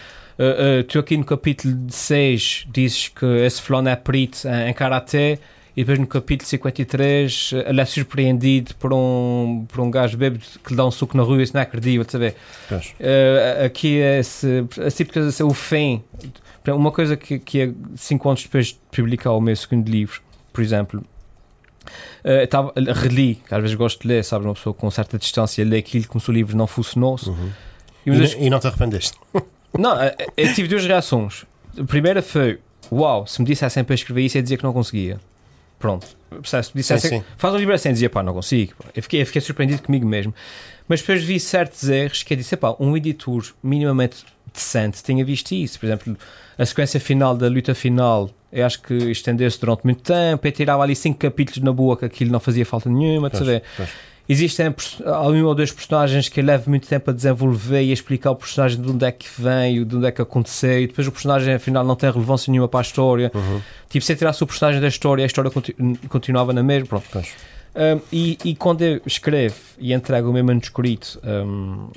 tu 0.89 0.99
aqui 0.99 1.17
no 1.17 1.25
capítulo 1.25 1.77
6 1.89 2.67
dizes 2.73 3.09
que 3.09 3.27
esse 3.27 3.61
fulano 3.61 3.89
é 3.89 3.97
perito 3.97 4.47
em, 4.49 4.71
em 4.71 4.75
e 5.75 5.83
depois 5.83 5.99
no 5.99 6.07
capítulo 6.07 6.49
53 6.49 7.53
ele 7.67 7.81
é 7.81 7.85
surpreendido 7.85 8.75
por 8.75 8.93
um, 8.93 9.65
por 9.69 9.81
um 9.81 9.91
gajo 9.91 10.19
bêbado 10.19 10.45
que 10.63 10.71
lhe 10.71 10.77
dá 10.77 10.85
um 10.85 10.91
suco 10.91 11.17
na 11.17 11.23
rua 11.23 11.41
e 11.41 11.43
isso 11.45 11.55
não 11.55 11.63
é 11.63 11.65
credível, 11.65 12.05
sabe? 12.07 12.35
Uh, 12.71 13.65
aqui 13.65 13.99
é 13.99 14.19
esse, 14.19 14.67
tipo 14.95 15.13
de 15.13 15.21
coisa, 15.21 15.47
o 15.47 15.55
fim. 15.55 16.03
Uma 16.69 16.93
coisa 16.93 17.17
que, 17.17 17.39
que 17.39 17.61
é 17.61 17.73
5 17.97 18.29
anos 18.29 18.43
depois 18.43 18.67
de 18.69 18.79
publicar 18.91 19.33
o 19.33 19.41
meu 19.41 19.57
segundo 19.57 19.89
livro, 19.89 20.21
por 20.53 20.63
exemplo, 20.63 21.03
uh, 21.83 22.47
tava, 22.47 22.73
reli, 22.95 23.37
que 23.47 23.55
às 23.55 23.61
vezes 23.61 23.77
gosto 23.77 24.03
de 24.03 24.09
ler, 24.09 24.25
sabes, 24.25 24.47
uma 24.47 24.55
pessoa 24.55 24.75
com 24.75 24.91
certa 24.91 25.19
distância 25.19 25.65
lê 25.65 25.79
aquilo 25.79 26.07
como 26.07 26.21
se 26.21 26.31
o 26.31 26.33
livro 26.33 26.57
não 26.57 26.67
funcionou 26.67 27.13
Uhum. 27.27 27.51
E, 28.07 28.11
e, 28.11 28.47
e, 28.47 28.51
não 28.51 28.59
te 28.59 28.67
arrependeste? 28.67 29.17
Não, 29.79 30.03
eu, 30.03 30.13
eu 30.37 30.55
tive 30.55 30.69
duas 30.69 30.85
reações. 30.85 31.45
A 31.79 31.85
primeira 31.85 32.21
foi: 32.21 32.59
Uau, 32.91 33.27
se 33.27 33.41
me 33.41 33.47
dissessem 33.47 33.83
para 33.83 33.95
escrever 33.95 34.23
isso, 34.23 34.37
ia 34.37 34.43
dizer 34.43 34.59
que 34.59 34.65
não 34.65 34.73
conseguia. 34.73 35.19
Pronto, 35.79 36.07
se 36.45 36.57
me 36.57 36.63
dissessem, 36.75 37.11
sim, 37.11 37.19
sim. 37.19 37.25
faz 37.37 37.55
um 37.55 37.57
livro 37.57 37.75
assim, 37.75 37.91
dizia 37.91 38.11
pá, 38.11 38.23
não 38.23 38.35
consigo. 38.35 38.75
Eu 38.95 39.03
fiquei, 39.03 39.23
eu 39.23 39.27
fiquei 39.27 39.41
surpreendido 39.41 39.83
comigo 39.83 40.07
mesmo. 40.07 40.35
Mas 40.87 41.01
depois 41.01 41.25
vi 41.25 41.41
certos 41.41 41.89
erros 41.89 42.23
que 42.23 42.35
eu 42.35 42.37
disse: 42.37 42.57
pá, 42.57 42.77
um 42.79 42.97
editor 42.97 43.53
minimamente 43.63 44.25
decente 44.53 45.03
tinha 45.03 45.25
visto 45.25 45.53
isso. 45.53 45.81
Por 45.81 45.87
exemplo, 45.87 46.17
a 46.59 46.67
sequência 46.67 47.01
final 47.01 47.35
da 47.37 47.49
luta 47.49 47.75
final, 47.75 48.31
eu 48.53 48.67
acho 48.67 48.83
que 48.83 48.95
estendeu-se 48.95 49.59
durante 49.59 49.85
muito 49.85 50.03
tempo. 50.03 50.47
Eu 50.47 50.53
tirava 50.53 50.83
ali 50.83 50.95
cinco 50.95 51.19
capítulos 51.19 51.63
na 51.63 51.73
boa 51.73 51.97
que 51.97 52.05
aquilo 52.05 52.31
não 52.31 52.41
fazia 52.41 52.67
falta 52.67 52.91
nenhuma. 52.91 53.31
Pois, 53.31 53.45
de 53.45 53.63
pois. 53.77 53.89
Existem 54.29 54.73
um 55.05 55.45
ou 55.45 55.55
dois 55.55 55.73
personagens 55.73 56.29
que 56.29 56.41
leva 56.41 56.71
muito 56.71 56.87
tempo 56.87 57.11
a 57.11 57.13
desenvolver 57.13 57.83
e 57.83 57.91
a 57.91 57.93
explicar 57.93 58.31
o 58.31 58.37
personagem 58.37 58.81
de 58.81 58.89
onde 58.89 59.05
é 59.05 59.11
que 59.11 59.27
vem, 59.37 59.85
de 59.85 59.97
onde 59.97 60.07
é 60.07 60.13
que 60.13 60.23
aconteceu, 60.23 60.81
e 60.81 60.87
depois 60.87 61.07
o 61.09 61.13
personagem 61.13 61.55
afinal 61.55 61.85
não 61.85 61.97
tem 61.97 62.11
relevância 62.11 62.51
nenhuma 62.51 62.69
para 62.69 62.81
a 62.81 62.83
história. 62.83 63.33
Uhum. 63.35 63.61
Tipo, 63.89 64.05
se 64.05 64.15
tirasse 64.15 64.43
o 64.43 64.47
personagem 64.47 64.81
da 64.81 64.89
história, 64.89 65.25
a 65.25 65.27
história 65.27 65.51
continu 65.51 65.99
continuava 66.09 66.53
na 66.53 66.63
mesma. 66.63 66.87
Pronto. 66.87 67.27
Um, 67.75 68.01
e, 68.13 68.39
e, 68.45 68.55
quando 68.55 68.83
eu 68.83 69.01
escrevo 69.07 69.57
e 69.79 69.95
entrego 69.95 70.29
o 70.29 70.33
meu 70.33 70.45
manuscrito 70.45 71.19
um, 71.25 71.89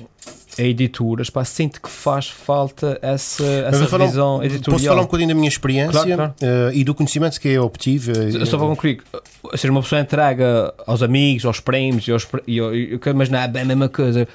a 0.58 0.62
editoras, 0.62 1.30
pá, 1.30 1.44
sinto 1.44 1.80
que 1.80 1.88
faz 1.88 2.28
falta 2.28 2.98
essa, 3.02 3.44
essa 3.44 3.86
falar, 3.86 4.06
visão 4.06 4.42
editorial. 4.42 4.72
Posso 4.72 4.84
falar 4.86 5.00
um 5.00 5.04
bocadinho 5.04 5.28
da 5.28 5.34
minha 5.34 5.48
experiência 5.48 5.92
claro, 5.92 6.14
claro. 6.14 6.34
Uh, 6.40 6.72
e 6.72 6.84
do 6.84 6.94
conhecimento 6.94 7.40
que 7.40 7.48
eu 7.48 7.64
obtive? 7.64 8.12
Uh, 8.12 8.46
Só 8.46 8.56
para 8.56 8.66
concluir, 8.66 9.02
ou 9.42 9.56
seja, 9.56 9.70
uma 9.70 9.82
pessoa 9.82 10.00
entrega 10.00 10.72
aos 10.86 11.02
amigos, 11.02 11.44
aos 11.44 11.60
prémios, 11.60 12.08
aos, 12.08 12.26
e, 12.46 12.58
e, 12.58 13.12
mas 13.14 13.28
não 13.28 13.38
é 13.38 13.48
bem 13.48 13.62
a 13.62 13.66
mesma 13.66 13.88
coisa. 13.88 14.26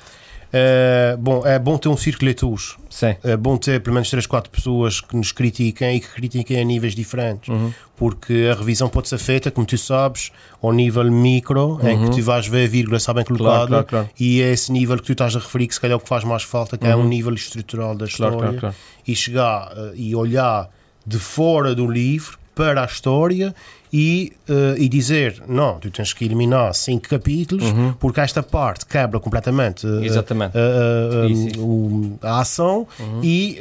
Uh, 0.51 1.17
bom, 1.17 1.45
é 1.45 1.57
bom 1.57 1.77
ter 1.77 1.87
um 1.87 1.95
leitores. 2.21 2.75
Sim. 2.89 3.15
É 3.23 3.37
bom 3.37 3.55
ter 3.55 3.79
pelo 3.81 3.93
menos 3.93 4.09
3, 4.09 4.25
4 4.25 4.51
pessoas 4.51 4.99
que 4.99 5.15
nos 5.15 5.31
critiquem 5.31 5.95
e 5.95 5.99
que 6.01 6.09
critiquem 6.09 6.59
a 6.59 6.63
níveis 6.63 6.93
diferentes. 6.93 7.47
Uhum. 7.47 7.73
Porque 7.95 8.49
a 8.51 8.55
revisão 8.55 8.89
pode 8.89 9.07
ser 9.07 9.17
feita, 9.17 9.49
como 9.49 9.65
tu 9.65 9.77
sabes, 9.77 10.31
ao 10.61 10.73
nível 10.73 11.09
micro, 11.09 11.75
uhum. 11.75 11.87
em 11.87 12.03
que 12.03 12.17
tu 12.17 12.21
vais 12.21 12.47
ver 12.47 12.65
a 12.65 12.67
vírgula 12.67 12.97
está 12.97 13.13
bem 13.13 13.23
colocada, 13.23 13.67
claro, 13.67 13.69
claro, 13.69 13.85
claro. 13.85 14.09
e 14.19 14.41
é 14.41 14.51
esse 14.51 14.71
nível 14.71 14.97
que 14.97 15.03
tu 15.03 15.11
estás 15.13 15.35
a 15.35 15.39
referir 15.39 15.67
que 15.67 15.73
se 15.73 15.79
calhar 15.79 15.93
é 15.93 15.97
o 15.97 15.99
que 15.99 16.09
faz 16.09 16.23
mais 16.23 16.43
falta, 16.43 16.77
que 16.77 16.85
uhum. 16.85 16.91
é 16.91 16.95
um 16.95 17.07
nível 17.07 17.33
estrutural 17.33 17.95
da 17.95 18.05
história, 18.05 18.75
e 19.07 19.15
chegar 19.15 19.71
uh, 19.71 19.93
e 19.95 20.15
olhar 20.15 20.69
de 21.05 21.17
fora 21.17 21.73
do 21.73 21.87
livro 21.87 22.37
para 22.53 22.81
a 22.81 22.85
história 22.85 23.55
e, 23.93 24.32
uh, 24.47 24.77
e 24.77 24.88
dizer 24.88 25.43
não, 25.47 25.77
tu 25.80 25.91
tens 25.91 26.13
que 26.13 26.23
eliminar 26.23 26.73
cinco 26.73 27.10
capítulos 27.10 27.65
uhum. 27.65 27.93
porque 27.99 28.21
esta 28.21 28.41
parte 28.41 28.86
quebra 28.86 29.19
completamente 29.19 29.86
uh, 29.86 30.04
Exatamente. 30.04 30.54
Uh, 30.58 32.17
a 32.21 32.39
ação 32.39 32.88
uhum. 32.99 33.19
e, 33.21 33.60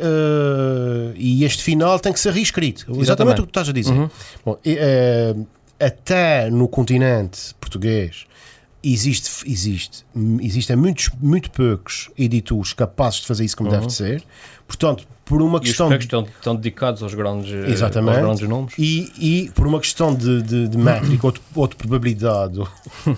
e 1.16 1.44
este 1.44 1.62
final 1.62 1.98
tem 1.98 2.12
que 2.12 2.20
ser 2.20 2.32
reescrito. 2.32 2.82
Exatamente, 2.82 3.02
Exatamente 3.02 3.40
o 3.40 3.46
que 3.46 3.48
tu 3.48 3.50
estás 3.50 3.68
a 3.68 3.72
dizer. 3.72 3.92
Uhum. 3.92 4.10
Bom, 4.44 4.56
até 5.78 6.50
no 6.50 6.68
continente 6.68 7.54
português 7.60 8.26
existe, 8.82 9.50
existe, 9.50 10.04
existem 10.40 10.76
muitos, 10.76 11.10
muito 11.20 11.50
poucos 11.50 12.10
editores 12.18 12.72
capazes 12.72 13.20
de 13.20 13.26
fazer 13.26 13.44
isso 13.44 13.56
como 13.56 13.70
deve 13.70 13.84
uhum. 13.84 13.90
ser. 13.90 14.22
Portanto, 14.70 15.04
por 15.24 15.42
uma 15.42 15.58
e 15.58 15.62
questão. 15.62 15.88
Os 15.88 15.94
estão, 15.96 16.22
estão 16.22 16.54
dedicados 16.54 17.02
aos 17.02 17.12
grandes, 17.12 17.50
Exatamente. 17.50 18.18
Aos 18.18 18.24
grandes 18.24 18.48
nomes. 18.48 18.74
E, 18.78 19.10
e 19.18 19.50
por 19.50 19.66
uma 19.66 19.80
questão 19.80 20.14
de, 20.14 20.42
de, 20.42 20.68
de 20.68 20.78
métrica 20.78 21.26
ou 21.26 21.32
de, 21.32 21.40
ou 21.56 21.66
de 21.66 21.74
probabilidade, 21.74 22.60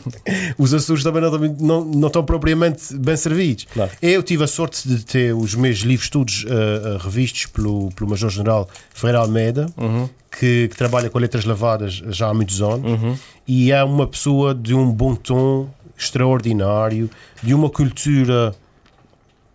os 0.56 0.72
Açores 0.72 1.02
também 1.02 1.20
não, 1.20 1.30
não, 1.38 1.84
não 1.84 2.06
estão 2.06 2.24
propriamente 2.24 2.96
bem 2.96 3.16
servidos. 3.18 3.66
Claro. 3.70 3.90
Eu 4.00 4.22
tive 4.22 4.44
a 4.44 4.46
sorte 4.46 4.88
de 4.88 5.04
ter 5.04 5.34
os 5.34 5.54
meus 5.54 5.80
livros 5.80 6.08
todos 6.08 6.44
uh, 6.44 6.48
uh, 6.48 6.98
revistos 6.98 7.44
pelo, 7.44 7.90
pelo 7.92 8.08
Major-General 8.08 8.66
Ferreira 8.94 9.18
Almeida, 9.18 9.66
uhum. 9.76 10.08
que, 10.30 10.68
que, 10.68 10.76
trabalha 10.76 11.10
com 11.10 11.18
letras 11.18 11.44
lavadas 11.44 12.02
já 12.08 12.28
há 12.28 12.34
muitos 12.34 12.62
anos, 12.62 12.90
uhum. 12.90 13.14
e 13.46 13.72
é 13.72 13.84
uma 13.84 14.06
pessoa 14.06 14.54
de 14.54 14.74
um 14.74 14.90
bom 14.90 15.14
tom 15.14 15.68
extraordinário, 15.98 17.10
de 17.42 17.52
uma 17.52 17.68
cultura 17.68 18.54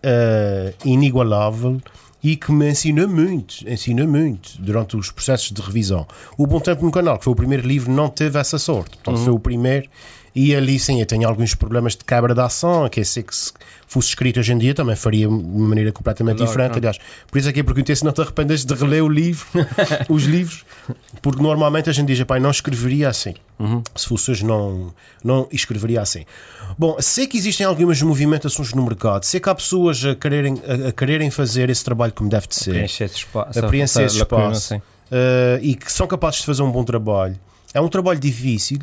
uh, 0.03 0.73
inigualável 0.87 1.81
e 2.23 2.35
que 2.35 2.51
me 2.51 2.69
ensina 2.69 3.07
muito, 3.07 3.67
ensina 3.69 4.05
muito 4.05 4.59
durante 4.59 4.97
os 4.97 5.11
processos 5.11 5.51
de 5.51 5.61
revisão. 5.61 6.05
O 6.37 6.47
Bom 6.47 6.59
Tempo 6.59 6.83
no 6.83 6.91
Canal, 6.91 7.17
que 7.17 7.23
foi 7.23 7.33
o 7.33 7.35
primeiro 7.35 7.67
livro, 7.67 7.91
não 7.91 8.09
teve 8.09 8.39
essa 8.39 8.57
sorte. 8.57 8.97
Portanto, 8.97 9.17
uhum. 9.17 9.23
foi 9.23 9.33
o 9.33 9.39
primeiro. 9.39 9.89
E 10.39 10.55
ali, 10.55 10.77
sim, 10.77 10.99
eu 10.99 11.05
tenho 11.07 11.27
alguns 11.27 11.55
problemas 11.55 11.95
de 11.95 12.05
quebra 12.05 12.35
de 12.35 12.39
ação, 12.39 12.87
que 12.89 12.99
é 12.99 13.03
sei 13.03 13.23
que 13.23 13.35
se 13.35 13.51
fosse 13.87 14.09
escrito 14.09 14.39
hoje 14.39 14.53
em 14.53 14.57
dia 14.59 14.75
também 14.75 14.95
faria 14.95 15.27
de 15.27 15.33
uma 15.33 15.69
maneira 15.69 15.91
completamente 15.91 16.37
claro, 16.37 16.51
diferente. 16.51 16.71
Claro. 16.73 16.87
Aliás, 16.89 16.99
por 17.25 17.39
isso 17.39 17.49
é 17.49 17.51
que 17.51 17.61
eu 17.61 17.63
perguntei 17.63 17.95
se 17.95 18.05
não 18.05 18.11
te 18.11 18.21
arrependes 18.21 18.63
de 18.63 18.71
reler 18.75 19.03
o 19.03 19.09
livro, 19.09 19.47
os 20.07 20.25
livros, 20.25 20.63
porque 21.23 21.41
normalmente 21.41 21.89
a 21.89 21.93
gente 21.93 22.05
diz, 22.05 22.23
pai, 22.23 22.39
não 22.39 22.51
escreveria 22.51 23.09
assim. 23.09 23.33
Uhum. 23.57 23.81
Se 23.95 24.07
fosse 24.07 24.29
hoje, 24.29 24.45
não, 24.45 24.93
não 25.23 25.47
escreveria 25.51 26.01
assim. 26.01 26.23
Bom, 26.77 26.97
sei 26.99 27.25
que 27.25 27.35
existem 27.35 27.65
algumas 27.65 27.99
movimentações 28.03 28.71
no 28.75 28.83
mercado, 28.83 29.23
sei 29.23 29.39
que 29.39 29.49
há 29.49 29.55
pessoas 29.55 30.05
a 30.05 30.13
quererem, 30.13 30.61
a, 30.67 30.89
a 30.89 30.91
quererem 30.91 31.31
fazer 31.31 31.71
esse 31.71 31.83
trabalho 31.83 32.13
como 32.13 32.29
deve 32.29 32.45
de 32.45 32.53
ser, 32.53 32.69
a 32.69 32.73
preencher 32.73 33.05
esse 33.05 33.15
espaço, 33.15 33.67
preencher 33.67 34.03
esse 34.03 34.17
espaço 34.17 34.75
uh, 34.75 34.81
e 35.63 35.73
que 35.73 35.91
são 35.91 36.05
capazes 36.05 36.41
de 36.41 36.45
fazer 36.45 36.61
um 36.61 36.71
bom 36.71 36.83
trabalho. 36.83 37.39
É 37.73 37.81
um 37.81 37.89
trabalho 37.89 38.19
difícil 38.19 38.79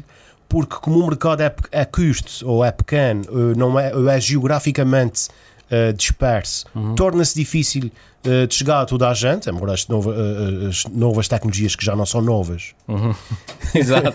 porque, 0.49 0.77
como 0.77 1.01
o 1.01 1.07
mercado 1.07 1.43
é, 1.43 1.55
é 1.73 1.85
custo 1.85 2.49
ou 2.49 2.65
é 2.65 2.71
pequeno, 2.71 3.23
uh, 3.29 3.59
não 3.59 3.79
é, 3.79 3.95
ou 3.95 4.09
é 4.09 4.21
geograficamente 4.21 5.29
uh, 5.71 5.93
disperso, 5.93 6.65
uhum. 6.75 6.95
torna-se 6.95 7.35
difícil 7.35 7.91
uh, 8.27 8.47
de 8.47 8.55
chegar 8.55 8.81
a 8.81 8.87
toda 8.87 9.09
a 9.09 9.15
gente, 9.15 9.49
embora 9.49 9.73
as, 9.73 9.87
nova, 9.89 10.11
uh, 10.11 10.69
as 10.69 10.85
novas 10.87 11.29
tecnologias 11.29 11.77
que 11.77 11.85
já 11.85 11.95
não 11.95 12.07
são 12.07 12.21
novas. 12.21 12.75
Uhum. 12.89 13.15
Exato. 13.75 14.15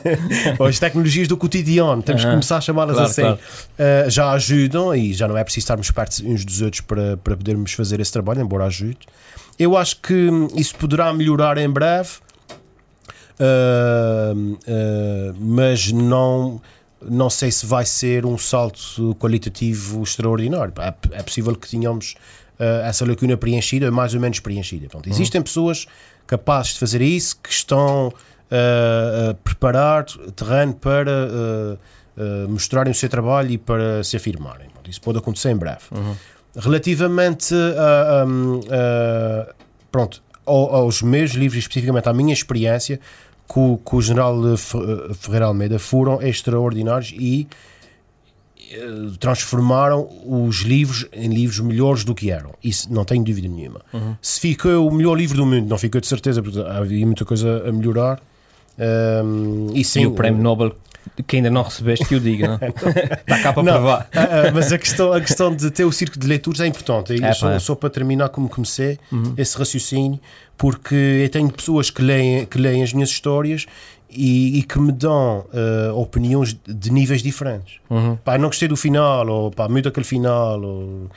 As 0.67 0.79
tecnologias 0.79 1.27
do 1.27 1.37
cotidiano, 1.37 2.01
temos 2.01 2.23
uhum. 2.23 2.29
que 2.29 2.35
começar 2.35 2.57
a 2.57 2.61
chamá-las 2.61 2.95
claro, 2.95 3.09
assim, 3.09 3.21
claro. 3.21 3.37
uh, 3.37 4.09
já 4.09 4.31
ajudam 4.31 4.95
e 4.95 5.13
já 5.13 5.27
não 5.27 5.37
é 5.37 5.43
preciso 5.43 5.65
estarmos 5.65 5.91
perto 5.91 6.23
uns 6.25 6.45
dos 6.45 6.61
outros 6.61 6.81
para, 6.81 7.17
para 7.17 7.35
podermos 7.35 7.73
fazer 7.73 7.99
esse 7.99 8.11
trabalho, 8.11 8.41
embora 8.41 8.65
ajude. 8.65 8.99
Eu 9.57 9.75
acho 9.75 9.97
que 9.97 10.29
isso 10.55 10.73
poderá 10.75 11.11
melhorar 11.13 11.57
em 11.57 11.69
breve, 11.69 12.11
mas 15.39 15.91
não 15.91 16.61
não 17.01 17.29
sei 17.29 17.51
se 17.51 17.65
vai 17.65 17.85
ser 17.85 18.25
um 18.25 18.37
salto 18.37 19.15
qualitativo 19.19 20.03
extraordinário. 20.03 20.73
É, 20.79 20.93
é 21.19 21.23
possível 21.23 21.55
que 21.55 21.67
tenhamos 21.69 22.15
uh, 22.59 22.85
essa 22.85 23.05
lacuna 23.05 23.37
preenchida, 23.37 23.89
mais 23.91 24.13
ou 24.13 24.19
menos 24.19 24.39
preenchida. 24.39 24.87
Portanto, 24.87 25.07
uhum. 25.07 25.13
existem 25.13 25.41
pessoas 25.41 25.85
capazes 26.27 26.73
de 26.73 26.79
fazer 26.79 27.01
isso, 27.01 27.39
que 27.41 27.49
estão 27.49 28.07
uh, 28.09 29.29
a 29.29 29.33
preparar 29.35 30.05
terreno 30.35 30.73
para 30.73 31.29
uh, 31.31 32.49
mostrarem 32.49 32.91
o 32.91 32.95
seu 32.95 33.07
trabalho 33.07 33.51
e 33.51 33.57
para 33.57 34.03
se 34.03 34.17
afirmarem. 34.17 34.65
Portanto, 34.65 34.91
isso 34.91 35.01
pode 35.01 35.17
acontecer 35.17 35.51
em 35.51 35.55
breve. 35.55 35.83
Uhum. 35.91 36.15
Relativamente 36.55 37.53
a, 37.55 38.23
a, 38.23 39.53
pronto, 39.89 40.21
aos 40.49 41.01
meus 41.01 41.31
livros, 41.31 41.59
especificamente 41.59 42.07
à 42.07 42.13
minha 42.13 42.33
experiência, 42.33 42.99
com, 43.47 43.77
com 43.77 43.97
o 43.97 44.01
general 44.01 44.35
Ferreira 45.17 45.45
Almeida 45.45 45.79
foram 45.79 46.21
extraordinários 46.21 47.13
e 47.17 47.47
uh, 48.73 49.17
transformaram 49.17 50.07
os 50.25 50.57
livros 50.57 51.07
em 51.11 51.29
livros 51.29 51.59
melhores 51.59 52.03
do 52.03 52.13
que 52.13 52.29
eram. 52.29 52.51
Isso 52.63 52.91
não 52.93 53.03
tenho 53.03 53.23
dúvida 53.23 53.47
nenhuma. 53.47 53.81
Uhum. 53.91 54.15
Se 54.21 54.39
ficou 54.39 54.87
o 54.87 54.91
melhor 54.93 55.15
livro 55.15 55.37
do 55.37 55.45
mundo, 55.45 55.67
não 55.67 55.77
ficou 55.77 55.99
de 55.99 56.07
certeza, 56.07 56.43
porque 56.43 56.59
havia 56.59 57.05
muita 57.05 57.25
coisa 57.25 57.67
a 57.67 57.71
melhorar. 57.71 58.21
Um, 59.25 59.71
e 59.73 59.83
sim, 59.83 60.03
e 60.03 60.07
o 60.07 60.11
prémio 60.11 60.41
Nobel 60.41 60.73
que 61.27 61.37
ainda 61.37 61.49
não 61.49 61.63
recebeste 61.63 62.05
que 62.05 62.15
eu 62.15 62.19
diga, 62.19 62.47
não? 62.47 62.55
Está 62.65 63.43
cá 63.43 63.53
para 63.53 63.63
não, 63.63 63.73
provar. 63.73 64.09
Uh, 64.13 64.53
mas 64.53 64.71
a 64.71 64.77
questão, 64.77 65.13
a 65.13 65.21
questão 65.21 65.55
de 65.55 65.69
ter 65.71 65.85
o 65.85 65.91
circo 65.91 66.17
de 66.17 66.27
leituras 66.27 66.59
é 66.61 66.67
importante. 66.67 67.23
É, 67.23 67.33
só, 67.33 67.51
é. 67.51 67.59
só, 67.59 67.75
para 67.75 67.89
terminar 67.89 68.29
como 68.29 68.49
comecei 68.49 68.99
uhum. 69.11 69.33
esse 69.37 69.57
raciocínio, 69.57 70.19
porque 70.57 70.95
eu 70.95 71.29
tenho 71.29 71.51
pessoas 71.51 71.89
que 71.89 72.01
leem, 72.01 72.45
que 72.45 72.57
leem 72.57 72.83
as 72.83 72.93
minhas 72.93 73.09
histórias 73.09 73.65
e, 74.09 74.59
e 74.59 74.63
que 74.63 74.79
me 74.79 74.91
dão 74.91 75.45
uh, 75.53 75.95
opiniões 75.95 76.57
de 76.67 76.91
níveis 76.91 77.21
diferentes. 77.21 77.75
Uhum. 77.89 78.15
Pá, 78.17 78.37
não 78.37 78.47
gostei 78.47 78.67
do 78.67 78.75
final, 78.75 79.27
ou 79.27 79.51
pá, 79.51 79.69
muito 79.69 79.87
aquele 79.87 80.05
final, 80.05 80.61
ou, 80.61 81.09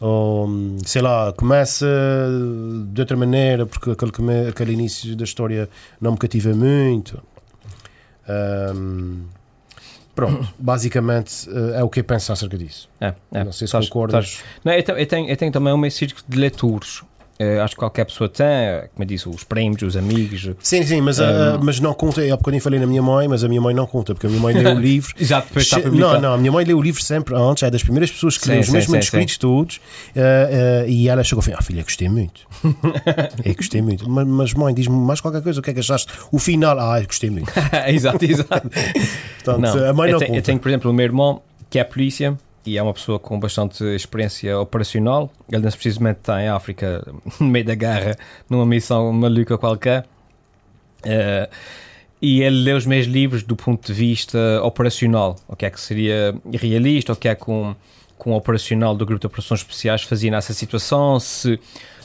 ou 0.00 0.48
sei 0.84 1.00
lá, 1.00 1.32
começa 1.32 1.86
de 2.88 3.00
outra 3.00 3.16
maneira 3.16 3.66
porque 3.66 3.90
aquele, 3.90 4.12
aquele 4.48 4.72
início 4.72 5.14
da 5.14 5.24
história 5.24 5.68
não 6.00 6.12
me 6.12 6.18
cativa 6.18 6.52
muito. 6.52 7.22
Um, 8.28 9.22
pronto, 10.14 10.48
basicamente 10.58 11.48
uh, 11.50 11.74
é 11.74 11.84
o 11.84 11.88
que 11.88 12.00
eu 12.00 12.04
penso 12.04 12.32
acerca 12.32 12.56
disso. 12.56 12.88
É, 13.00 13.14
é. 13.32 13.44
Não 13.44 13.52
sei 13.52 13.66
se 13.66 13.72
concordas. 13.72 14.42
Não, 14.64 14.72
eu, 14.72 15.06
tenho, 15.06 15.28
eu 15.28 15.36
tenho 15.36 15.52
também 15.52 15.72
um 15.72 15.90
círculo 15.90 16.24
de 16.28 16.38
leitores 16.38 17.02
Uh, 17.40 17.62
acho 17.62 17.74
que 17.74 17.78
qualquer 17.78 18.04
pessoa 18.04 18.28
tem, 18.28 18.46
como 18.92 19.02
eu 19.02 19.06
disse, 19.06 19.26
os 19.26 19.42
primos, 19.44 19.80
os 19.80 19.96
amigos. 19.96 20.50
Sim, 20.60 20.82
sim, 20.82 21.00
mas, 21.00 21.18
um, 21.18 21.22
uh, 21.22 21.58
mas 21.62 21.80
não 21.80 21.94
conta. 21.94 22.20
Há 22.20 22.36
bocadinho 22.36 22.62
falei 22.62 22.78
na 22.78 22.86
minha 22.86 23.00
mãe, 23.00 23.26
mas 23.28 23.42
a 23.42 23.48
minha 23.48 23.62
mãe 23.62 23.74
não 23.74 23.86
conta, 23.86 24.12
porque 24.12 24.26
a 24.26 24.28
minha 24.28 24.42
mãe 24.42 24.52
lê 24.52 24.68
o 24.68 24.76
livro. 24.78 25.14
Exato, 25.18 25.48
depois 25.48 25.64
está 25.64 25.78
Não, 25.88 26.20
não, 26.20 26.34
a 26.34 26.36
minha 26.36 26.52
mãe 26.52 26.66
lê 26.66 26.74
o 26.74 26.82
livro 26.82 27.02
sempre 27.02 27.34
antes, 27.34 27.62
é 27.62 27.70
das 27.70 27.82
primeiras 27.82 28.10
pessoas 28.10 28.36
que 28.36 28.46
lê 28.46 28.58
os 28.58 28.68
meus 28.68 28.86
manuscritos 28.86 29.38
todos. 29.38 29.76
Uh, 29.76 30.86
e 30.86 31.08
ela 31.08 31.24
chegou 31.24 31.40
e 31.40 31.46
falou: 31.46 31.60
Ah, 31.60 31.62
filha, 31.62 31.82
gostei 31.82 32.10
muito. 32.10 32.42
é, 33.42 33.54
gostei 33.56 33.80
muito. 33.80 34.10
Mas, 34.10 34.26
mas 34.26 34.52
mãe, 34.52 34.74
diz-me 34.74 34.96
mais 34.96 35.22
qualquer 35.22 35.40
coisa, 35.40 35.60
o 35.60 35.62
que 35.62 35.70
é 35.70 35.72
que 35.72 35.80
achaste? 35.80 36.12
O 36.30 36.38
final, 36.38 36.78
ah, 36.78 37.00
gostei 37.00 37.30
muito. 37.30 37.50
exato, 37.88 38.22
exato. 38.22 38.68
Portanto, 39.42 39.60
não, 39.60 39.88
a 39.88 39.92
mãe 39.94 40.12
não 40.12 40.18
eu, 40.20 40.26
tenho, 40.26 40.36
eu 40.36 40.42
tenho, 40.42 40.58
por 40.58 40.68
exemplo, 40.68 40.90
o 40.90 40.94
meu 40.94 41.04
irmão, 41.04 41.40
que 41.70 41.78
é 41.78 41.84
polícia 41.84 42.36
e 42.70 42.78
é 42.78 42.82
uma 42.82 42.94
pessoa 42.94 43.18
com 43.18 43.38
bastante 43.38 43.82
experiência 43.82 44.56
operacional. 44.58 45.28
Ele, 45.50 45.62
nesse 45.62 45.76
precisamente, 45.76 46.18
está 46.18 46.40
em 46.40 46.48
África, 46.48 47.04
no 47.40 47.46
meio 47.46 47.64
da 47.64 47.74
guerra, 47.74 48.16
numa 48.48 48.64
missão 48.64 49.12
maluca 49.12 49.58
qualquer. 49.58 50.06
Uh, 51.04 51.52
e 52.22 52.42
ele 52.42 52.62
lê 52.62 52.72
os 52.72 52.86
meus 52.86 53.06
livros 53.06 53.42
do 53.42 53.56
ponto 53.56 53.86
de 53.86 53.92
vista 53.92 54.38
operacional, 54.62 55.36
o 55.48 55.56
que 55.56 55.66
é 55.66 55.70
que 55.70 55.80
seria 55.80 56.34
realista, 56.52 57.12
o 57.12 57.16
que 57.16 57.28
é 57.28 57.34
que 57.34 57.50
um, 57.50 57.74
com 58.16 58.32
um 58.32 58.34
operacional 58.34 58.94
do 58.94 59.04
grupo 59.04 59.20
de 59.20 59.26
operações 59.26 59.60
especiais 59.60 60.02
fazia 60.02 60.30
nessa 60.30 60.52
situação, 60.52 61.18
se 61.18 61.58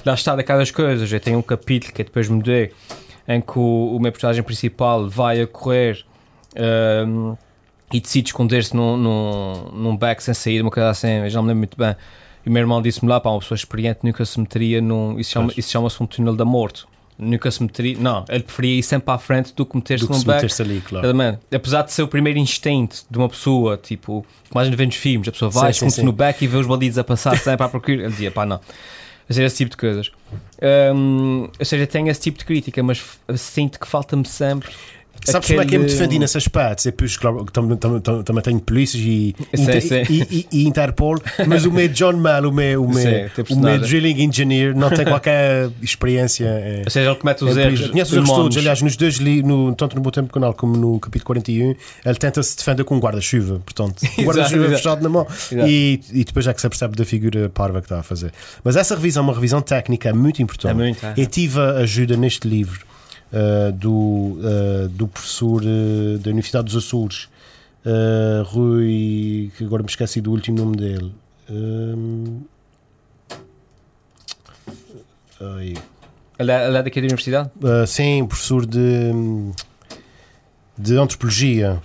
lá 0.03 0.13
está 0.13 0.36
daquelas 0.36 0.72
coisas. 0.72 1.11
Eu 1.11 1.20
tenho 1.20 1.38
um 1.38 1.43
capítulo 1.43 1.93
que 1.93 2.03
depois 2.03 2.28
mudei 2.28 2.72
em 3.28 3.39
que 3.39 3.59
o, 3.59 3.95
o 3.95 3.99
meu 3.99 4.11
personagem 4.11 4.41
principal 4.41 5.07
vai 5.07 5.41
a 5.41 5.47
correr. 5.47 6.03
Uh, 6.53 7.38
e 7.95 7.99
decide 8.01 8.29
esconder-se 8.29 8.75
num, 8.75 8.97
num, 8.97 9.69
num 9.73 9.97
beco 9.97 10.21
sem 10.21 10.33
saída, 10.33 10.63
uma 10.63 10.71
coisa 10.71 10.89
assim, 10.89 11.29
já 11.29 11.41
me 11.41 11.47
lembro 11.47 11.59
muito 11.59 11.77
bem. 11.77 11.95
E 12.45 12.49
o 12.49 12.51
meu 12.51 12.61
irmão 12.61 12.81
disse-me 12.81 13.09
lá, 13.09 13.19
pá, 13.19 13.29
uma 13.29 13.39
pessoa 13.39 13.55
experiente 13.55 13.99
nunca 14.03 14.23
se 14.25 14.39
meteria 14.39 14.81
num. 14.81 15.19
Isso 15.19 15.31
chama-se 15.31 15.61
chama 15.61 15.87
um 15.99 16.05
túnel 16.05 16.35
da 16.35 16.45
morte. 16.45 16.85
Nunca 17.17 17.49
se 17.49 17.63
meteria. 17.63 17.97
Não, 17.97 18.25
ele 18.27 18.43
preferia 18.43 18.79
ir 18.79 18.83
sempre 18.83 19.13
à 19.13 19.17
frente 19.17 19.53
do 19.55 19.65
que 19.65 19.75
meter-se 19.77 20.03
num 20.03 20.21
beco. 20.21 20.41
Meter 20.41 20.61
ali, 20.61 20.81
claro. 20.81 21.07
Apesar 21.53 21.81
de 21.83 21.93
ser 21.93 22.03
o 22.03 22.07
primeiro 22.07 22.37
instinto 22.37 23.05
de 23.09 23.17
uma 23.17 23.29
pessoa, 23.29 23.77
tipo, 23.77 24.25
mais 24.53 24.67
nos 24.67 24.77
vemos 24.77 24.95
filmes, 24.95 25.27
a 25.29 25.31
pessoa 25.31 25.49
vai, 25.49 25.71
esconde-se 25.71 26.03
no 26.03 26.11
beco 26.11 26.43
e 26.43 26.47
vê 26.47 26.57
os 26.57 26.67
bandidos 26.67 26.97
a 26.97 27.03
passar 27.03 27.37
sempre 27.37 27.65
à 27.65 27.69
procura. 27.69 28.03
Ele 28.03 28.09
dizia, 28.09 28.29
pá, 28.29 28.45
não. 28.45 28.57
Ou 28.57 29.33
seja, 29.33 29.47
esse 29.47 29.57
tipo 29.57 29.71
de 29.71 29.77
coisas. 29.77 30.11
Um, 30.93 31.49
ou 31.57 31.65
seja, 31.65 31.87
tenho 31.87 32.09
esse 32.09 32.19
tipo 32.19 32.37
de 32.37 32.45
crítica, 32.45 32.83
mas 32.83 33.03
sinto 33.37 33.79
que 33.79 33.87
falta-me 33.87 34.25
sempre 34.25 34.71
Sabes 35.26 35.47
como 35.47 35.61
é 35.61 35.65
que 35.65 35.76
eu 35.76 35.80
me 35.80 35.88
defendi 35.88 36.19
nesse 36.19 36.38
aspecto? 36.38 36.88
É 36.88 36.91
pois, 36.91 37.17
claro, 37.17 37.45
também 37.45 38.43
tenho 38.43 38.59
polícias 38.59 39.03
e, 39.03 39.36
e, 40.51 40.67
Interpol, 40.67 41.17
mas 41.47 41.65
o 41.65 41.71
meu 41.71 41.88
John 41.89 42.13
Mell, 42.13 42.49
o 42.49 42.53
meu, 42.53 42.84
o 42.84 42.93
meu, 42.93 43.30
o 43.49 43.55
meu 43.59 43.80
drilling 43.80 44.23
engineer, 44.23 44.76
não 44.76 44.89
tem 44.89 45.05
qualquer 45.05 45.69
experiência. 45.82 46.45
É, 46.45 46.82
Ou 46.86 46.91
seja, 46.91 47.09
ele 47.09 47.19
comete 47.19 47.43
os 47.43 47.57
é, 47.57 47.63
erros. 47.63 47.89
Conhece 47.89 48.11
os 48.11 48.17
erros 48.17 48.30
todos, 48.30 48.57
aliás, 48.57 48.82
nos 48.82 48.95
dois, 48.95 49.19
no, 49.19 49.76
tanto 49.76 49.95
no 49.95 50.01
meu 50.01 50.11
tempo 50.11 50.32
canal 50.32 50.53
como 50.53 50.78
no 50.78 50.99
capítulo 50.99 51.26
41, 51.28 51.76
ele 52.05 52.15
tenta 52.15 52.43
se 52.43 52.55
defender 52.55 52.84
com 52.84 52.95
um 52.95 52.99
guarda-chuva, 52.99 53.59
portanto, 53.65 54.03
um 54.17 54.23
guarda-chuva 54.23 54.69
fechado 54.69 55.01
na 55.01 55.09
mão 55.09 55.28
e, 55.51 55.99
e 56.11 56.23
depois 56.23 56.45
é 56.47 56.53
que 56.53 56.61
se 56.61 56.69
percebe 56.69 56.95
da 56.95 57.05
figura 57.05 57.49
parva 57.49 57.80
que 57.80 57.86
está 57.86 57.99
a 57.99 58.03
fazer. 58.03 58.32
Mas 58.63 58.76
essa 58.76 58.95
revisão, 58.95 59.23
uma 59.23 59.34
revisão 59.34 59.61
técnica, 59.61 60.09
é 60.09 60.13
muito 60.13 60.41
importante. 60.41 60.71
É 60.71 60.73
muito, 60.73 61.05
é. 61.05 61.13
Eu 61.17 61.26
tive 61.26 61.59
ajuda 61.59 62.15
neste 62.15 62.47
livro 62.47 62.86
uh, 63.32 63.71
do, 63.71 63.91
uh, 63.91 64.88
do 64.89 65.07
professor 65.07 65.61
uh, 65.63 66.19
da 66.19 66.30
Universidade 66.30 66.65
dos 66.65 66.76
Açores, 66.76 67.30
Rui, 68.47 69.51
que 69.55 69.63
agora 69.63 69.84
me 69.84 69.89
esqueci 69.89 70.19
do 70.19 70.32
último 70.32 70.57
nome 70.57 70.76
dele. 70.76 71.13
Aí. 75.39 75.78
Ele 76.39 76.51
é, 76.51 76.67
ele 76.67 76.78
é 76.78 76.84
daqui 76.84 76.99
da 76.99 77.05
universidade? 77.05 77.51
sim, 77.88 78.26
professor 78.26 78.65
de, 78.65 79.11
de 80.76 80.97
antropologia. 80.97 81.82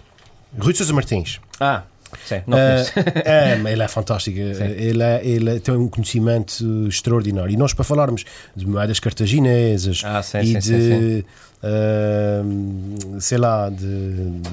Rui 0.59 0.73
de 0.73 0.79
Sousa 0.79 0.95
Martins. 0.95 1.39
Ah, 1.61 1.83
Sim, 2.25 2.43
não 2.47 2.57
uh, 2.57 2.61
é, 3.25 3.73
ele 3.73 3.83
é 3.83 3.89
fantástico. 3.89 4.39
Ele, 4.39 5.03
é, 5.03 5.21
ele 5.25 5.61
tem 5.61 5.75
um 5.75 5.89
conhecimento 5.89 6.87
extraordinário. 6.89 7.53
E 7.53 7.57
nós, 7.57 7.73
para 7.73 7.85
falarmos 7.85 8.25
de 8.55 8.67
moedas 8.67 9.01
cartaginesas 9.01 10.03
ah, 10.05 10.23
sim, 10.23 10.39
e 10.39 10.47
sim, 10.47 10.59
de. 10.61 11.25
Uh, 11.63 13.21
sei 13.21 13.37
lá, 13.37 13.69
de, 13.69 13.85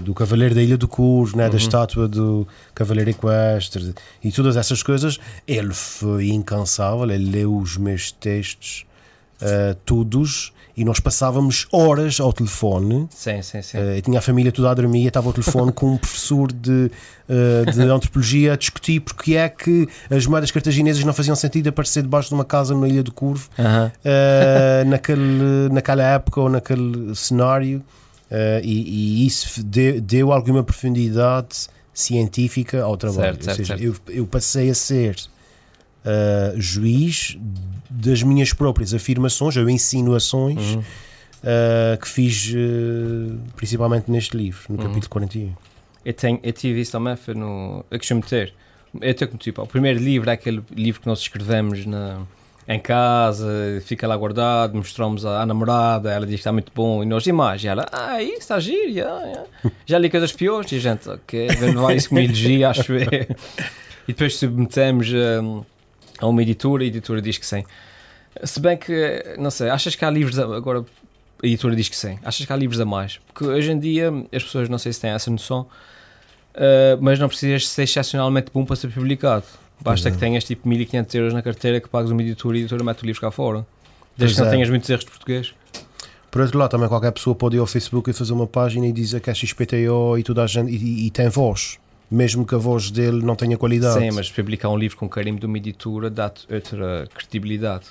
do 0.02 0.14
Cavaleiro 0.14 0.54
da 0.54 0.62
Ilha 0.62 0.78
do 0.78 0.90
Cur, 0.90 1.38
né, 1.38 1.46
uhum. 1.46 1.52
da 1.52 1.56
estátua 1.56 2.06
do 2.06 2.46
Cavaleiro 2.76 3.10
Equestre 3.10 3.94
e 4.22 4.30
todas 4.30 4.58
essas 4.58 4.84
coisas, 4.84 5.18
ele 5.48 5.74
foi 5.74 6.30
incansável. 6.30 7.10
Ele 7.10 7.32
leu 7.32 7.56
os 7.56 7.78
meus 7.78 8.12
textos 8.12 8.86
uh, 9.42 9.74
todos 9.86 10.52
e 10.78 10.86
nós 10.86 11.00
passávamos 11.00 11.66
horas 11.72 12.20
ao 12.20 12.32
telefone. 12.32 13.08
Sim, 13.10 13.42
sim, 13.42 13.64
sim. 13.64 13.78
Uh, 13.80 14.00
tinha 14.00 14.20
a 14.20 14.22
família 14.22 14.52
toda 14.52 14.70
a 14.70 14.74
dormir 14.76 15.06
e 15.06 15.08
estava 15.08 15.26
ao 15.28 15.34
telefone 15.34 15.72
com 15.72 15.94
um 15.94 15.98
professor 15.98 16.52
de, 16.52 16.92
uh, 17.28 17.72
de 17.72 17.82
antropologia 17.90 18.54
a 18.54 18.56
discutir 18.56 19.00
porque 19.00 19.36
é 19.36 19.50
que 19.50 19.90
as 20.08 20.28
moedas 20.28 20.52
cartaginesas 20.52 21.04
não 21.04 21.14
faziam 21.14 21.36
sentido 21.36 21.70
aparecer 21.70 22.04
debaixo 22.04 22.30
de 22.30 22.36
uma 22.36 22.46
casa 22.46 22.76
na 22.76 22.88
Ilha 22.88 23.02
do 23.02 23.12
Curvo 23.12 23.50
uh 23.58 23.64
-huh. 23.64 23.88
uh, 23.90 24.88
naquele, 24.88 25.70
naquela 25.72 26.04
época 26.04 26.42
ou 26.42 26.50
naquele 26.50 27.16
cenário. 27.16 27.84
E, 28.62 29.24
e, 29.24 29.26
isso 29.26 29.64
deu, 29.64 30.02
deu 30.02 30.34
alguma 30.34 30.62
profundidade 30.62 31.70
científica 31.94 32.84
ao 32.84 32.98
trabalho. 32.98 33.42
Certo, 33.42 33.48
Ou 33.48 33.56
seja, 33.56 33.78
certo. 33.78 33.84
Eu, 33.84 33.96
eu 34.10 34.28
passei 34.28 34.70
a 34.70 34.74
ser 34.74 35.16
uh, 36.08 36.60
juiz 36.60 37.38
das 37.90 38.24
minhas 38.24 38.54
próprias 38.54 38.94
afirmações 38.94 39.58
ou 39.58 39.70
insinuações 39.70 40.76
uhum. 40.76 40.80
uh, 40.80 41.98
que 42.00 42.08
fiz 42.08 42.54
uh, 42.54 43.38
principalmente 43.56 44.10
neste 44.10 44.38
livro, 44.38 44.62
no 44.70 44.76
uhum. 44.76 44.84
capítulo 44.84 45.10
41. 45.10 45.54
Eu, 46.06 46.14
tenho, 46.14 46.40
eu 46.42 46.54
tive 46.54 46.80
isso 46.80 46.92
também, 46.94 47.16
foi 47.16 47.34
no. 47.34 47.84
Eu 47.92 47.98
costumo 47.98 48.22
ter. 48.22 48.54
Eu 49.02 49.14
tenho 49.14 49.32
tipo, 49.38 49.62
o 49.62 49.68
primeiro 49.68 50.00
livro 50.00 50.30
é 50.30 50.34
aquele 50.34 50.64
livro 50.72 51.02
que 51.02 51.08
nós 51.08 51.20
escrevemos 51.20 51.86
na, 51.86 52.22
em 52.68 52.80
casa, 52.80 53.48
fica 53.86 54.08
lá 54.08 54.16
guardado, 54.16 54.76
mostramos 54.76 55.26
à, 55.26 55.42
à, 55.42 55.46
namorada, 55.46 56.10
ela 56.12 56.26
diz 56.26 56.36
que 56.36 56.40
está 56.40 56.54
muito 56.54 56.72
bom, 56.74 57.04
e 57.04 57.06
nós 57.06 57.28
imagem, 57.28 57.70
ela, 57.70 57.86
ah, 57.92 58.24
isso 58.24 58.40
está 58.40 58.60
giro, 58.60 58.90
yeah, 58.90 59.22
yeah. 59.28 59.48
já 59.86 60.00
li 60.00 60.10
coisas 60.10 60.32
piores, 60.32 60.72
e 60.72 60.76
a 60.76 60.80
gente, 60.80 61.10
ok, 61.10 61.48
vai 61.76 61.98
isso 61.98 62.08
como 62.08 62.22
elogia, 62.22 62.70
acho 62.70 62.94
eu. 62.94 63.02
e 64.08 64.14
depois 64.14 64.38
submetemos. 64.38 65.12
Um, 65.14 65.64
a 66.20 66.28
uma 66.28 66.42
editora, 66.42 66.84
a 66.84 66.88
editora 66.88 67.22
diz 67.22 67.38
que 67.38 67.46
sim. 67.46 67.64
Se 68.44 68.60
bem 68.60 68.78
que, 68.78 69.36
não 69.38 69.50
sei, 69.50 69.70
achas 69.70 69.96
que 69.96 70.06
há 70.06 70.10
livros. 70.10 70.38
A, 70.40 70.44
agora, 70.44 70.86
a 71.44 71.48
editora 71.48 71.76
diz 71.76 71.90
que 71.90 71.96
sim. 71.96 72.20
Achas 72.24 72.46
que 72.46 72.54
há 72.54 72.56
livros 72.56 72.80
a 72.80 72.86
mais? 72.86 73.20
Porque 73.28 73.46
hoje 73.46 73.72
em 73.72 73.80
dia 73.80 74.12
as 74.34 74.44
pessoas 74.44 74.70
não 74.70 74.78
sei 74.78 74.94
se 74.94 75.02
têm 75.02 75.12
essa 75.12 75.30
noção, 75.30 75.62
uh, 75.62 76.98
mas 77.02 77.20
não 77.20 77.28
precisas 77.28 77.68
ser 77.68 77.84
excepcionalmente 77.84 78.52
bom 78.54 78.66
para 78.66 78.76
ser 78.76 78.90
publicado. 78.90 79.46
Basta 79.80 80.10
que 80.10 80.18
tenhas 80.18 80.44
tipo 80.44 80.68
1500 80.68 81.16
euros 81.16 81.34
na 81.34 81.42
carteira 81.42 81.80
que 81.80 81.88
pagues 81.88 82.10
uma 82.10 82.22
editora 82.22 82.58
e 82.58 82.60
a 82.60 82.62
editora 82.62 82.84
mete 82.84 83.04
o 83.04 83.06
livro 83.06 83.22
cá 83.22 83.30
fora. 83.30 83.66
Desde 84.18 84.36
pois 84.36 84.36
que 84.36 84.42
é. 84.42 84.44
não 84.44 84.52
tenhas 84.52 84.70
muitos 84.70 84.90
erros 84.90 85.06
de 85.06 85.12
português. 85.12 85.54
Por 86.32 86.42
outro 86.42 86.58
lado, 86.58 86.72
também 86.72 86.90
qualquer 86.90 87.12
pessoa 87.12 87.36
pode 87.36 87.56
ir 87.56 87.60
ao 87.60 87.68
Facebook 87.68 88.10
e 88.10 88.14
fazer 88.14 88.34
uma 88.34 88.48
página 88.48 88.88
e 88.88 88.92
dizer 88.92 89.22
que 89.22 89.30
é 89.30 89.34
XPTO 89.34 90.18
e 90.18 90.24
toda 90.24 90.44
a 90.44 90.48
gente 90.48 90.72
e, 90.72 91.06
e 91.06 91.12
tem 91.12 91.30
voz 91.30 91.78
mesmo 92.10 92.46
que 92.46 92.56
a 92.56 92.58
voz 92.58 92.90
dele 92.90 93.24
não 93.24 93.36
tenha 93.36 93.58
qualidade. 93.58 94.00
Sim, 94.00 94.12
mas 94.12 94.32
publicar 94.32 94.70
um 94.70 94.78
livro 94.78 94.98
com 94.98 95.10
carimbo 95.10 95.40
de 95.40 95.46
uma 95.46 95.58
editora 95.58 96.10
dá-te 96.10 96.48
outra 96.52 97.08
credibilidade. 97.14 97.86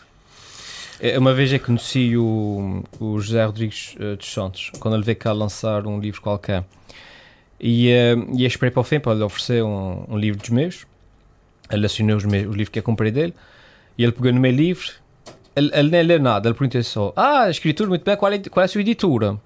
É, 0.98 1.18
uma 1.18 1.34
vez 1.34 1.52
eu 1.52 1.60
conheci 1.60 2.16
o, 2.16 2.82
o 2.98 3.20
José 3.20 3.44
Rodrigues 3.44 3.94
uh, 3.96 4.16
dos 4.16 4.32
Santos, 4.32 4.72
quando 4.80 4.94
ele 4.94 5.04
veio 5.04 5.16
cá 5.16 5.32
lançar 5.32 5.86
um 5.86 6.00
livro 6.00 6.22
qualquer. 6.22 6.64
E, 7.60 7.90
uh, 7.90 8.36
e 8.36 8.46
esperei 8.46 8.70
para 8.70 8.80
o 8.80 8.84
fim 8.84 8.98
para 8.98 9.14
lhe 9.14 9.22
oferecer 9.22 9.62
um, 9.62 10.04
um 10.08 10.16
livro 10.16 10.40
dos 10.40 10.48
meus. 10.48 10.86
Ele 11.70 11.84
assinou 11.84 12.16
os 12.16 12.24
meus, 12.24 12.46
o 12.46 12.52
livro 12.52 12.72
que 12.72 12.78
eu 12.78 12.82
comprei 12.82 13.10
dele. 13.10 13.34
E 13.98 14.02
ele 14.02 14.12
pegou 14.12 14.32
no 14.32 14.40
meu 14.40 14.52
livro. 14.52 14.86
Ele, 15.54 15.70
ele 15.74 15.90
nem 15.90 16.02
lê 16.02 16.18
nada, 16.18 16.48
ele 16.48 16.54
perguntou 16.54 16.82
só: 16.82 17.12
Ah, 17.16 17.48
escritura, 17.50 17.88
muito 17.88 18.04
bem, 18.04 18.16
qual 18.16 18.32
é, 18.32 18.38
qual 18.38 18.62
é 18.62 18.64
a 18.64 18.68
sua 18.68 18.80
editora? 18.80 19.38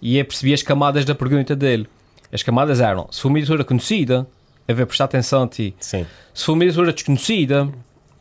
E 0.00 0.18
eu 0.18 0.24
percebi 0.24 0.52
as 0.52 0.62
camadas 0.62 1.04
da 1.04 1.14
pergunta 1.14 1.56
dele. 1.56 1.88
As 2.32 2.42
camadas 2.42 2.80
eram, 2.80 3.06
se 3.10 3.20
for 3.20 3.28
uma 3.28 3.38
editora 3.38 3.64
conhecida, 3.64 4.26
a 4.66 4.72
ver, 4.72 4.86
prestar 4.86 5.04
atenção 5.04 5.42
a 5.44 5.48
ti. 5.48 5.74
Sim. 5.78 6.06
Se 6.32 6.44
for 6.44 6.54
uma 6.54 6.64
editora 6.64 6.92
desconhecida, 6.92 7.68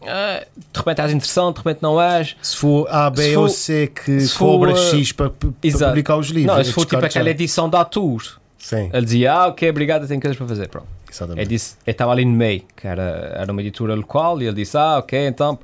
ah, 0.05 0.45
de 0.55 0.79
repente 0.79 1.01
és 1.01 1.11
interessante, 1.11 1.55
de 1.55 1.59
repente 1.59 1.81
não 1.81 2.01
és. 2.01 2.35
Se 2.41 2.57
for 2.57 2.87
A, 2.89 3.09
B 3.09 3.23
se 3.23 3.37
ou 3.37 3.49
C 3.49 3.87
que 3.87 4.27
cobra 4.37 4.75
for, 4.75 4.97
X 4.97 5.11
para, 5.11 5.29
para 5.29 5.49
publicar 5.87 6.17
os 6.17 6.27
livros. 6.27 6.57
Não, 6.57 6.63
se 6.63 6.71
for 6.71 6.85
tipo 6.85 7.03
aquela 7.03 7.29
edição 7.29 7.69
da 7.69 7.85
Tour, 7.85 8.21
Sim. 8.57 8.89
ele 8.93 9.05
dizia, 9.05 9.33
ah, 9.33 9.47
ok, 9.47 9.69
obrigado, 9.69 10.07
tenho 10.07 10.21
coisas 10.21 10.37
para 10.37 10.47
fazer. 10.47 10.67
Pronto. 10.67 10.87
Exatamente. 11.09 11.41
Ele 11.41 11.49
disse, 11.49 11.75
eu 11.85 11.91
estava 11.91 12.11
ali 12.11 12.25
no 12.25 12.31
meio, 12.31 12.63
que 12.75 12.87
era, 12.87 13.33
era 13.35 13.51
uma 13.51 13.61
editora 13.61 13.93
local, 13.93 14.41
e 14.41 14.47
ele 14.47 14.55
disse, 14.55 14.75
ah, 14.77 14.97
ok, 14.97 15.27
então, 15.27 15.59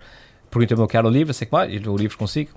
pergunta-me 0.50 0.82
o 0.82 0.88
que 0.88 0.96
era 0.96 1.08
o 1.08 1.10
livro, 1.10 1.34
sei 1.34 1.48
que 1.48 1.54
mais, 1.54 1.74
e 1.74 1.78
o 1.78 1.98
livro 1.98 2.18
consigo. 2.18 2.52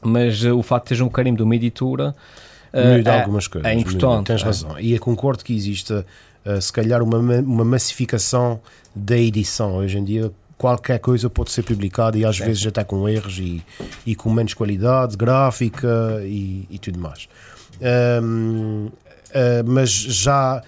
Mas 0.00 0.42
uh, 0.44 0.56
o 0.56 0.62
facto 0.62 0.84
de 0.84 0.88
teres 0.90 1.00
um 1.00 1.08
carimbo 1.08 1.38
de 1.38 1.42
uma 1.42 1.54
editora. 1.54 2.14
Uh, 2.72 2.98
muda 2.98 3.10
é, 3.10 3.20
algumas 3.20 3.46
coisas. 3.46 3.70
É 3.70 3.74
importante. 3.74 4.26
Tens 4.26 4.40
é. 4.40 4.44
razão. 4.44 4.78
E 4.78 4.92
eu 4.92 5.00
concordo 5.00 5.44
que 5.44 5.54
exista, 5.54 6.06
uh, 6.44 6.60
se 6.60 6.72
calhar, 6.72 7.02
uma, 7.02 7.18
uma 7.18 7.64
massificação 7.64 8.60
da 8.94 9.16
edição. 9.16 9.76
Hoje 9.76 9.98
em 9.98 10.04
dia, 10.04 10.30
qualquer 10.56 10.98
coisa 11.00 11.28
pode 11.28 11.50
ser 11.50 11.62
publicada 11.62 12.16
e 12.16 12.24
às 12.24 12.38
vezes 12.38 12.60
já 12.60 12.68
está 12.68 12.84
com 12.84 13.08
erros 13.08 13.38
e, 13.38 13.62
e 14.06 14.14
com 14.14 14.30
menos 14.30 14.54
qualidade 14.54 15.16
gráfica 15.16 16.22
e, 16.24 16.66
e 16.70 16.78
tudo 16.78 16.98
mais. 16.98 17.28
Um, 18.22 18.86
uh, 18.86 18.90
mas 19.66 19.90
já 19.90 20.62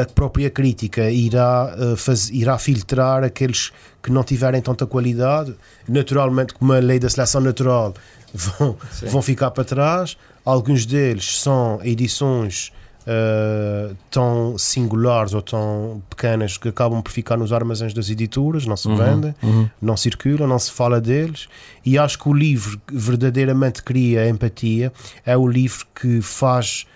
a, 0.00 0.04
própria 0.06 0.50
crítica 0.50 1.10
irá, 1.10 1.74
uh, 1.78 1.96
faz, 1.96 2.30
irá 2.30 2.58
filtrar 2.58 3.22
aqueles 3.22 3.70
que 4.02 4.10
não 4.10 4.24
tiverem 4.24 4.60
tanta 4.60 4.86
qualidade. 4.86 5.54
Naturalmente, 5.88 6.54
como 6.54 6.72
a 6.72 6.78
lei 6.78 6.98
da 6.98 7.08
seleção 7.08 7.40
natural, 7.40 7.94
vão, 8.34 8.76
vão 9.02 9.22
ficar 9.22 9.50
para 9.50 9.64
trás. 9.64 10.16
Alguns 10.44 10.84
deles 10.84 11.40
são 11.40 11.80
edições 11.82 12.72
uh, 13.02 13.96
tão 14.10 14.56
singulares 14.58 15.34
ou 15.34 15.42
tão 15.42 16.02
pequenas 16.10 16.56
que 16.56 16.68
acabam 16.68 17.02
por 17.02 17.10
ficar 17.10 17.36
nos 17.36 17.52
armazéns 17.52 17.94
das 17.94 18.10
editoras, 18.10 18.66
não 18.66 18.76
se 18.76 18.88
uhum, 18.88 18.96
vendem, 18.96 19.34
uhum. 19.42 19.68
não 19.80 19.96
circulam, 19.96 20.48
não 20.48 20.58
se 20.58 20.70
fala 20.72 21.00
deles. 21.00 21.48
E 21.84 21.98
acho 21.98 22.18
que 22.18 22.28
o 22.28 22.32
livro 22.32 22.80
que 22.86 22.96
verdadeiramente 22.96 23.82
cria 23.82 24.28
empatia 24.28 24.92
é 25.24 25.36
o 25.36 25.46
livro 25.46 25.86
que 25.94 26.20
faz 26.20 26.86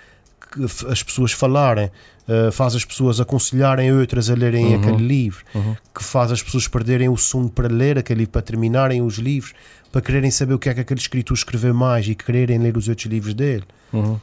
as 0.89 1.03
pessoas 1.03 1.33
falarem 1.33 1.91
uh, 2.29 2.53
faz 2.53 2.75
as 2.75 2.85
pessoas 2.85 3.21
aconselharem 3.21 3.93
outras 3.93 4.29
a 4.31 4.35
lerem 4.35 4.75
uhum. 4.75 4.81
aquele 4.81 5.07
livro, 5.07 5.45
uhum. 5.55 5.77
que 5.95 6.03
faz 6.03 6.33
as 6.33 6.43
pessoas 6.43 6.69
perderem 6.69 7.09
o 7.09 7.17
sono 7.17 7.49
para 7.49 7.69
ler 7.69 7.99
aquele 7.99 8.21
livro, 8.21 8.33
para 8.33 8.43
terminarem 8.43 9.03
os 9.03 9.17
livros, 9.17 9.55
para 9.97 10.03
quererem 10.03 10.31
saber 10.31 10.53
o 10.53 10.59
que 10.59 10.69
é 10.69 10.75
que 10.75 10.81
aquele 10.81 11.01
escritor 11.01 11.35
escreveu 11.35 11.73
mais 11.73 12.07
e 12.07 12.15
quererem 12.15 12.59
ler 12.59 12.77
os 12.77 12.87
outros 12.87 13.07
livros 13.07 13.33
dele. 13.33 13.65
Uhum. 13.93 14.19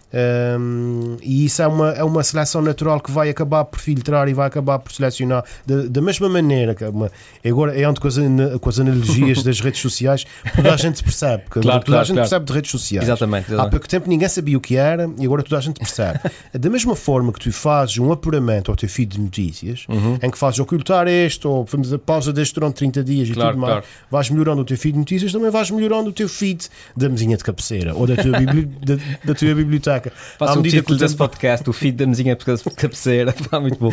Um, 0.59 1.17
e 1.21 1.45
isso 1.45 1.61
é 1.61 1.67
uma, 1.67 1.89
é 1.91 2.03
uma 2.03 2.21
seleção 2.21 2.61
natural 2.61 2.99
que 2.99 3.11
vai 3.11 3.30
acabar 3.30 3.63
por 3.65 3.80
filtrar 3.80 4.28
e 4.28 4.34
vai 4.34 4.47
acabar 4.47 4.78
por 4.78 4.91
selecionar 4.91 5.43
da, 5.65 5.84
da 5.84 6.01
mesma 6.01 6.28
maneira 6.28 6.76
que 6.76 6.84
é 6.84 6.89
uma, 6.89 7.09
agora 7.45 7.80
é 7.80 7.88
onde 7.88 7.99
com 7.99 8.07
as, 8.07 8.15
com 8.59 8.69
as 8.69 8.80
analogias 8.80 9.41
das 9.43 9.61
redes 9.61 9.82
sociais 9.82 10.26
toda 10.55 10.74
a 10.74 10.78
gente 10.78 11.01
percebe 11.01 11.43
que 11.43 11.61
claro, 11.61 11.80
toda 11.80 11.86
claro, 11.86 12.01
a 12.01 12.03
gente 12.03 12.15
claro. 12.15 12.30
percebe 12.30 12.45
de 12.45 12.53
redes 12.53 12.71
sociais 12.71 13.07
exatamente, 13.07 13.47
exatamente, 13.47 13.67
há 13.67 13.71
pouco 13.71 13.88
tempo 13.88 14.09
ninguém 14.09 14.28
sabia 14.28 14.57
o 14.57 14.61
que 14.61 14.76
era 14.76 15.09
e 15.17 15.26
agora 15.26 15.41
toda 15.41 15.57
a 15.57 15.61
gente 15.61 15.80
percebe 15.80 16.19
da 16.53 16.69
mesma 16.69 16.95
forma 16.95 17.32
que 17.32 17.39
tu 17.39 17.51
fazes 17.51 17.97
um 17.97 18.11
apuramento 18.11 18.69
ao 18.69 18.76
teu 18.76 18.89
feed 18.89 19.15
de 19.15 19.21
notícias 19.21 19.86
uhum. 19.88 20.19
em 20.21 20.30
que 20.30 20.38
fazes 20.38 20.59
ocultar 20.59 21.07
este 21.07 21.47
ou 21.47 21.65
a 21.93 21.99
pausa 21.99 22.34
deste 22.34 22.53
durante 22.55 22.76
30 22.76 23.03
dias 23.03 23.30
e 23.30 23.34
tudo 23.34 23.57
mais 23.57 23.84
vais 24.11 24.30
melhorando 24.30 24.61
o 24.61 24.65
teu 24.65 24.78
feed 24.78 24.93
de 24.93 24.99
notícias 24.99 25.32
também 25.32 25.49
vais 25.49 25.62
melhorando 25.70 26.09
o 26.09 26.14
teu 26.14 26.30
feed 26.30 26.68
da 26.95 27.09
mesinha 27.09 27.38
de 27.38 27.43
cabeceira 27.43 27.93
ou 27.95 28.07
da 28.07 28.16
tua, 28.16 28.38
bibli 28.39 28.66
da, 28.66 28.95
da 29.24 29.34
tua 29.34 29.55
biblioteca. 29.55 30.11
Faça 30.38 30.59
o 30.59 30.64
título 30.64 30.97
desse 30.97 31.16
podcast, 31.16 31.70
o 31.70 31.74
feed 31.74 31.97
da 31.97 32.05
mesinha 32.05 32.36
de 32.36 32.45
cabeceira. 32.76 33.32
Está 33.38 33.59
muito 33.59 33.78
bom. 33.78 33.91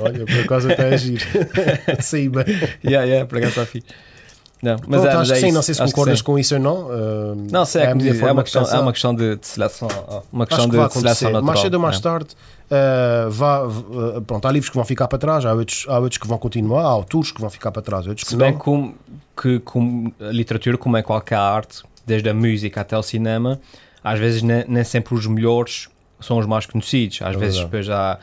Olha, 0.00 0.24
por 0.24 0.40
acaso 0.40 0.70
até 0.70 0.94
agir. 0.94 1.20
Saí 2.00 2.28
bem. 2.28 2.44
Yeah, 2.84 3.06
yeah, 3.06 3.26
por 3.26 3.38
acaso 3.38 3.60
está 3.60 3.80
Não, 4.62 4.76
mas, 4.86 5.00
Pronto, 5.00 5.06
é, 5.06 5.20
acho 5.20 5.32
que 5.32 5.38
é 5.38 5.40
sim, 5.40 5.52
não 5.52 5.62
sei 5.62 5.74
se 5.74 5.82
concordas 5.82 6.22
com 6.22 6.38
isso 6.38 6.54
ou 6.54 6.60
não. 6.60 6.86
Uh, 6.86 7.46
não 7.50 7.64
sei, 7.64 7.82
é, 7.82 7.86
é, 7.86 7.88
é, 7.88 8.32
uma, 8.32 8.42
questão, 8.42 8.62
é 8.62 8.78
uma 8.78 8.92
questão 8.92 9.14
de, 9.14 9.36
de 9.36 9.46
seleção, 9.46 9.88
uma 10.32 10.46
questão 10.46 10.68
de, 10.68 10.76
de 10.76 10.92
seleção 10.92 11.30
natural. 11.30 11.42
Mais 11.42 11.60
cedo 11.60 11.74
ou 11.74 11.80
mais 11.80 11.96
é. 11.96 12.00
tarde, 12.00 12.28
uh, 12.70 13.30
vá, 13.30 13.66
uh, 13.66 14.22
pronto, 14.22 14.46
há 14.46 14.52
livros 14.52 14.70
que 14.70 14.76
vão 14.76 14.84
ficar 14.84 15.08
para 15.08 15.18
trás, 15.18 15.44
há 15.44 15.52
outros, 15.52 15.84
há 15.88 15.98
outros 15.98 16.18
que 16.18 16.26
vão 16.26 16.38
continuar, 16.38 16.82
há 16.82 16.88
autores 16.88 17.32
que 17.32 17.40
vão 17.40 17.50
ficar 17.50 17.70
para 17.70 17.82
trás, 17.82 18.06
outros 18.06 18.26
se 18.26 18.34
que 18.34 18.40
bem 18.40 18.52
não. 18.52 18.58
Como, 18.58 18.94
que 19.36 19.60
como 19.60 20.14
a 20.20 20.30
literatura, 20.30 20.78
como 20.78 20.96
é 20.96 21.02
qualquer 21.02 21.38
arte, 21.38 21.82
desde 22.06 22.28
a 22.28 22.34
música 22.34 22.80
até 22.80 22.96
o 22.96 23.02
cinema, 23.02 23.60
às 24.02 24.18
vezes 24.18 24.42
nem, 24.42 24.64
nem 24.68 24.84
sempre 24.84 25.14
os 25.14 25.26
melhores 25.26 25.88
são 26.20 26.38
os 26.38 26.46
mais 26.46 26.66
conhecidos. 26.66 27.20
Às 27.22 27.36
é 27.36 27.38
vezes 27.38 27.60
depois 27.60 27.88
há, 27.90 28.18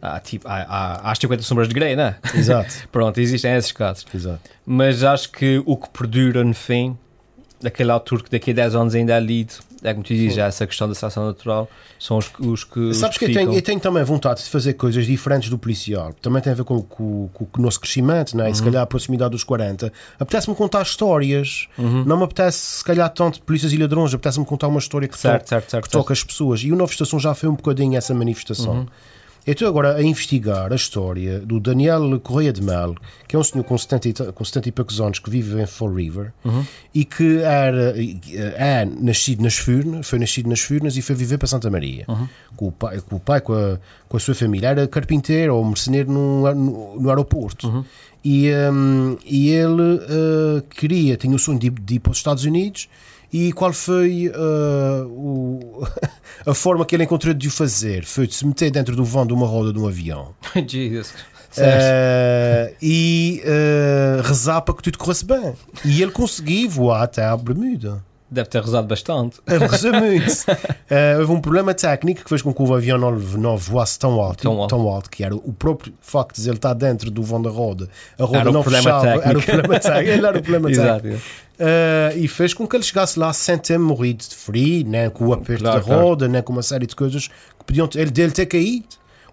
há, 0.00 0.20
tipo, 0.20 0.48
há, 0.48 0.54
há, 0.54 1.08
há 1.08 1.10
as 1.12 1.18
50 1.18 1.42
sombras 1.42 1.68
de 1.68 1.74
Grey, 1.74 1.94
não 1.94 2.04
é? 2.04 2.16
Exato. 2.34 2.74
Pronto, 2.90 3.20
existem 3.20 3.54
esses 3.54 3.72
casos. 3.72 4.06
Exato. 4.12 4.40
Mas 4.64 5.04
acho 5.04 5.30
que 5.30 5.62
o 5.64 5.76
que 5.76 5.88
perdura 5.90 6.42
no 6.42 6.54
fim, 6.54 6.96
daquele 7.60 7.90
autor 7.90 8.22
que 8.22 8.30
daqui 8.30 8.50
a 8.50 8.54
10 8.54 8.74
anos 8.74 8.94
ainda 8.94 9.14
é 9.14 9.20
lido, 9.20 9.54
é 9.82 9.92
como 9.92 10.04
tu 10.04 10.14
dizes, 10.14 10.38
essa 10.38 10.66
questão 10.66 10.88
da 10.88 10.94
seleção 10.94 11.26
natural, 11.26 11.68
são 11.98 12.18
os, 12.18 12.30
os 12.38 12.64
que. 12.64 12.94
Sabes 12.94 13.16
os 13.16 13.18
que, 13.18 13.26
que 13.26 13.32
eu, 13.32 13.34
tenho, 13.34 13.52
eu 13.54 13.62
tenho, 13.62 13.80
também 13.80 14.02
vontade 14.04 14.42
de 14.42 14.48
fazer 14.48 14.74
coisas 14.74 15.06
diferentes 15.06 15.50
do 15.50 15.58
policial. 15.58 16.12
Também 16.14 16.42
tem 16.42 16.52
a 16.52 16.56
ver 16.56 16.64
com, 16.64 16.80
com, 16.82 17.28
com 17.32 17.46
o 17.58 17.62
nosso 17.62 17.80
crescimento, 17.80 18.36
né? 18.36 18.50
e 18.50 18.54
se 18.54 18.60
uhum. 18.60 18.66
calhar 18.66 18.82
a 18.82 18.86
proximidade 18.86 19.30
dos 19.30 19.44
40. 19.44 19.92
Apetece-me 20.18 20.54
contar 20.56 20.82
histórias. 20.82 21.68
Uhum. 21.76 22.04
Não 22.04 22.16
me 22.16 22.24
apetece, 22.24 22.58
se 22.58 22.84
calhar, 22.84 23.08
tanto 23.10 23.34
de 23.34 23.42
Polícias 23.42 23.72
e 23.72 23.76
Ladrões, 23.76 24.14
apetece-me 24.14 24.46
contar 24.46 24.68
uma 24.68 24.78
história 24.78 25.06
que, 25.06 25.18
certo, 25.18 25.44
to 25.44 25.48
certo, 25.48 25.70
certo, 25.70 25.84
que 25.84 25.90
toca 25.90 26.12
as 26.12 26.24
pessoas. 26.24 26.60
E 26.60 26.72
o 26.72 26.76
Nova 26.76 26.90
Estação 26.90 27.18
já 27.18 27.34
foi 27.34 27.48
um 27.48 27.54
bocadinho 27.54 27.96
essa 27.96 28.14
manifestação. 28.14 28.74
Uhum. 28.74 28.86
Eu 29.46 29.52
estou 29.52 29.68
agora 29.68 29.94
a 29.94 30.02
investigar 30.02 30.72
a 30.72 30.74
história 30.74 31.38
do 31.38 31.60
Daniel 31.60 32.18
Correia 32.18 32.52
de 32.52 32.60
Mel, 32.60 32.96
que 33.28 33.36
é 33.36 33.38
um 33.38 33.44
senhor 33.44 33.62
com 33.62 33.78
70, 33.78 34.32
com 34.32 34.44
70 34.44 34.68
e 34.68 34.72
poucos 34.72 35.00
anos 35.00 35.20
que 35.20 35.30
vive 35.30 35.62
em 35.62 35.66
Fall 35.66 35.94
River 35.94 36.32
uhum. 36.44 36.64
e 36.92 37.04
que 37.04 37.38
era, 37.38 37.94
é 38.34 38.84
nascido 38.84 39.44
nas 39.44 39.56
Furnas, 39.56 40.08
foi 40.08 40.18
nascido 40.18 40.48
nas 40.48 40.58
Furnas 40.58 40.96
e 40.96 41.02
foi 41.02 41.14
viver 41.14 41.38
para 41.38 41.46
Santa 41.46 41.70
Maria. 41.70 42.04
Uhum. 42.08 42.28
Com 42.56 42.66
o 42.66 42.72
pai, 42.72 43.00
com, 43.00 43.16
o 43.16 43.20
pai 43.20 43.40
com, 43.40 43.52
a, 43.52 43.78
com 44.08 44.16
a 44.16 44.20
sua 44.20 44.34
família. 44.34 44.70
Era 44.70 44.88
carpinteiro 44.88 45.54
ou 45.54 45.64
merceneiro 45.64 46.10
no, 46.10 46.52
no, 46.52 47.00
no 47.00 47.08
aeroporto. 47.08 47.68
Uhum. 47.68 47.84
E, 48.24 48.50
um, 48.72 49.16
e 49.24 49.50
ele 49.50 49.94
uh, 49.94 50.62
queria, 50.70 51.16
tinha 51.16 51.36
o 51.36 51.38
sonho 51.38 51.60
de, 51.60 51.70
de 51.70 51.94
ir 51.94 51.98
para 52.00 52.10
os 52.10 52.16
Estados 52.16 52.44
Unidos 52.44 52.88
e 53.36 53.52
qual 53.52 53.72
foi 53.72 54.28
uh, 54.28 55.06
o, 55.08 55.86
a 56.46 56.54
forma 56.54 56.86
que 56.86 56.96
ele 56.96 57.04
encontrou 57.04 57.34
de 57.34 57.48
o 57.48 57.50
fazer? 57.50 58.04
Foi 58.04 58.26
de 58.26 58.34
se 58.34 58.46
meter 58.46 58.70
dentro 58.70 58.96
do 58.96 59.04
vão 59.04 59.26
de 59.26 59.32
uma 59.32 59.46
roda 59.46 59.72
de 59.72 59.78
um 59.78 59.86
avião. 59.86 60.34
Jesus. 60.66 61.12
Uh, 61.58 62.74
e 62.82 63.42
uh, 63.44 64.22
rezar 64.22 64.60
para 64.62 64.74
que 64.74 64.82
tudo 64.82 64.98
corresse 64.98 65.24
bem. 65.24 65.54
E 65.84 66.02
ele 66.02 66.12
conseguiu 66.12 66.68
voar 66.68 67.02
até 67.02 67.24
a 67.24 67.36
Bermuda. 67.36 68.02
Deve 68.28 68.48
ter 68.48 68.60
rezado 68.60 68.88
bastante. 68.88 69.38
Rezou 69.46 69.92
muito. 69.92 70.30
uh, 70.30 71.20
houve 71.20 71.32
um 71.32 71.40
problema 71.40 71.72
técnico 71.72 72.24
que 72.24 72.28
fez 72.28 72.42
com 72.42 72.52
que 72.52 72.60
o 72.60 72.74
avião 72.74 72.98
não, 72.98 73.12
não 73.12 73.56
voasse 73.56 73.96
tão 73.98 74.20
alto, 74.20 74.42
tão 74.42 74.60
alto. 74.60 74.76
tão 74.76 74.88
alto, 74.88 75.10
que 75.10 75.22
era 75.22 75.34
o 75.34 75.52
próprio 75.52 75.94
facto 76.00 76.40
de 76.40 76.48
ele 76.48 76.56
estar 76.56 76.74
dentro 76.74 77.08
do 77.08 77.22
vão 77.22 77.40
da 77.40 77.50
roda. 77.50 77.88
A 78.18 78.24
roda 78.24 78.38
era 78.38 78.50
não 78.50 78.64
fechava. 78.64 79.00
Técnico. 79.00 79.28
Era 79.28 79.38
o 79.38 79.42
problema 79.42 79.80
técnico. 79.80 80.10
Ele 80.10 80.26
era 80.26 80.38
o 80.38 80.42
problema 80.42 80.68
técnico. 80.74 81.06
Exato. 81.08 81.46
Uh, 81.56 82.18
e 82.18 82.28
fez 82.28 82.52
com 82.52 82.66
que 82.66 82.76
ele 82.76 82.82
chegasse 82.82 83.18
lá 83.18 83.32
sem 83.32 83.56
ter 83.56 83.78
morrido 83.78 84.24
de 84.24 84.34
frio, 84.34 84.84
nem 84.86 85.08
com 85.08 85.26
o 85.26 85.32
aperto 85.32 85.62
claro, 85.62 85.80
da 85.80 85.94
roda, 85.94 86.16
claro. 86.18 86.32
nem 86.32 86.42
com 86.42 86.52
uma 86.52 86.62
série 86.62 86.86
de 86.86 86.96
coisas 86.96 87.28
que 87.28 87.64
podiam 87.64 87.86
ter, 87.86 88.00
ele 88.00 88.10
dele 88.10 88.32
ter 88.32 88.46
caído. 88.46 88.86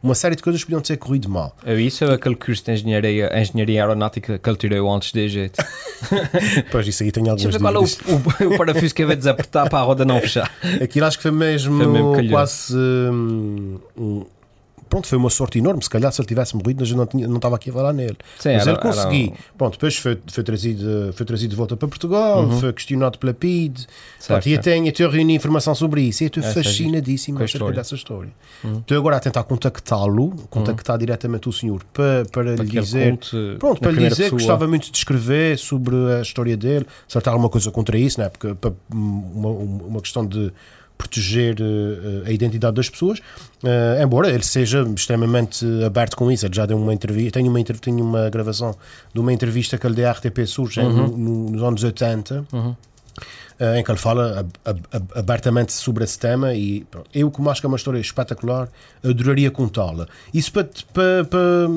Uma 0.04 0.16
série 0.16 0.36
de 0.36 0.44
coisas 0.44 0.62
que 0.62 0.68
podiam 0.68 0.82
ter 0.82 0.98
corrido 0.98 1.30
mal. 1.30 1.56
É 1.66 1.74
isso 1.76 2.04
ou 2.04 2.12
aquele 2.12 2.36
curso 2.36 2.62
de 2.66 2.72
engenharia, 2.74 3.32
engenharia 3.40 3.82
aeronáutica 3.82 4.38
que 4.38 4.50
ele 4.50 4.58
tirou 4.58 4.94
antes 4.94 5.14
de 5.14 5.22
Egito? 5.22 5.64
pois 6.70 6.86
isso 6.86 7.04
aí 7.04 7.12
tem 7.12 7.30
algumas 7.30 7.56
Qual 7.56 7.74
é 7.74 7.80
o, 7.80 7.84
o, 7.84 8.54
o 8.54 8.58
parafuso 8.58 8.94
que 8.94 9.02
ia 9.02 9.16
desapertar 9.16 9.70
para 9.70 9.80
a 9.80 9.82
roda 9.82 10.04
não 10.04 10.20
fechar? 10.20 10.52
Aquilo 10.84 11.06
acho 11.06 11.16
que 11.16 11.24
foi 11.24 11.32
mesmo, 11.32 11.78
foi 11.78 11.88
mesmo 11.88 12.30
quase 12.30 12.76
um, 12.76 13.80
um 13.98 14.26
pronto, 14.94 15.08
foi 15.08 15.18
uma 15.18 15.30
sorte 15.30 15.58
enorme. 15.58 15.82
Se 15.82 15.90
calhar 15.90 16.12
se 16.12 16.22
ele 16.22 16.28
tivesse 16.28 16.56
morrido, 16.56 16.86
eu 16.86 16.96
não, 16.96 17.06
tinha, 17.08 17.28
não 17.28 17.38
estava 17.38 17.56
aqui 17.56 17.72
a 17.72 17.74
falar 17.74 17.94
nele. 17.94 18.18
Sim, 18.38 18.54
Mas 18.54 18.62
era, 18.62 18.72
ele 18.72 18.80
conseguiu. 18.80 19.28
Era... 19.28 19.38
Pronto, 19.58 19.74
depois 19.74 19.98
foi, 19.98 20.20
foi, 20.28 20.44
trazido, 20.44 21.14
foi 21.14 21.26
trazido 21.26 21.50
de 21.50 21.56
volta 21.56 21.76
para 21.76 21.88
Portugal, 21.88 22.44
uhum. 22.44 22.60
foi 22.60 22.74
questionado 22.74 23.18
pela 23.18 23.34
PID. 23.34 23.88
Certo, 24.20 24.48
e 24.48 24.56
até, 24.56 24.78
até 24.78 25.04
eu 25.04 25.10
reuni 25.10 25.34
informação 25.34 25.74
sobre 25.74 26.02
isso. 26.02 26.24
E 26.24 26.26
eu 26.26 26.28
estou 26.28 26.44
é, 26.44 26.54
fascinadíssimo 26.54 27.42
acerca 27.44 27.72
dessa 27.72 27.96
história. 27.96 28.32
Uhum. 28.64 28.80
Estou 28.80 28.98
agora 28.98 29.18
a 29.18 29.20
tentar 29.20 29.44
contactá-lo, 29.44 30.32
contactar 30.50 30.96
uhum. 30.96 31.00
diretamente 31.00 31.50
o 31.50 31.52
senhor 31.52 31.84
para, 31.92 32.26
para, 32.32 32.54
para 32.56 32.64
lhe 32.64 32.80
dizer. 32.80 33.18
Pronto, 33.58 33.82
para 33.82 33.92
lhe 33.92 34.08
dizer 34.08 34.26
que 34.26 34.32
gostava 34.32 34.68
muito 34.68 34.92
de 34.92 34.98
escrever 34.98 35.58
sobre 35.58 35.96
a 36.20 36.22
história 36.22 36.56
dele. 36.56 36.86
Se 37.08 37.18
ele 37.18 37.24
tem 37.24 37.32
alguma 37.32 37.50
coisa 37.50 37.72
contra 37.72 37.98
isso, 37.98 38.20
né? 38.20 38.30
porque 38.30 38.54
para 38.54 38.74
uma, 38.92 39.50
uma 39.50 40.02
questão 40.02 40.26
de 40.26 40.52
proteger 41.04 41.58
uh, 41.60 42.26
a 42.26 42.32
identidade 42.32 42.76
das 42.76 42.90
pessoas, 42.90 43.20
uh, 43.20 44.02
embora 44.02 44.30
ele 44.30 44.44
seja 44.44 44.84
extremamente 44.96 45.66
aberto 45.86 46.16
com 46.16 46.32
isso. 46.32 46.46
Ele 46.46 46.56
já 46.56 46.66
deu 46.66 46.78
uma 46.78 46.94
entrevista, 46.94 47.40
tenho 47.40 47.50
uma, 47.50 47.64
tenho 47.64 48.04
uma 48.04 48.30
gravação 48.30 48.76
de 49.14 49.20
uma 49.20 49.34
entrevista 49.34 49.78
que 49.78 49.86
ele 49.86 49.96
deu 49.96 50.08
à 50.08 50.12
RTP 50.12 50.46
Surge 50.48 50.80
uhum. 50.80 50.92
no, 50.92 51.18
no, 51.18 51.50
nos 51.52 51.64
anos 51.64 51.84
80. 51.84 52.46
Uhum. 52.52 52.70
uh, 52.70 52.76
em 53.78 53.84
que 53.84 53.92
ele 53.92 54.00
fala 54.00 54.40
ab, 54.40 54.50
ab, 54.92 55.06
abertamente 55.14 55.74
sobre 55.74 56.04
esse 56.04 56.18
tema 56.18 56.54
e 56.54 56.86
pronto, 56.90 57.10
eu 57.14 57.30
como 57.30 57.50
acho 57.50 57.62
que 57.62 57.68
é 57.68 57.70
uma 57.70 57.78
história 57.78 58.00
espetacular 58.00 58.70
adoraria 59.04 59.52
contá-la 59.52 60.08
isso 60.34 60.52
para, 60.52 60.68
para, 60.92 61.26
para, 61.26 61.70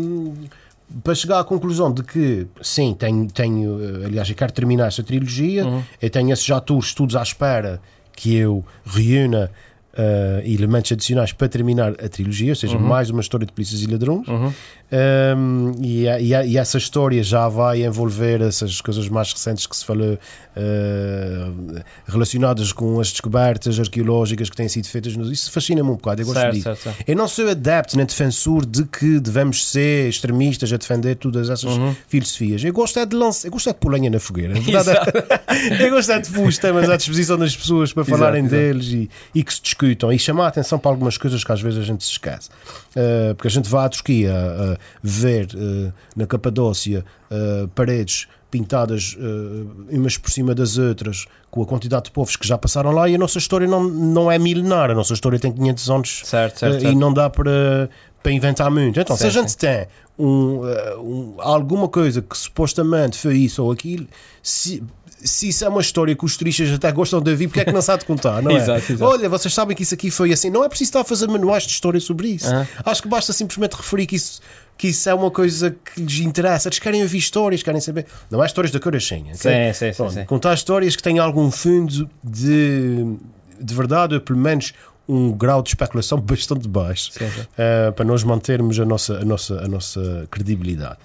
para, 1.05 1.14
chegar 1.14 1.41
à 1.41 1.45
conclusão 1.45 1.93
de 1.93 2.03
que 2.03 2.47
sim, 2.62 2.95
tenho, 2.95 3.27
tenho 3.31 3.79
aliás 4.07 4.29
eu 4.31 4.35
quero 4.35 4.53
terminar 4.53 4.87
esta 4.87 5.03
trilogia 5.03 5.66
uhum. 5.66 5.83
eu 6.01 6.09
tenho 6.09 6.33
esses 6.33 6.49
atores 6.51 6.95
todos 6.95 7.14
à 7.14 7.22
espera 7.22 7.81
que 8.17 8.35
eu 8.35 8.64
reúna 8.85 9.51
uh, 9.97 10.41
elementos 10.45 10.91
adicionais 10.93 11.33
para 11.33 11.49
terminar 11.49 11.93
a 11.93 12.09
trilogia, 12.09 12.53
ou 12.53 12.57
seja, 12.57 12.77
uhum. 12.77 12.83
mais 12.83 13.11
uma 13.11 13.21
história 13.21 13.47
de 13.47 13.53
polícias 13.53 13.83
e 13.83 13.87
ladrões. 13.87 14.27
Uhum. 14.27 14.53
Um, 14.89 15.72
e, 15.82 16.07
e, 16.07 16.32
e, 16.32 16.57
essa 16.57 16.78
história 16.78 17.20
já 17.22 17.49
vai 17.49 17.84
envolver 17.84 18.41
essas 18.41 18.80
coisas 18.80 19.09
mais 19.09 19.32
recentes 19.32 19.66
que 19.66 19.76
se 19.76 19.84
falou 19.84 20.14
uh, 20.14 21.82
relacionadas 22.07 22.72
com 22.72 23.01
as 23.01 23.11
descobertas 23.11 23.80
arqueológicas 23.80 24.49
que 24.49 24.57
têm 24.57 24.68
sido 24.68 24.87
feitas. 24.87 25.14
Isso 25.14 25.51
fascina-me 25.51 25.91
um 25.91 25.95
bocado. 25.95 26.22
Eu 26.22 26.26
gosto 26.26 26.39
certo, 26.39 26.53
disso. 26.53 26.64
Certo, 26.64 26.82
certo. 26.82 27.05
Eu 27.05 27.16
não 27.16 27.26
sou 27.26 27.51
adepto 27.51 27.97
nem 27.97 28.07
defensor 28.07 28.64
de 28.64 28.84
que 28.84 29.18
devemos 29.18 29.66
ser 29.68 30.09
extremistas 30.09 30.72
a 30.72 30.76
defender 30.76 31.16
todas 31.16 31.51
essas 31.51 31.76
uhum. 31.76 31.95
filosofias. 32.07 32.62
Eu 32.62 32.72
gosto 32.72 33.01
é 33.01 33.07
de 33.07 33.16
lançar, 33.16 33.49
eu 33.49 33.53
gosto 33.53 33.68
é 33.68 33.72
de 33.72 33.78
pôr 33.80 33.91
lenha 33.91 34.09
na 34.09 34.20
fogueira. 34.20 34.55
eu 35.80 35.91
gosto 35.91 36.12
é 36.12 36.20
de 36.20 36.30
pôr 36.30 36.47
os 36.47 36.59
temas 36.59 36.89
à 36.89 36.97
disposição 36.97 37.37
das 37.37 37.57
pessoas 37.57 37.93
para 37.93 38.05
falarem 38.05 38.45
exato, 38.45 38.55
deles 38.55 38.87
E, 38.87 39.11
e 39.34 39.43
que 39.43 39.53
se 39.53 39.61
discutam 39.61 40.12
e 40.12 40.18
chamar 40.18 40.45
a 40.45 40.49
atenção 40.49 40.78
para 40.78 40.93
algumas 40.93 41.18
coisas 41.18 41.43
que 41.43 41.51
às 41.51 41.61
vezes 41.61 41.80
a 41.80 41.84
gente 41.84 42.05
se 42.05 42.12
esquece. 42.12 42.51
Uh, 42.91 43.34
porque 43.34 43.49
a 43.49 43.51
gente 43.51 43.68
vai 43.68 43.84
à 43.84 43.89
Turquia. 43.89 44.32
Uh, 44.32 44.76
ver 45.03 45.49
uh, 45.55 45.93
na 46.14 46.27
Capadócia 46.27 47.05
uh, 47.31 47.68
paredes 47.68 48.27
pintadas 48.51 49.16
uh, 49.18 49.87
umas 49.91 50.16
por 50.16 50.31
cima 50.31 50.55
das 50.55 50.79
outras, 50.79 51.27
com 51.51 51.62
a 51.62 51.66
quantidade 51.66 52.05
de 52.05 52.11
povos 52.11 52.37
que 52.37 52.47
já 52.47 52.57
passaram 52.57 52.91
lá, 52.91 53.09
e 53.09 53.14
a 53.14 53.18
nossa 53.18 53.39
história 53.39 53.66
não, 53.66 53.85
não 53.85 54.31
é 54.31 54.39
milenar, 54.39 54.91
a 54.91 54.95
nossa 54.95 55.12
história 55.12 55.39
tem 55.39 55.53
500 55.53 55.91
anos 55.91 56.22
certo, 56.24 56.59
certo, 56.61 56.81
certo. 56.81 56.93
e 56.93 56.95
não 56.95 57.12
dá 57.12 57.29
para, 57.29 57.91
para 58.22 58.33
inventar 58.33 58.70
muito. 58.70 58.99
Então, 58.99 59.16
certo, 59.16 59.33
se 59.33 59.39
a 59.39 59.43
gente 59.43 59.57
tem 59.57 59.87
um, 60.18 60.61
um, 60.99 61.35
alguma 61.39 61.89
coisa 61.89 62.22
que 62.22 62.37
supostamente 62.37 63.18
foi 63.18 63.37
isso 63.39 63.62
ou 63.62 63.72
aquilo, 63.72 64.07
se, 64.43 64.83
se 65.22 65.49
isso 65.49 65.64
é 65.64 65.68
uma 65.68 65.81
história 65.81 66.14
que 66.14 66.24
os 66.24 66.37
turistas 66.37 66.72
até 66.72 66.91
gostam 66.93 67.20
de 67.20 67.31
ouvir, 67.31 67.49
porque 67.49 67.61
é 67.61 67.64
que 67.64 67.72
não 67.72 67.83
sabe 67.83 68.01
de 68.01 68.07
contar, 68.07 68.43
não 68.43 68.53
é? 68.57 68.57
exato, 68.57 68.93
exato. 68.93 69.05
Olha, 69.05 69.29
vocês 69.29 69.53
sabem 69.53 69.77
que 69.77 69.83
isso 69.83 69.95
aqui 69.95 70.11
foi 70.11 70.33
assim. 70.33 70.51
Não 70.51 70.64
é 70.64 70.68
preciso 70.68 70.89
estar 70.89 71.01
a 71.01 71.05
fazer 71.05 71.27
manuais 71.27 71.64
de 71.64 71.72
história 71.72 72.01
sobre 72.01 72.29
isso. 72.29 72.49
Acho 72.85 73.03
que 73.03 73.09
basta 73.09 73.33
simplesmente 73.33 73.74
referir 73.74 74.07
que 74.07 74.16
isso 74.16 74.41
que 74.77 74.89
isso 74.89 75.09
é 75.09 75.14
uma 75.14 75.31
coisa 75.31 75.70
que 75.70 76.01
lhes 76.01 76.20
interessa. 76.20 76.68
Eles 76.68 76.79
querem 76.79 77.03
ouvir 77.03 77.18
histórias, 77.18 77.62
querem 77.62 77.81
saber. 77.81 78.07
Não 78.31 78.43
é 78.43 78.47
histórias 78.47 78.70
da 78.70 78.79
Corachinha. 78.79 79.35
Okay? 79.35 79.72
Sim, 79.72 79.93
sim, 79.93 79.97
Pronto, 79.97 80.12
sim, 80.12 80.24
Contar 80.24 80.55
histórias 80.55 80.95
que 80.95 81.03
têm 81.03 81.18
algum 81.18 81.51
fundo 81.51 82.09
de, 82.22 83.16
de 83.61 83.74
verdade, 83.74 84.14
ou 84.14 84.20
pelo 84.20 84.39
menos 84.39 84.72
um 85.09 85.33
grau 85.33 85.62
de 85.62 85.70
especulação 85.70 86.18
bastante 86.20 86.68
baixo 86.68 87.12
sim, 87.12 87.29
sim. 87.31 87.41
Uh, 87.43 87.93
para 87.93 88.05
nós 88.05 88.24
mantermos 88.24 88.79
a 88.79 88.85
nossa, 88.85 89.18
a 89.18 89.24
nossa, 89.24 89.64
a 89.64 89.68
nossa 89.68 90.27
credibilidade. 90.31 90.99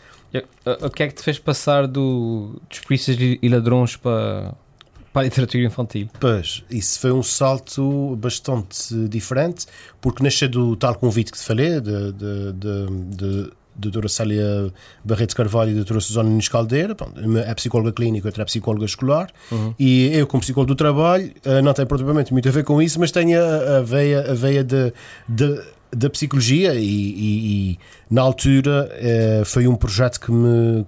O 0.81 0.89
que 0.89 1.03
é 1.03 1.07
que 1.07 1.15
te 1.15 1.23
fez 1.23 1.37
passar 1.37 1.85
do, 1.87 2.61
dos 2.69 2.79
polícias 2.79 3.17
e 3.19 3.49
ladrões 3.49 3.97
para, 3.97 4.53
para 5.11 5.23
a 5.23 5.25
literatura 5.25 5.63
infantil. 5.63 6.09
Pois, 6.19 6.63
isso 6.69 6.99
foi 6.99 7.11
um 7.11 7.21
salto 7.21 8.15
bastante 8.15 9.07
diferente, 9.09 9.65
porque 9.99 10.23
nasceu 10.23 10.47
do 10.47 10.75
tal 10.77 10.95
convite 10.95 11.31
que 11.31 11.37
te 11.37 11.43
falei, 11.43 11.81
de, 11.81 12.13
de, 12.13 12.53
de, 12.53 13.15
de 13.17 13.51
doutora 13.81 14.07
Célia 14.07 14.71
Barreto 15.03 15.35
Carvalho 15.35 15.71
e 15.71 15.73
doutora 15.73 15.99
Susana 15.99 16.29
Nunes 16.29 16.47
Caldeira, 16.47 16.95
uma 17.17 17.39
é 17.39 17.53
psicóloga 17.53 17.91
clínica, 17.91 18.27
outra 18.27 18.43
é 18.43 18.45
psicóloga 18.45 18.85
escolar, 18.85 19.29
uhum. 19.51 19.73
e 19.77 20.09
eu, 20.13 20.27
como 20.27 20.41
psicólogo 20.41 20.73
do 20.73 20.77
trabalho, 20.77 21.31
eh, 21.43 21.61
não 21.61 21.73
tenho 21.73 21.87
propriamente 21.87 22.31
muito 22.31 22.47
a 22.47 22.51
ver 22.51 22.63
com 22.63 22.81
isso, 22.81 22.99
mas 22.99 23.11
tenho 23.11 23.39
a, 23.41 23.81
veia, 23.81 24.31
a 24.31 24.33
veia 24.33 24.63
de, 24.63 24.93
de 25.27 25.61
da 25.93 26.09
psicologia 26.09 26.73
e, 26.75 26.79
e, 26.79 27.71
e, 27.71 27.79
na 28.09 28.21
altura 28.21 28.89
eh, 28.93 29.43
foi 29.45 29.67
um 29.67 29.75
projeto 29.75 30.21
que 30.21 30.31
me, 30.31 30.85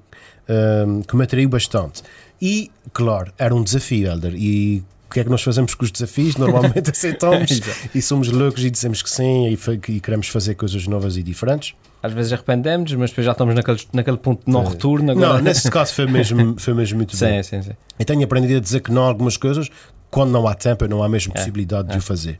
eh, 0.47 0.85
que 1.07 1.15
me 1.15 1.23
atraiu 1.23 1.49
bastante. 1.49 2.01
E, 2.41 2.71
claro, 2.93 3.31
era 3.37 3.53
um 3.53 3.63
desafio, 3.63 4.07
Helder. 4.07 4.33
E 4.35 4.83
que 5.13 5.19
é 5.19 5.23
que 5.23 5.29
nós 5.29 5.41
fazemos 5.41 5.73
com 5.75 5.85
os 5.85 5.91
desafios? 5.91 6.35
Normalmente 6.35 6.89
aceitamos 6.91 7.61
e 7.93 8.01
somos 8.01 8.29
loucos 8.29 8.63
e 8.63 8.69
dizemos 8.69 9.01
que 9.01 9.09
sim 9.09 9.47
e, 9.47 9.57
e, 9.91 9.99
queremos 9.99 10.27
fazer 10.27 10.55
coisas 10.55 10.87
novas 10.87 11.17
e 11.17 11.23
diferentes. 11.23 11.75
Às 12.01 12.11
vezes 12.11 12.33
arrependemos, 12.33 12.93
mas 12.95 13.11
depois 13.11 13.25
já 13.25 13.31
estamos 13.31 13.55
naquele, 13.55 13.79
naquele 13.93 14.17
ponto 14.17 14.45
de 14.45 14.51
não 14.51 14.65
retorno. 14.65 15.11
Agora... 15.11 15.33
Não, 15.35 15.41
nesse 15.41 15.69
caso 15.71 15.93
foi 15.93 16.05
mesmo, 16.05 16.55
foi 16.59 16.73
mesmo 16.73 16.97
muito 16.97 17.15
sim, 17.15 17.25
bom. 17.25 17.43
Sim, 17.43 17.61
sim. 17.61 17.71
E 17.97 18.03
tenho 18.03 18.23
aprendido 18.23 18.57
a 18.57 18.59
dizer 18.59 18.81
que 18.81 18.91
não 18.91 19.03
algumas 19.03 19.37
coisas 19.37 19.69
quando 20.09 20.31
não 20.31 20.47
há 20.47 20.53
tempo, 20.53 20.87
não 20.87 21.01
há 21.01 21.09
mesmo 21.09 21.31
é, 21.33 21.37
possibilidade 21.37 21.89
é. 21.89 21.91
de 21.93 21.97
o 21.97 22.01
fazer. 22.01 22.39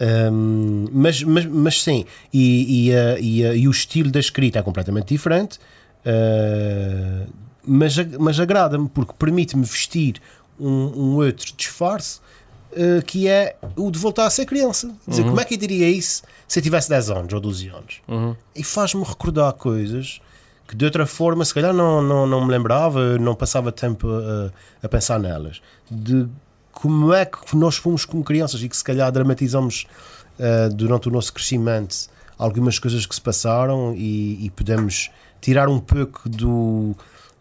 Um, 0.00 0.86
mas, 0.92 1.22
mas, 1.24 1.44
mas 1.46 1.82
sim, 1.82 2.04
e, 2.32 2.90
e, 2.90 3.20
e, 3.20 3.42
e, 3.42 3.68
o 3.68 3.70
estilo 3.70 4.10
da 4.10 4.20
escrita 4.20 4.60
é 4.60 4.62
completamente 4.62 5.08
diferente. 5.08 5.58
Uh, 6.06 7.26
mas, 7.68 7.96
mas 8.18 8.40
agrada-me 8.40 8.88
porque 8.88 9.12
permite-me 9.18 9.64
vestir 9.64 10.14
um, 10.58 10.92
um, 10.94 11.16
outro 11.16 11.52
disfarce 11.56 12.20
uh, 12.72 13.04
que 13.04 13.28
é 13.28 13.56
o 13.76 13.90
de 13.90 13.98
voltar 13.98 14.26
a 14.26 14.30
ser 14.30 14.46
criança. 14.46 14.94
Dizer, 15.06 15.22
uhum. 15.22 15.28
como 15.28 15.40
é 15.40 15.44
que 15.44 15.54
eu 15.54 15.58
diria 15.58 15.88
isso 15.88 16.22
se 16.46 16.58
eu 16.58 16.62
tivesse 16.62 16.88
10 16.88 17.10
anos 17.10 17.32
ou 17.32 17.40
12 17.40 17.68
anos? 17.68 18.00
Uhum. 18.08 18.36
E 18.54 18.62
faz-me 18.62 19.02
recordar 19.02 19.52
coisas 19.54 20.20
que 20.66 20.76
de 20.76 20.84
outra 20.84 21.06
forma, 21.06 21.44
se 21.44 21.54
calhar, 21.54 21.72
não, 21.72 22.02
não, 22.02 22.26
não 22.26 22.44
me 22.44 22.50
lembrava, 22.50 23.16
não 23.18 23.34
passava 23.34 23.72
tempo 23.72 24.06
a, 24.06 24.52
a 24.84 24.88
pensar 24.88 25.18
nelas. 25.18 25.62
De 25.90 26.28
como 26.70 27.12
é 27.12 27.24
que 27.24 27.56
nós 27.56 27.76
fomos 27.76 28.04
como 28.04 28.22
crianças 28.22 28.62
e 28.62 28.68
que 28.68 28.76
se 28.76 28.84
calhar 28.84 29.10
dramatizamos 29.10 29.86
uh, 30.38 30.72
durante 30.74 31.08
o 31.08 31.10
nosso 31.10 31.32
crescimento 31.32 32.08
algumas 32.38 32.78
coisas 32.78 33.04
que 33.04 33.14
se 33.14 33.20
passaram 33.20 33.94
e, 33.96 34.44
e 34.44 34.50
podemos 34.50 35.10
tirar 35.40 35.68
um 35.68 35.80
pouco 35.80 36.28
do 36.28 36.94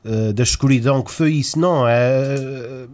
eh, 0.07 0.31
da 0.31 0.43
escuridão 0.43 1.01
que 1.01 1.11
foi 1.11 1.33
isso. 1.33 1.59
Não, 1.59 1.85
é. 1.85 2.87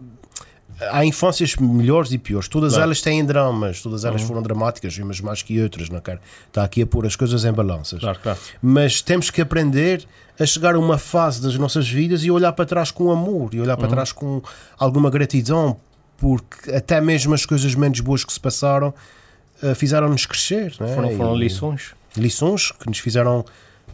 Há 0.90 1.04
infâncias 1.04 1.54
melhores 1.54 2.10
e 2.10 2.18
piores, 2.18 2.48
todas 2.48 2.72
claro. 2.72 2.86
elas 2.86 3.00
têm 3.00 3.24
dramas, 3.24 3.80
todas 3.80 4.04
elas 4.04 4.22
uhum. 4.22 4.26
foram 4.26 4.42
dramáticas, 4.42 4.98
umas 4.98 5.20
mais 5.20 5.40
que 5.40 5.62
outras, 5.62 5.88
não 5.88 6.00
quero 6.00 6.18
Está 6.48 6.64
aqui 6.64 6.82
a 6.82 6.86
pôr 6.86 7.06
as 7.06 7.14
coisas 7.14 7.44
em 7.44 7.52
balanças. 7.52 8.00
Claro, 8.00 8.18
claro. 8.20 8.38
Mas 8.60 9.00
temos 9.00 9.30
que 9.30 9.40
aprender 9.40 10.04
a 10.38 10.44
chegar 10.44 10.74
a 10.74 10.78
uma 10.78 10.98
fase 10.98 11.40
das 11.40 11.56
nossas 11.56 11.88
vidas 11.88 12.24
e 12.24 12.30
olhar 12.30 12.52
para 12.52 12.66
trás 12.66 12.90
com 12.90 13.12
amor 13.12 13.54
e 13.54 13.60
olhar 13.60 13.76
para 13.76 13.86
uhum. 13.86 13.92
trás 13.92 14.10
com 14.10 14.42
alguma 14.76 15.08
gratidão, 15.10 15.76
porque 16.18 16.72
até 16.72 17.00
mesmo 17.00 17.32
as 17.32 17.46
coisas 17.46 17.72
menos 17.76 18.00
boas 18.00 18.24
que 18.24 18.32
se 18.32 18.40
passaram 18.40 18.92
uh, 19.62 19.74
fizeram-nos 19.76 20.26
crescer. 20.26 20.74
É? 20.80 20.94
Foram, 20.94 21.16
foram 21.16 21.36
lições. 21.36 21.94
Lições 22.16 22.72
que 22.72 22.88
nos 22.88 22.98
fizeram, 22.98 23.44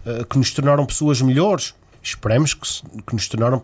uh, 0.07 0.25
que 0.25 0.39
nos 0.39 0.51
tornaram 0.51 0.87
pessoas 0.87 1.21
melhores 1.21 1.75
esperemos 2.03 2.55
que, 2.55 2.67
que, 3.07 3.15
nos 3.15 3.29
tornaram 3.29 3.61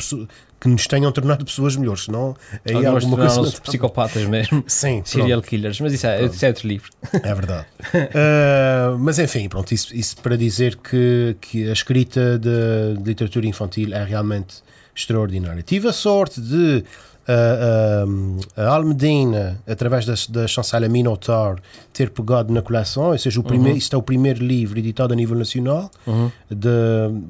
que 0.61 0.69
nos 0.69 0.87
tenham 0.87 1.11
tornado 1.13 1.45
pessoas 1.45 1.77
melhores, 1.77 2.05
senão 2.05 2.37
aí 2.65 2.87
há 2.87 2.91
alguma 2.91 3.17
coisa. 3.17 3.61
Psicopatas 3.61 4.25
mesmo, 4.25 4.65
Sim, 4.69 5.03
serial 5.05 5.43
killers, 5.43 5.81
mas 5.81 5.93
isso 5.93 6.07
é, 6.07 6.25
isso 6.25 6.45
é 6.45 6.49
outro 6.49 6.69
livro. 6.69 6.91
É 7.13 7.35
verdade. 7.35 7.67
uh, 7.83 8.99
mas 9.01 9.19
enfim, 9.19 9.49
pronto, 9.49 9.73
isso, 9.73 9.95
isso 9.95 10.17
para 10.19 10.37
dizer 10.37 10.77
que, 10.77 11.37
que 11.41 11.69
a 11.69 11.73
escrita 11.73 12.39
de, 12.39 12.97
de 12.99 13.05
literatura 13.05 13.47
infantil 13.47 13.95
é 13.95 14.05
realmente 14.05 14.63
extraordinária. 14.95 15.63
Tive 15.63 15.89
a 15.89 15.93
sorte 15.93 16.41
de 16.41 16.85
a, 17.29 18.63
a, 18.63 18.69
Almedina, 18.69 19.61
através 19.67 20.07
da, 20.07 20.15
da 20.29 20.47
chancela 20.47 20.89
Minotaur, 20.89 21.59
ter 21.93 22.11
pegado 22.11 22.53
na 22.53 22.63
coleção, 22.63 23.11
ou 23.11 23.19
seja, 23.19 23.41
o 23.41 23.43
primeiro, 23.43 23.73
uhum. 23.73 23.79
isto 23.79 23.95
é 23.95 23.99
o 23.99 24.03
primeiro 24.03 24.45
livro 24.45 24.79
editado 24.79 25.13
a 25.13 25.17
nível 25.17 25.37
nacional. 25.37 25.91
Uhum. 26.07 26.31
De, 26.49 26.69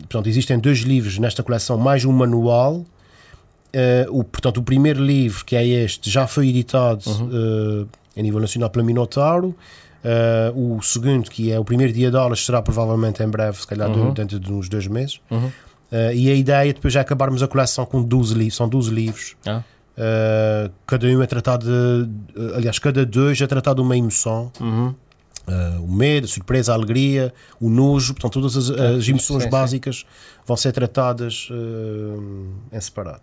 portanto, 0.01 0.29
existem 0.29 0.59
dois 0.59 0.79
livros 0.81 1.19
nesta 1.19 1.43
coleção, 1.43 1.79
mais 1.79 2.05
um 2.05 2.13
manual. 2.13 2.85
Uh, 3.75 4.21
o, 4.21 4.25
portanto, 4.25 4.59
o 4.59 4.63
primeiro 4.63 5.03
livro, 5.03 5.45
que 5.45 5.57
é 5.57 5.67
este, 5.67 6.11
já 6.11 6.27
foi 6.27 6.49
editado 6.49 7.03
uhum. 7.07 7.83
uh, 7.83 7.89
a 8.17 8.23
nível 8.23 8.41
nacional 8.41 8.71
pela 8.71 8.85
Minotauro. 8.85 9.55
Uh, 10.07 10.77
o 10.77 10.83
segundo, 10.83 11.29
que 11.31 11.51
é 11.51 11.59
o 11.59 11.65
primeiro 11.65 11.93
dia 11.93 12.11
de 12.11 12.17
aulas, 12.17 12.45
será 12.45 12.63
provavelmente 12.63 13.23
em 13.23 13.29
breve, 13.29 13.59
se 13.59 13.67
calhar 13.67 13.91
uhum. 13.91 14.13
dentro 14.13 14.39
de 14.39 14.53
uns 14.53 14.69
dois 14.69 14.87
meses. 14.87 15.21
Uhum. 15.31 15.47
Uh, 15.47 16.13
e 16.15 16.31
a 16.31 16.35
ideia 16.35 16.73
depois 16.73 16.95
é 16.95 17.01
acabarmos 17.01 17.43
a 17.43 17.49
coleção 17.49 17.85
com 17.87 18.03
12 18.03 18.35
livros, 18.35 18.57
são 18.57 18.69
12 18.69 18.91
livros. 18.91 19.37
Ah. 19.47 19.63
Uh, 19.97 20.71
cada 20.87 21.07
um 21.07 21.23
é 21.23 21.27
tratado 21.27 21.67
de, 22.07 22.55
aliás, 22.55 22.79
cada 22.79 23.05
dois 23.07 23.41
é 23.41 23.47
tratado 23.47 23.77
de 23.77 23.87
uma 23.87 23.97
emoção. 23.97 24.53
Uhum. 24.61 24.95
Uh, 25.49 25.85
o 25.85 25.91
medo, 25.91 26.25
a 26.25 26.29
surpresa, 26.29 26.73
a 26.73 26.75
alegria, 26.75 27.33
o 27.61 27.71
nojo, 27.71 28.13
portanto, 28.13 28.33
todas 28.35 28.57
as, 28.57 28.71
as 28.71 29.09
emoções 29.09 29.45
sim, 29.45 29.51
básicas 29.51 29.99
sim. 29.99 30.05
vão 30.45 30.57
ser 30.57 30.73
tratadas 30.73 31.49
uh, 31.51 32.53
em 32.73 32.81
separado. 32.81 33.23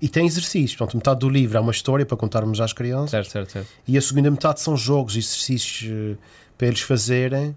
E 0.00 0.08
tem 0.08 0.24
exercícios, 0.24 0.76
portanto, 0.76 0.96
metade 0.96 1.20
do 1.20 1.28
livro 1.28 1.58
é 1.58 1.60
uma 1.60 1.72
história 1.72 2.06
para 2.06 2.16
contarmos 2.16 2.60
às 2.60 2.72
crianças, 2.72 3.10
certo, 3.10 3.30
certo, 3.30 3.52
certo. 3.52 3.68
e 3.86 3.98
a 3.98 4.00
segunda 4.00 4.30
metade 4.30 4.60
são 4.60 4.76
jogos, 4.76 5.16
exercícios 5.16 5.90
uh, 5.90 6.18
para 6.56 6.68
eles 6.68 6.80
fazerem 6.80 7.54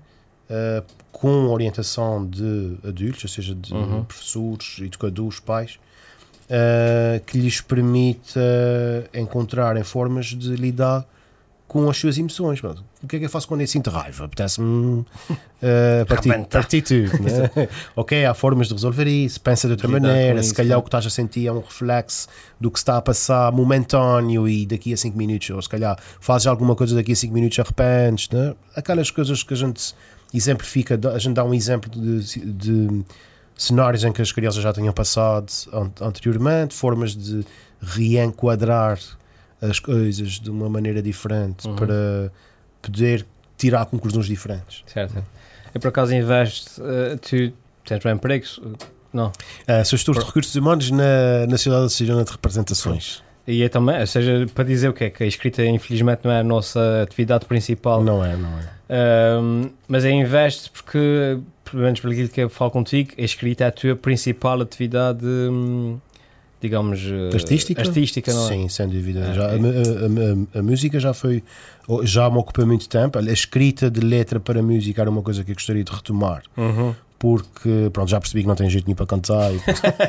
com 1.13 1.47
orientação 1.47 2.27
de 2.27 2.77
adultos, 2.85 3.23
ou 3.23 3.29
seja, 3.29 3.55
de 3.55 3.73
uhum. 3.73 4.03
professores, 4.03 4.79
educadores, 4.81 5.39
pais, 5.39 5.79
uh, 6.51 7.19
que 7.25 7.37
lhes 7.37 7.61
permita 7.61 8.39
encontrarem 9.13 9.83
formas 9.83 10.27
de 10.27 10.55
lidar 10.55 11.05
com 11.71 11.89
as 11.89 11.95
suas 11.97 12.17
emoções. 12.17 12.61
O 12.61 13.07
que 13.07 13.15
é 13.15 13.19
que 13.19 13.25
eu 13.25 13.29
faço 13.29 13.47
quando 13.47 13.61
eu 13.61 13.67
sinto 13.67 13.89
raiva? 13.89 14.25
Apetece-me 14.25 14.67
uh, 15.31 16.05
partir, 16.05 16.45
partir 16.47 16.81
tudo. 16.81 17.23
Né? 17.23 17.69
ok, 17.95 18.25
há 18.25 18.33
formas 18.33 18.67
de 18.67 18.73
resolver 18.73 19.07
isso, 19.07 19.39
pensa 19.39 19.69
de 19.69 19.73
outra 19.73 19.87
Lidar 19.87 20.01
maneira. 20.01 20.43
Se 20.43 20.53
calhar 20.53 20.71
né? 20.71 20.77
o 20.77 20.81
que 20.81 20.89
estás 20.89 21.05
a 21.05 21.09
sentir 21.09 21.47
é 21.47 21.51
um 21.51 21.61
reflexo 21.61 22.27
do 22.59 22.69
que 22.69 22.77
está 22.77 22.97
a 22.97 23.01
passar 23.01 23.53
momentâneo 23.53 24.49
e 24.49 24.65
daqui 24.65 24.91
a 24.91 24.97
5 24.97 25.17
minutos, 25.17 25.49
ou 25.49 25.61
se 25.61 25.69
calhar 25.69 25.97
fazes 26.19 26.45
alguma 26.45 26.75
coisa 26.75 26.93
daqui 26.93 27.13
a 27.13 27.15
5 27.15 27.33
minutos 27.33 27.57
arrependes. 27.57 28.29
Né? 28.29 28.53
Aquelas 28.75 29.09
coisas 29.09 29.41
que 29.41 29.53
a 29.53 29.57
gente 29.57 29.95
exemplifica, 30.33 30.99
a 31.13 31.19
gente 31.19 31.35
dá 31.35 31.45
um 31.45 31.53
exemplo 31.53 31.89
de, 31.89 32.39
de 32.51 33.03
cenários 33.63 34.03
em 34.03 34.11
que 34.11 34.21
as 34.21 34.31
crianças 34.31 34.63
já 34.63 34.73
tinham 34.73 34.93
passado 34.93 35.51
anteriormente, 36.01 36.73
formas 36.73 37.15
de 37.15 37.45
reenquadrar 37.81 38.99
as 39.61 39.79
coisas 39.79 40.39
de 40.39 40.49
uma 40.49 40.69
maneira 40.69 41.01
diferente 41.01 41.67
uhum. 41.67 41.75
para 41.75 42.31
poder 42.81 43.25
tirar 43.57 43.85
conclusões 43.85 44.25
diferentes. 44.25 44.83
Certo. 44.87 45.23
E 45.73 45.79
por 45.79 45.89
acaso 45.89 46.13
investes, 46.13 46.77
uh, 46.79 47.17
tu 47.21 47.53
tens 47.85 48.03
um 48.03 48.09
emprego? 48.09 48.45
Não. 49.13 49.27
Uh, 49.27 49.85
sou 49.85 49.97
gestor 49.97 50.17
de 50.17 50.25
recursos 50.25 50.55
humanos 50.55 50.89
na, 50.89 51.45
na 51.47 51.57
Cidade 51.57 51.85
de 51.87 51.93
Sirena 51.93 52.23
de 52.23 52.31
Representações. 52.31 53.23
E 53.47 53.63
é 53.63 53.69
também, 53.69 53.99
ou 53.99 54.07
seja, 54.07 54.45
para 54.53 54.63
dizer 54.63 54.89
o 54.89 54.93
que 54.93 55.05
é 55.05 55.09
que 55.09 55.23
a 55.23 55.27
escrita 55.27 55.63
infelizmente 55.65 56.21
não 56.23 56.31
é 56.31 56.39
a 56.39 56.43
nossa 56.43 57.03
atividade 57.03 57.45
principal. 57.45 58.03
Não 58.03 58.23
é, 58.23 58.35
não 58.35 58.49
é. 58.49 58.81
Uh, 58.91 59.71
mas 59.87 60.05
é 60.05 60.11
investe 60.11 60.69
porque, 60.69 61.39
pelo 61.71 61.83
menos 61.83 61.99
pelo 61.99 62.29
que 62.29 62.41
eu 62.41 62.49
falo 62.49 62.71
contigo, 62.71 63.11
a 63.17 63.21
escrita 63.21 63.63
é 63.63 63.67
a 63.67 63.71
tua 63.71 63.95
principal 63.95 64.61
atividade. 64.61 65.25
Hum, 65.25 65.97
digamos, 66.61 67.01
eh, 67.03 67.33
artística, 67.33 67.81
artística 67.81 68.31
não 68.31 68.45
é? 68.45 68.47
Sim, 68.49 68.69
sem 68.69 68.87
dúvida. 68.87 69.19
É, 69.19 69.33
já, 69.33 69.45
a, 69.47 69.49
a, 69.49 70.57
a, 70.57 70.59
a, 70.59 70.63
música 70.63 70.99
já 70.99 71.13
foi, 71.13 71.43
já 72.03 72.29
me 72.29 72.37
ocupou 72.37 72.65
muito 72.67 72.87
tempo. 72.87 73.17
A 73.17 73.23
escrita 73.23 73.89
de 73.89 73.99
letra 73.99 74.39
para 74.39 74.61
música 74.61 75.01
era 75.01 75.09
uma 75.09 75.23
coisa 75.23 75.43
que 75.43 75.51
eu 75.51 75.55
gostaria 75.55 75.83
de 75.83 75.91
retomar. 75.91 76.43
Uhum. 76.55 76.93
Porque, 77.17 77.89
pronto, 77.93 78.09
já 78.09 78.19
percebi 78.19 78.41
que 78.41 78.47
não 78.47 78.55
tem 78.55 78.69
jeito 78.69 78.85
nenhum 78.85 78.95
para 78.95 79.05
cantar. 79.05 79.51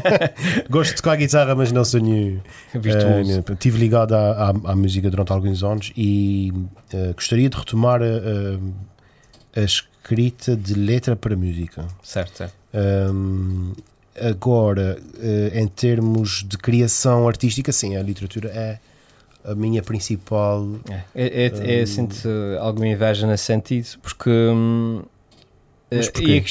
Gosto 0.71 0.91
de 0.93 0.97
tocar 0.97 1.17
guitarra, 1.17 1.55
mas 1.55 1.71
não 1.71 1.85
sou 1.85 2.01
nenhum. 2.01 2.39
Uh, 2.75 3.53
estive 3.53 3.79
ligado 3.79 4.15
à, 4.15 4.49
à, 4.49 4.49
à, 4.49 4.77
música 4.77 5.11
durante 5.11 5.31
alguns 5.31 5.63
anos 5.63 5.93
e 5.95 6.53
uh, 6.95 7.13
gostaria 7.15 7.51
de 7.51 7.57
retomar 7.57 8.01
a, 8.03 9.61
a, 9.61 9.65
escrita 10.03 10.57
de 10.57 10.75
letra 10.75 11.15
para 11.15 11.37
música. 11.37 11.87
Certo. 12.03 12.51
Um, 12.75 13.73
Agora, 14.21 14.99
eh, 15.21 15.59
em 15.59 15.67
termos 15.67 16.45
de 16.47 16.59
criação 16.59 17.27
artística, 17.27 17.73
sim, 17.73 17.97
a 17.97 18.03
literatura 18.03 18.51
é 18.51 18.79
a 19.43 19.55
minha 19.55 19.83
principal. 19.83 20.69
É, 21.15 21.47
é, 21.47 21.47
é, 21.47 21.81
é 21.81 21.87
sinto 21.87 22.29
alguma 22.61 22.87
inveja 22.89 23.27
nesse 23.27 23.45
sentido, 23.45 23.89
porque. 24.03 24.29
Hum, 24.29 25.03
Mas 25.91 26.09
eh, 26.09 26.11
porquê? 26.11 26.45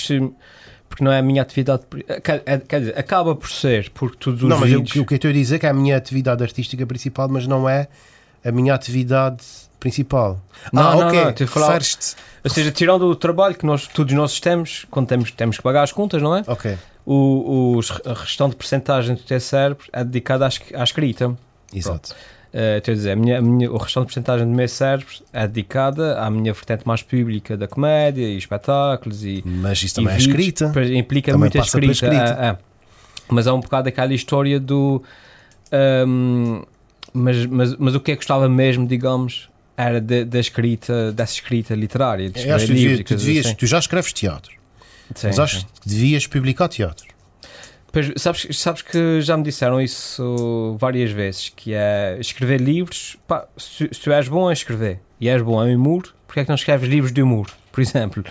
porque 0.90 1.04
não 1.04 1.12
é 1.12 1.20
a 1.20 1.22
minha 1.22 1.44
atividade. 1.44 1.84
Quer, 2.24 2.42
é, 2.48 2.58
quer 2.58 2.80
dizer, 2.80 2.98
acaba 2.98 3.36
por 3.36 3.50
ser, 3.50 3.92
porque 3.92 4.18
todos 4.20 4.42
os. 4.42 4.50
Não, 4.50 4.60
mas 4.60 4.72
vídeos... 4.72 4.96
o 4.96 5.06
que 5.06 5.14
eu 5.14 5.18
estou 5.18 5.30
a 5.30 5.34
dizer 5.34 5.58
é 5.58 5.60
que 5.60 5.66
é 5.68 5.70
a 5.70 5.74
minha 5.74 5.96
atividade 5.96 6.42
artística 6.42 6.86
principal, 6.88 7.30
mas 7.30 7.46
não 7.46 7.70
é 7.70 7.88
a 8.44 8.52
minha 8.52 8.74
atividade 8.74 9.46
principal. 9.82 10.40
Não, 10.72 10.82
ah, 10.82 10.96
não, 10.96 11.08
ok. 11.08 11.36
Não, 11.42 11.48
falar, 11.48 11.82
ou 12.44 12.50
seja, 12.50 12.72
tirando 12.72 13.02
o 13.02 13.16
trabalho 13.16 13.56
que 13.56 13.66
nós, 13.66 13.86
todos 13.88 14.14
nós 14.14 14.40
temos, 14.40 14.86
quando 14.90 15.08
temos, 15.08 15.30
temos 15.32 15.58
que 15.58 15.64
pagar 15.64 15.84
as 15.84 15.92
contas, 15.92 16.22
não 16.22 16.38
é? 16.38 16.44
Ok 16.48 16.78
o, 17.06 17.78
o 17.78 18.10
a 18.10 18.14
restante 18.14 18.56
porcentagem 18.56 19.16
do 19.16 19.22
teu 19.22 19.40
cérebro 19.40 19.86
é 19.92 20.04
dedicada 20.04 20.48
à, 20.48 20.50
à 20.80 20.84
escrita. 20.84 21.36
Exato. 21.74 22.14
Uh, 22.54 22.78
a 22.78 22.94
dizer, 22.94 23.12
a 23.12 23.16
minha, 23.16 23.40
a 23.40 23.42
minha, 23.42 23.72
o 23.72 23.78
restante 23.78 24.06
porcentagem 24.06 24.46
do 24.46 24.54
meu 24.54 24.68
cérebro 24.68 25.08
é 25.32 25.48
dedicada 25.48 26.20
à 26.20 26.30
minha 26.30 26.52
vertente 26.52 26.86
mais 26.86 27.02
pública 27.02 27.56
da 27.56 27.68
comédia 27.68 28.28
e 28.28 28.38
espetáculos 28.38 29.24
e 29.24 29.42
Mas 29.46 29.82
isso 29.82 29.96
também 29.96 30.14
é 30.14 30.18
escrita. 30.18 30.72
Implica 30.94 31.32
também 31.32 31.40
muita 31.40 31.60
escrita. 31.60 31.92
escrita. 31.92 32.38
É, 32.40 32.46
é. 32.48 32.58
Mas 33.30 33.48
é 33.48 33.54
um 33.54 33.62
bocado 33.62 33.88
aquela 33.88 34.14
história 34.14 34.60
do... 34.60 35.02
Um, 36.06 36.64
mas, 37.14 37.46
mas, 37.46 37.76
mas 37.78 37.96
o 37.96 38.00
que 38.02 38.12
é 38.12 38.16
que 38.16 38.20
gostava 38.20 38.50
mesmo, 38.50 38.86
digamos, 38.86 39.50
era 39.88 40.02
da 40.02 40.40
escrita, 40.40 41.12
dessa 41.12 41.34
escrita 41.34 41.76
literária. 41.76 42.30
De 42.30 42.40
escrever 42.40 42.70
livros, 42.70 43.04
tu, 43.06 43.16
devias, 43.16 43.46
assim. 43.46 43.56
tu 43.56 43.66
já 43.66 43.80
escreves 43.80 44.14
teatro. 44.14 44.52
Sim, 45.16 45.28
mas 45.28 45.40
acho 45.40 45.60
sim. 45.60 45.66
que 45.82 45.90
devias 45.90 46.28
publicar 46.28 46.68
teatro. 46.68 47.12
Pois, 47.92 48.10
sabes, 48.16 48.48
sabes 48.58 48.82
que 48.82 49.20
já 49.22 49.36
me 49.36 49.44
disseram 49.44 49.82
isso 49.82 50.78
várias 50.80 51.12
vezes, 51.12 51.52
que 51.54 51.74
é 51.74 52.18
escrever 52.20 52.62
livros, 52.62 53.18
pá, 53.28 53.46
se, 53.58 53.90
se, 53.92 54.00
tu 54.00 54.12
és 54.12 54.30
bom 54.30 54.48
a 54.48 54.54
escrever 54.54 55.00
e 55.20 55.28
és 55.28 55.42
bom 55.42 55.66
em 55.66 55.76
humor, 55.76 56.04
porque 56.26 56.40
é 56.40 56.44
que 56.44 56.50
não 56.50 56.56
escreves 56.56 56.90
livros 56.90 57.12
de 57.12 57.22
humor, 57.22 57.48
por 57.70 57.82
exemplo? 57.82 58.24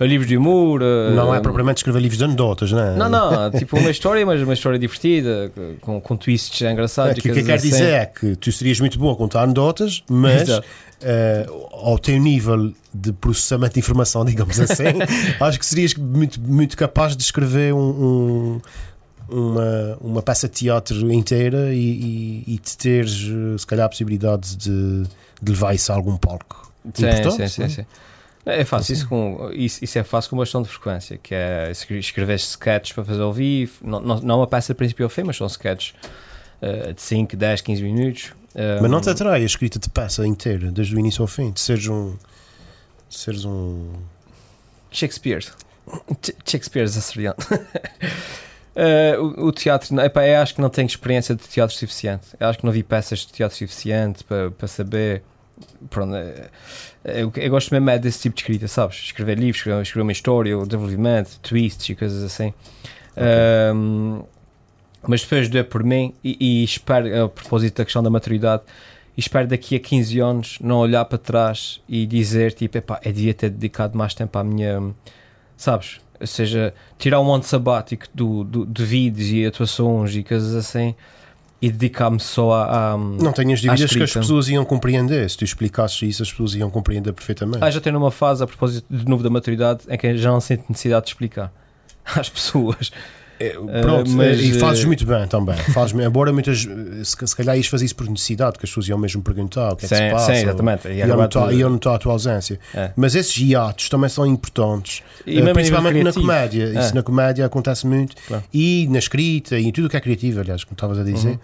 Livros 0.00 0.28
de 0.28 0.36
humor... 0.36 0.80
Não 1.14 1.34
é 1.34 1.40
propriamente 1.40 1.78
escrever 1.78 2.00
livros 2.00 2.18
de 2.18 2.24
anedotas, 2.24 2.70
não 2.72 2.80
é? 2.80 2.96
Não, 2.96 3.08
não, 3.08 3.50
tipo 3.56 3.78
uma 3.78 3.90
história, 3.90 4.26
mas 4.26 4.42
uma 4.42 4.52
história 4.52 4.78
divertida, 4.78 5.50
com, 5.80 6.00
com 6.00 6.16
twists 6.16 6.60
engraçados. 6.60 7.12
É, 7.12 7.14
que 7.20 7.30
o 7.30 7.32
que 7.32 7.40
eu 7.40 7.44
quero 7.44 7.56
assim. 7.56 7.70
dizer 7.70 7.92
é 7.92 8.06
que 8.06 8.36
tu 8.36 8.52
serias 8.52 8.78
muito 8.80 8.98
bom 8.98 9.10
a 9.10 9.16
contar 9.16 9.42
anedotas, 9.42 10.02
mas 10.08 10.48
uh, 10.48 10.62
ao 11.72 11.98
teu 11.98 12.18
nível 12.18 12.72
de 12.92 13.12
processamento 13.12 13.74
de 13.74 13.80
informação, 13.80 14.24
digamos 14.26 14.58
assim, 14.60 14.84
acho 15.40 15.58
que 15.58 15.66
serias 15.66 15.94
muito, 15.94 16.40
muito 16.40 16.76
capaz 16.76 17.16
de 17.16 17.22
escrever 17.22 17.72
um, 17.72 17.78
um 17.78 18.60
uma, 19.28 19.98
uma 20.00 20.22
peça 20.22 20.48
de 20.48 20.54
teatro 20.54 21.12
inteira 21.12 21.74
e, 21.74 22.44
e, 22.46 22.54
e 22.54 22.58
de 22.58 22.76
teres, 22.76 23.26
se 23.58 23.66
calhar, 23.66 23.86
a 23.86 23.88
possibilidade 23.88 24.56
de, 24.56 25.02
de 25.42 25.52
levar 25.52 25.74
isso 25.74 25.90
a 25.92 25.96
algum 25.96 26.16
palco. 26.16 26.72
Sim, 26.94 27.06
sim, 27.30 27.48
sim, 27.48 27.68
sim, 27.68 27.86
É 28.48 28.64
fácil, 28.64 28.92
isso, 28.92 29.08
com, 29.08 29.50
isso, 29.52 29.82
isso, 29.82 29.98
é 29.98 30.04
fácil 30.04 30.30
com 30.30 30.36
bastante 30.36 30.68
frequência, 30.68 31.18
que 31.18 31.34
é 31.34 31.72
escrever 31.72 32.36
sketches 32.36 32.92
para 32.92 33.04
fazer 33.04 33.20
ao 33.20 33.32
vivo, 33.32 33.72
não, 33.82 33.98
não, 33.98 34.20
não 34.20 34.38
uma 34.38 34.46
peça 34.46 34.72
de 34.72 34.76
princípio 34.76 35.04
ao 35.04 35.10
fim, 35.10 35.24
mas 35.24 35.36
são 35.36 35.48
sketches 35.48 35.94
uh, 36.62 36.94
de 36.94 37.02
5, 37.02 37.36
10, 37.36 37.60
15 37.60 37.82
minutos. 37.82 38.32
Um, 38.54 38.82
mas 38.82 38.90
não 38.90 39.00
te 39.00 39.10
atrai 39.10 39.42
a 39.42 39.44
escrita 39.44 39.80
de 39.80 39.90
peça 39.90 40.24
inteira, 40.24 40.70
desde 40.70 40.94
o 40.94 40.98
início 40.98 41.22
ao 41.22 41.26
fim, 41.26 41.50
de 41.50 41.58
seres 41.58 41.88
um... 41.88 42.14
De 43.08 43.16
seres 43.18 43.44
um... 43.44 43.92
Shakespeare. 44.92 45.44
Shakespeare 46.44 46.84
açoriano. 46.84 47.36
Uh, 48.76 49.42
o, 49.42 49.46
o, 49.48 49.52
teatro, 49.52 50.00
epá, 50.00 50.24
eu 50.24 50.40
acho 50.40 50.54
que 50.54 50.60
não 50.60 50.70
tenho 50.70 50.86
experiência 50.86 51.34
de 51.34 51.42
teatro 51.42 51.74
suficiente. 51.74 52.28
Eu 52.38 52.46
acho 52.46 52.60
que 52.60 52.64
não 52.64 52.72
vi 52.72 52.84
peças 52.84 53.20
de 53.20 53.32
teatro 53.32 53.56
suficiente 53.58 54.22
para, 54.22 54.52
para 54.52 54.68
saber. 54.68 55.24
Pronto, 55.90 56.14
eu, 57.06 57.32
eu, 57.36 57.50
gosto 57.50 57.72
mesmo 57.72 57.88
é 57.90 57.98
desse 57.98 58.22
tipo 58.22 58.36
de 58.36 58.42
escrita, 58.42 58.68
sabes? 58.68 58.96
Escrever 58.96 59.38
livros, 59.38 59.58
escrever, 59.58 59.82
escrever 59.82 60.02
uma 60.02 60.12
história, 60.12 60.58
o 60.58 60.66
desenvolvimento, 60.66 61.38
twists 61.40 61.88
e 61.88 61.94
coisas 61.94 62.22
assim. 62.22 62.52
Okay. 63.12 63.24
Uh, 63.72 64.26
mas 65.06 65.22
depois 65.22 65.48
doer 65.48 65.64
por 65.64 65.84
mim 65.84 66.12
e, 66.22 66.36
e, 66.40 66.64
espero, 66.64 67.24
a 67.24 67.28
propósito 67.28 67.76
da 67.76 67.84
questão 67.84 68.02
da 68.02 68.10
maturidade, 68.10 68.64
espero 69.16 69.46
daqui 69.46 69.76
a 69.76 69.80
15 69.80 70.20
anos 70.20 70.58
não 70.60 70.78
olhar 70.78 71.04
para 71.04 71.16
trás 71.16 71.80
e 71.88 72.06
dizer 72.06 72.52
tipo, 72.52 72.76
epá, 72.78 73.00
eu 73.04 73.12
devia 73.12 73.32
ter 73.32 73.50
dedicado 73.50 73.96
mais 73.96 74.12
tempo 74.12 74.36
à 74.38 74.44
minha. 74.44 74.92
Sabes? 75.56 76.00
ou 76.20 76.26
seja, 76.26 76.72
tirar 76.98 77.20
um 77.20 77.32
ano 77.32 77.44
sabático 77.44 78.06
do, 78.14 78.44
do, 78.44 78.66
de 78.66 78.84
vídeos 78.84 79.30
e 79.30 79.44
atuações 79.44 80.14
e 80.16 80.22
coisas 80.22 80.54
assim 80.54 80.94
e 81.60 81.70
dedicar-me 81.70 82.20
só 82.20 82.52
a, 82.52 82.92
a. 82.92 82.96
Não 82.98 83.32
tenhas 83.32 83.60
dúvidas 83.62 83.90
que 83.90 84.02
as 84.02 84.12
pessoas 84.12 84.48
iam 84.48 84.64
compreender. 84.64 85.28
Se 85.30 85.38
tu 85.38 85.44
explicasses 85.44 86.00
isso, 86.02 86.22
as 86.22 86.30
pessoas 86.30 86.54
iam 86.54 86.70
compreender 86.70 87.12
perfeitamente. 87.12 87.64
Ah, 87.64 87.70
já 87.70 87.80
tenho 87.80 87.96
uma 87.98 88.10
fase, 88.10 88.42
a 88.44 88.46
propósito 88.46 88.86
de 88.90 89.08
novo 89.08 89.22
da 89.22 89.30
maturidade, 89.30 89.80
em 89.88 89.96
que 89.96 90.16
já 90.18 90.30
não 90.30 90.40
sinto 90.40 90.64
necessidade 90.68 91.06
de 91.06 91.12
explicar 91.12 91.52
às 92.04 92.28
pessoas. 92.28 92.90
É, 93.38 93.50
pronto, 93.82 94.10
mas, 94.10 94.40
e 94.40 94.52
fazes 94.54 94.84
eh, 94.84 94.86
muito 94.86 95.04
bem 95.04 95.26
também. 95.26 95.56
Fazes, 95.56 95.94
embora 95.94 96.32
muitas. 96.32 96.66
Se, 97.04 97.26
se 97.26 97.36
calhar 97.36 97.56
ias 97.56 97.66
fazer 97.66 97.84
isso 97.84 97.96
por 97.96 98.08
necessidade, 98.08 98.58
que 98.58 98.64
as 98.64 98.70
pessoas 98.70 98.88
iam 98.88 98.98
mesmo 98.98 99.22
perguntar 99.22 99.72
o 99.72 99.76
que 99.76 99.84
é 99.84 99.88
que 99.88 99.94
se 99.94 100.10
passa. 100.10 100.34
Sim, 100.34 100.42
exatamente. 100.42 100.88
E 100.88 100.94
iam 100.98 101.16
notar, 101.16 101.52
iam 101.52 101.70
notar 101.70 101.94
a 101.94 101.98
tua 101.98 102.12
ausência. 102.12 102.58
É. 102.74 102.92
Mas 102.96 103.14
esses 103.14 103.36
hiatos 103.36 103.88
também 103.88 104.08
são 104.08 104.26
importantes, 104.26 105.02
e 105.26 105.40
uh, 105.40 105.52
principalmente 105.52 106.02
na 106.02 106.12
comédia. 106.12 106.72
É. 106.74 106.80
Isso 106.80 106.94
na 106.94 107.02
comédia 107.02 107.44
acontece 107.44 107.86
muito. 107.86 108.16
Claro. 108.26 108.44
E 108.52 108.88
na 108.90 108.98
escrita 108.98 109.58
e 109.58 109.66
em 109.66 109.72
tudo 109.72 109.86
o 109.86 109.90
que 109.90 109.96
é 109.96 110.00
criativo, 110.00 110.40
aliás, 110.40 110.64
como 110.64 110.74
estavas 110.74 110.98
a 110.98 111.02
dizer. 111.02 111.30
Uhum. 111.30 111.38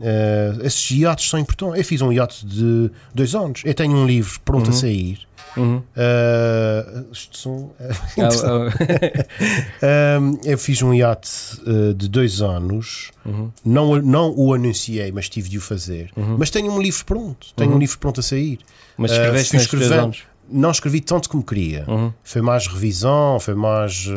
Uh, 0.00 0.66
esses 0.66 0.90
hiatos 0.90 1.28
são 1.28 1.38
importantes. 1.38 1.78
Eu 1.78 1.84
fiz 1.84 2.00
um 2.00 2.12
hiato 2.12 2.46
de 2.46 2.90
dois 3.14 3.34
anos. 3.34 3.62
Eu 3.64 3.74
tenho 3.74 3.94
um 3.94 4.06
livro 4.06 4.40
pronto 4.40 4.68
uhum. 4.68 4.76
a 4.76 4.76
sair 4.76 5.30
Uhum. 5.56 5.78
Uh, 5.78 7.06
som, 7.12 7.72
eu 10.44 10.58
fiz 10.58 10.82
um 10.82 10.94
iate 10.94 11.30
uh, 11.66 11.94
de 11.94 12.08
dois 12.08 12.40
anos, 12.40 13.10
uhum. 13.24 13.50
não, 13.64 14.00
não 14.00 14.32
o 14.36 14.54
anunciei, 14.54 15.10
mas 15.12 15.28
tive 15.28 15.48
de 15.48 15.58
o 15.58 15.60
fazer. 15.60 16.10
Uhum. 16.16 16.36
Mas 16.38 16.50
tenho 16.50 16.72
um 16.72 16.80
livro 16.80 17.04
pronto, 17.04 17.48
tenho 17.56 17.74
um 17.74 17.78
livro 17.78 17.98
pronto 17.98 18.20
a 18.20 18.22
sair. 18.22 18.60
Mas 18.96 19.10
escreveste 19.12 19.56
uh, 19.56 19.60
escrever? 19.60 20.10
Não 20.52 20.72
escrevi 20.72 21.00
tanto 21.00 21.28
como 21.28 21.44
queria. 21.44 21.86
Foi 22.24 22.42
mais 22.42 22.66
revisão, 22.66 23.38
foi 23.38 23.54
mais 23.54 24.08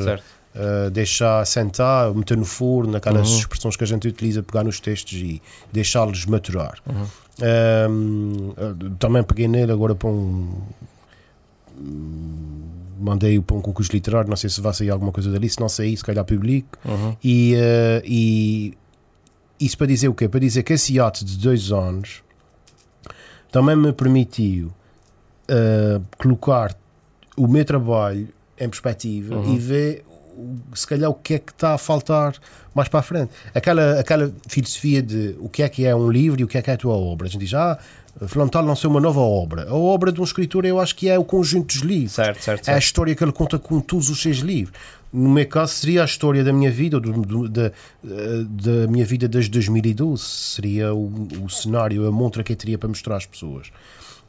Uh, 0.56 0.92
deixar 0.92 1.44
sentar, 1.48 2.14
meter 2.14 2.38
no 2.38 2.46
forno, 2.46 2.96
aquelas 2.96 3.28
uhum. 3.28 3.38
expressões 3.40 3.76
que 3.76 3.84
a 3.84 3.88
gente 3.88 4.08
utiliza, 4.08 4.44
pegar 4.44 4.64
nos 4.64 4.80
textos 4.80 5.14
e 5.14 5.42
deixá-los 5.72 6.28
maturar. 6.28 6.78
Uhum. 6.86 8.52
Uh, 8.56 8.90
também 9.00 9.24
peguei 9.24 9.48
nele 9.48 9.72
agora 9.72 9.96
para 9.96 10.10
um. 10.10 10.62
Mandei-o 13.00 13.42
para 13.42 13.56
um 13.56 13.62
concurso 13.62 13.92
literário, 13.92 14.30
não 14.30 14.38
sei 14.38 14.48
se 14.48 14.62
vai 14.62 14.72
sair 14.76 14.92
alguma 14.92 15.12
coisa 15.12 15.32
dali, 15.32 15.50
se 15.50 15.60
não 15.60 15.68
sair, 15.68 15.98
se 15.98 16.04
calhar 16.04 16.24
publico. 16.24 16.78
Uhum. 16.86 17.18
E, 17.24 17.56
uh, 17.56 18.06
e 18.06 18.78
isso 19.60 19.76
para 19.76 19.88
dizer 19.88 20.08
o 20.08 20.14
quê? 20.14 20.30
Para 20.30 20.40
dizer 20.40 20.62
que 20.62 20.74
esse 20.74 21.00
ato 21.00 21.26
de 21.26 21.36
dois 21.36 21.72
anos 21.72 22.22
também 23.52 23.76
me 23.76 23.92
permitiu 23.92 24.72
colocar 26.18 26.76
o 27.36 27.48
meu 27.48 27.66
trabalho 27.66 28.30
em 28.58 28.70
perspectiva 28.70 29.36
uhum. 29.36 29.56
e 29.56 29.60
ver 29.60 30.06
se 30.74 30.86
calhar 30.88 31.10
o 31.10 31.14
que 31.14 31.36
é 31.36 31.40
que 31.40 31.52
está 31.52 31.74
a 31.74 31.78
faltar 31.78 32.36
mais 32.74 32.88
para 32.88 33.00
a 33.00 33.04
frente. 33.04 33.32
Aquela, 33.54 34.00
aquela 34.00 34.34
filosofia 34.48 35.02
de 35.02 35.36
o 35.40 35.50
que 35.50 35.64
é 35.64 35.70
que 35.70 35.86
é 35.86 35.96
um 35.96 36.10
livro 36.10 36.42
e 36.42 36.44
o 36.44 36.48
que 36.48 36.58
é 36.58 36.62
que 36.62 36.72
é 36.72 36.74
a 36.74 36.78
tua 36.78 36.96
obra. 36.96 37.28
A 37.28 37.30
gente 37.30 37.42
diz, 37.42 37.54
ah, 37.54 37.78
Fulano 38.28 38.52
Tal 38.52 38.64
lançou 38.64 38.92
uma 38.92 39.00
nova 39.00 39.20
obra. 39.20 39.68
A 39.70 39.76
obra 39.76 40.12
de 40.12 40.22
um 40.22 40.24
escritor 40.24 40.66
eu 40.66 40.80
acho 40.80 40.96
que 40.96 41.10
é 41.10 41.18
o 41.18 41.24
conjunto 41.24 41.68
dos 41.68 41.84
livros. 41.84 42.14
Certo, 42.14 42.42
certo, 42.42 42.66
certo. 42.66 42.70
É 42.70 42.74
a 42.76 42.78
história 42.78 43.16
que 43.16 43.24
ele 43.24 43.32
conta 43.32 43.58
com 43.58 43.80
todos 43.80 44.10
os 44.10 44.22
seus 44.22 44.38
livros. 44.38 44.78
No 45.12 45.30
meu 45.30 45.48
caso 45.48 45.74
seria 45.74 46.02
a 46.02 46.06
história 46.06 46.44
da 46.44 46.52
minha 46.52 46.72
vida, 46.72 47.00
do, 47.00 47.12
do, 47.12 47.50
da, 47.50 47.72
da 48.04 48.88
minha 48.88 49.06
vida 49.06 49.28
desde 49.28 49.52
2012. 49.52 50.24
Seria 50.24 50.94
o, 50.94 51.12
o 51.44 51.50
cenário, 51.50 52.08
a 52.08 52.12
montra 52.12 52.44
que 52.44 52.54
eu 52.54 52.58
teria 52.58 52.78
para 52.78 52.90
mostrar 52.90 53.18
às 53.18 53.26
pessoas. 53.26 53.68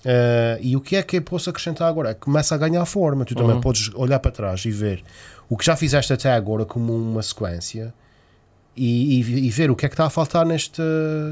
Uh, 0.04 0.60
e 0.60 0.76
o 0.76 0.82
que 0.82 0.96
é 0.96 1.02
que 1.02 1.16
eu 1.16 1.22
posso 1.22 1.48
acrescentar 1.48 1.88
agora? 1.88 2.14
Começa 2.14 2.54
a 2.54 2.58
ganhar 2.58 2.84
forma. 2.84 3.24
Tu 3.24 3.34
também 3.34 3.54
uhum. 3.54 3.60
podes 3.60 3.90
olhar 3.94 4.18
para 4.18 4.30
trás 4.30 4.62
e 4.66 4.70
ver 4.70 5.02
o 5.48 5.56
que 5.56 5.64
já 5.64 5.76
fizeste 5.76 6.12
até 6.12 6.32
agora 6.32 6.64
como 6.64 6.94
uma 6.94 7.22
sequência 7.22 7.92
e, 8.76 9.20
e, 9.20 9.46
e, 9.46 9.50
ver 9.50 9.70
o 9.70 9.76
que 9.76 9.86
é 9.86 9.88
que 9.88 9.94
está 9.94 10.06
a 10.06 10.10
faltar 10.10 10.44
nesta, 10.44 10.82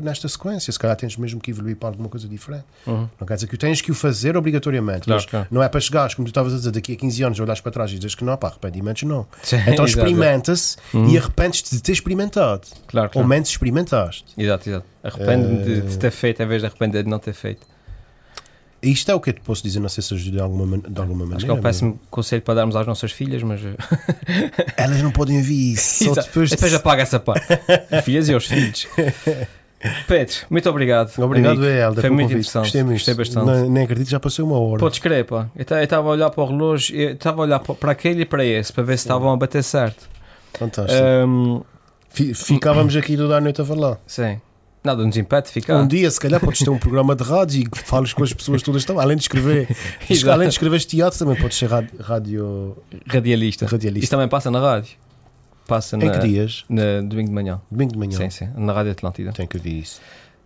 nesta 0.03 0.29
sequência. 0.29 0.73
Se 0.73 0.79
calhar 0.79 0.97
tens 0.97 1.17
mesmo 1.17 1.41
que 1.41 1.51
evoluir 1.51 1.77
para 1.77 1.89
alguma 1.89 2.09
coisa 2.09 2.29
diferente. 2.29 2.65
Uhum. 2.87 3.09
Não 3.21 3.27
quer 3.27 3.35
dizer 3.35 3.47
que 3.49 3.55
o 3.55 3.59
tens 3.59 3.81
que 3.81 3.91
o 3.91 3.95
fazer 3.95 4.37
obrigatoriamente, 4.37 5.03
claro, 5.03 5.21
mas 5.21 5.31
claro. 5.31 5.47
não 5.51 5.63
é 5.63 5.69
para 5.69 5.81
chegares, 5.81 6.15
como 6.15 6.27
tu 6.27 6.31
estavas 6.31 6.53
a 6.53 6.57
dizer, 6.57 6.71
daqui 6.71 6.93
a 6.93 6.97
15 6.97 7.23
anos 7.25 7.41
olhares 7.41 7.61
para 7.61 7.73
trás 7.73 7.91
e 7.91 7.99
dizes 7.99 8.15
que 8.15 8.25
não, 8.25 8.37
pá, 8.37 8.49
arrependimentos 8.49 9.03
não. 9.03 9.27
Sim, 9.43 9.57
então 9.67 9.85
experimenta-se 9.85 10.77
uhum. 10.95 11.09
e 11.09 11.19
arrependes-te 11.19 11.75
de 11.75 11.83
ter 11.83 11.93
experimentado. 11.93 12.63
Claro, 12.87 13.11
claro. 13.11 13.25
Ou 13.25 13.25
menos 13.25 13.49
experimentaste. 13.49 14.25
Exato, 14.39 14.69
exato. 14.69 14.87
Arrepende-me 15.03 15.63
uh... 15.63 15.65
de, 15.65 15.81
de, 15.83 15.99
ter 15.99 16.11
feito 16.13 16.43
em 16.43 16.47
vez 16.47 16.63
de 16.63 16.67
arrepender 16.67 17.03
de 17.03 17.11
não 17.11 17.19
ter 17.19 17.33
feito. 17.33 17.67
Isto 18.83 19.13
é 19.13 19.15
o 19.15 19.21
que 19.21 19.31
eu 19.31 19.35
te 19.35 19.41
posso 19.41 19.63
dizer, 19.63 19.79
não 19.79 19.89
sei 19.89 20.03
se 20.03 20.13
ajuda 20.13 20.37
de 20.37 20.43
alguma, 20.43 20.79
de 20.79 21.01
alguma 21.01 21.21
maneira. 21.21 21.37
Acho 21.37 21.45
que 21.45 21.51
é 21.51 21.55
um 21.55 21.61
péssimo 21.61 21.99
mas... 22.01 22.09
conselho 22.11 22.43
para 22.43 22.55
darmos 22.55 22.75
às 22.75 22.87
nossas 22.87 23.13
filhas, 23.13 23.43
mas. 23.43 23.61
Elas 24.77 25.01
não 25.03 25.13
podem 25.13 25.37
ouvir 25.39 25.75
isso. 25.75 26.05
Só 26.13 26.21
depois, 26.21 26.51
de... 26.51 26.57
depois 26.57 26.75
apaga 26.75 27.03
essa 27.03 27.21
parte. 27.21 27.47
filhas 28.03 28.29
e 28.29 28.35
aos 28.35 28.47
filhos. 28.47 28.89
Pedro, 30.07 30.35
muito 30.51 30.69
obrigado. 30.69 31.13
Obrigado, 31.19 31.65
Helder. 31.65 32.01
Foi 32.01 32.11
muito 32.11 32.31
interessante. 32.31 32.65
Gostei, 32.65 32.83
Gostei 32.83 33.15
bastante. 33.15 33.47
Não, 33.47 33.71
nem 33.71 33.85
acredito, 33.85 34.11
já 34.11 34.19
passou 34.19 34.47
uma 34.47 34.59
hora. 34.59 34.79
Podes 34.79 34.99
crer, 34.99 35.25
pá. 35.25 35.49
Eu 35.55 35.83
estava 35.83 36.09
a 36.09 36.11
olhar 36.11 36.31
para 36.31 36.43
o 36.43 36.47
relógio, 36.47 36.97
estava 37.11 37.43
a 37.43 37.45
olhar 37.45 37.61
para 37.61 37.93
aquele 37.93 38.23
e 38.23 38.25
para 38.25 38.45
esse, 38.45 38.73
para 38.73 38.83
ver 38.83 38.99
se 38.99 39.05
estavam 39.05 39.33
a 39.33 39.37
bater 39.37 39.63
certo. 39.63 40.09
Fantástico. 40.55 41.03
Um... 41.27 41.63
Ficávamos 42.35 42.95
aqui 42.95 43.17
toda 43.17 43.37
a 43.37 43.41
noite 43.41 43.63
a 43.63 43.65
falar. 43.65 43.99
Sim. 44.07 44.41
Nada 44.85 45.05
nos 45.05 45.17
impede 45.17 45.47
de 45.47 45.53
ficar. 45.53 45.77
Um 45.77 45.87
dia, 45.87 46.11
se 46.11 46.19
calhar, 46.19 46.41
podes 46.41 46.59
ter 46.59 46.71
um 46.71 46.79
programa 46.79 47.15
de 47.15 47.23
rádio 47.23 47.63
e 47.63 47.79
falas 47.79 48.13
com 48.13 48.25
as 48.25 48.33
pessoas 48.33 48.63
todas 48.63 48.83
estão. 48.83 48.99
Além 48.99 49.17
de 49.17 49.23
escrever, 49.23 49.69
além 50.29 50.49
de 50.49 50.55
escrever 50.55 50.81
teatro, 50.81 51.19
também 51.19 51.37
podes 51.37 51.57
ser 51.57 51.71
rádio, 51.71 52.77
radialista. 53.07 53.67
radialista. 53.67 54.05
Isso 54.05 54.11
também 54.11 54.29
passa 54.29 54.51
na 54.51 54.59
rádio. 54.59 54.91
Passa 55.69 55.97
em 55.97 56.01
na, 56.01 56.11
que 56.11 56.27
dias? 56.27 56.65
Na, 56.69 57.01
domingo 57.01 57.29
de 57.29 57.35
manhã. 57.35 57.61
Domingo 57.71 57.93
de 57.93 57.99
manhã. 57.99 58.17
Sim, 58.17 58.31
sim. 58.31 58.49
Na 58.57 58.73
Rádio 58.73 58.93
Atlântida. 58.93 59.33
Tem 59.33 59.47
que 59.47 59.57
ouvir 59.57 59.79
isso. 59.79 60.01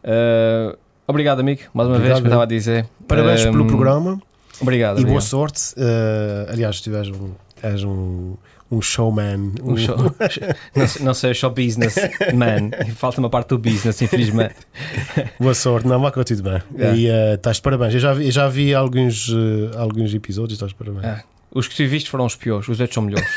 Uh, 0.05 0.77
obrigado, 1.07 1.41
amigo. 1.41 1.63
Mais 1.73 1.89
uma 1.89 1.97
obrigado, 1.97 2.17
vez, 2.17 2.23
que 2.23 2.29
estava 2.29 2.43
a 2.43 2.47
dizer. 2.47 2.87
Parabéns 3.09 3.47
um, 3.47 3.53
pelo 3.53 3.67
programa. 3.67 4.21
Obrigado. 4.61 4.99
E 4.99 5.01
obrigado. 5.01 5.13
boa 5.13 5.21
sorte. 5.23 5.73
Uh, 5.73 6.53
aliás, 6.53 6.81
tu 6.83 6.95
és 6.95 7.09
um, 7.09 7.31
és 7.63 7.83
um 7.83 8.35
um 8.71 8.81
showman. 8.81 9.53
Um, 9.63 9.73
um 9.73 9.77
show, 9.77 9.97
não, 10.75 10.87
não 11.01 11.15
sei, 11.15 11.35
show 11.35 11.51
business 11.51 11.95
man. 12.35 12.71
Falta 12.95 13.21
uma 13.21 13.31
parte 13.31 13.49
do 13.49 13.59
business, 13.59 14.01
infelizmente. 14.03 14.57
Boa 15.39 15.55
sorte, 15.55 15.87
não, 15.87 16.01
vai 16.01 16.11
tudo 16.13 16.43
bem. 16.43 16.63
Yeah. 16.77 16.97
E 16.97 17.09
uh, 17.09 17.35
estás 17.35 17.57
de 17.57 17.63
parabéns. 17.63 17.95
Eu 17.95 18.01
já 18.01 18.13
vi, 18.13 18.27
eu 18.27 18.33
já 18.33 18.49
vi 18.49 18.75
alguns, 18.75 19.29
uh, 19.29 19.71
alguns 19.77 20.13
episódios, 20.15 20.55
estás 20.55 20.73
de 20.73 20.77
parabéns. 20.77 21.05
Yeah. 21.05 21.25
Os 21.53 21.69
que 21.69 21.77
tu 21.77 21.87
viste 21.89 22.11
foram 22.11 22.27
os 22.27 22.37
piores, 22.37 22.69
os 22.69 22.81
outros 22.81 22.95
são 22.95 23.03
melhores. 23.03 23.29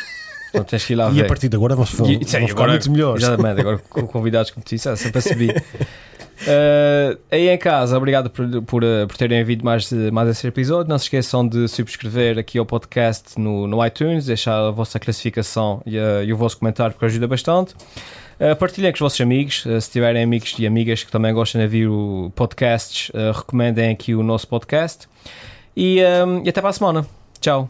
Então 0.50 0.64
tens 0.64 0.84
que 0.84 0.94
ir 0.94 0.96
lá 0.96 1.10
e 1.10 1.14
ver. 1.14 1.26
a 1.26 1.28
partir 1.28 1.48
de 1.48 1.56
agora 1.56 1.76
vão, 1.76 1.86
vão, 1.86 2.10
e, 2.10 2.26
sim, 2.26 2.40
vão 2.40 2.50
agora, 2.50 2.72
muito 2.72 2.92
melhores. 2.92 3.24
Exatamente, 3.24 3.62
agora 3.62 3.78
com 3.78 4.08
convidados 4.08 4.52
como 4.52 4.64
tu 4.64 4.70
disseste, 4.70 5.04
sempre 5.04 5.20
a 5.20 5.22
subir. 5.22 5.64
Uh, 6.42 7.20
aí 7.30 7.50
em 7.50 7.58
casa, 7.58 7.98
obrigado 7.98 8.30
por, 8.30 8.62
por, 8.64 8.84
eh, 8.84 9.06
por 9.06 9.18
terem 9.18 9.40
ouvido 9.40 9.66
mais, 9.66 9.92
mais 9.92 10.30
esse 10.30 10.48
episódio. 10.48 10.90
Não 10.90 10.98
se 10.98 11.06
esqueçam 11.06 11.48
de 11.48 11.68
subscrever 11.68 12.38
aqui 12.38 12.58
ao 12.58 12.66
podcast 12.66 13.40
no, 13.40 13.68
no 13.68 13.86
iTunes, 13.86 14.26
deixar 14.26 14.68
a 14.68 14.72
vossa 14.72 15.00
classificação 15.00 15.82
e, 15.86 15.98
uh, 15.98 16.24
e 16.24 16.32
o 16.32 16.38
vosso 16.38 16.58
comentário, 16.58 16.94
porque 16.94 17.06
ajuda 17.06 17.28
bastante. 17.28 17.74
Uh, 18.40 18.56
partilhem 18.56 18.92
com 18.92 18.96
os 18.96 19.02
vossos 19.02 19.20
amigos. 19.20 19.66
Uh, 19.66 19.82
se 19.82 19.92
tiverem 19.92 20.24
amigos 20.24 20.56
e 20.58 20.66
amigas 20.66 21.04
que 21.04 21.12
também 21.12 21.34
gostam 21.34 21.60
de 21.60 21.66
ouvir 21.66 22.32
podcasts, 22.32 23.12
recomendem 23.36 23.92
aqui 23.92 24.16
o 24.16 24.24
nosso 24.24 24.48
podcast. 24.48 25.08
E, 25.76 26.02
um, 26.26 26.44
e 26.46 26.50
até 26.50 26.62
para 26.62 26.70
a 26.70 26.74
semana. 26.74 27.06
Tchau. 27.40 27.70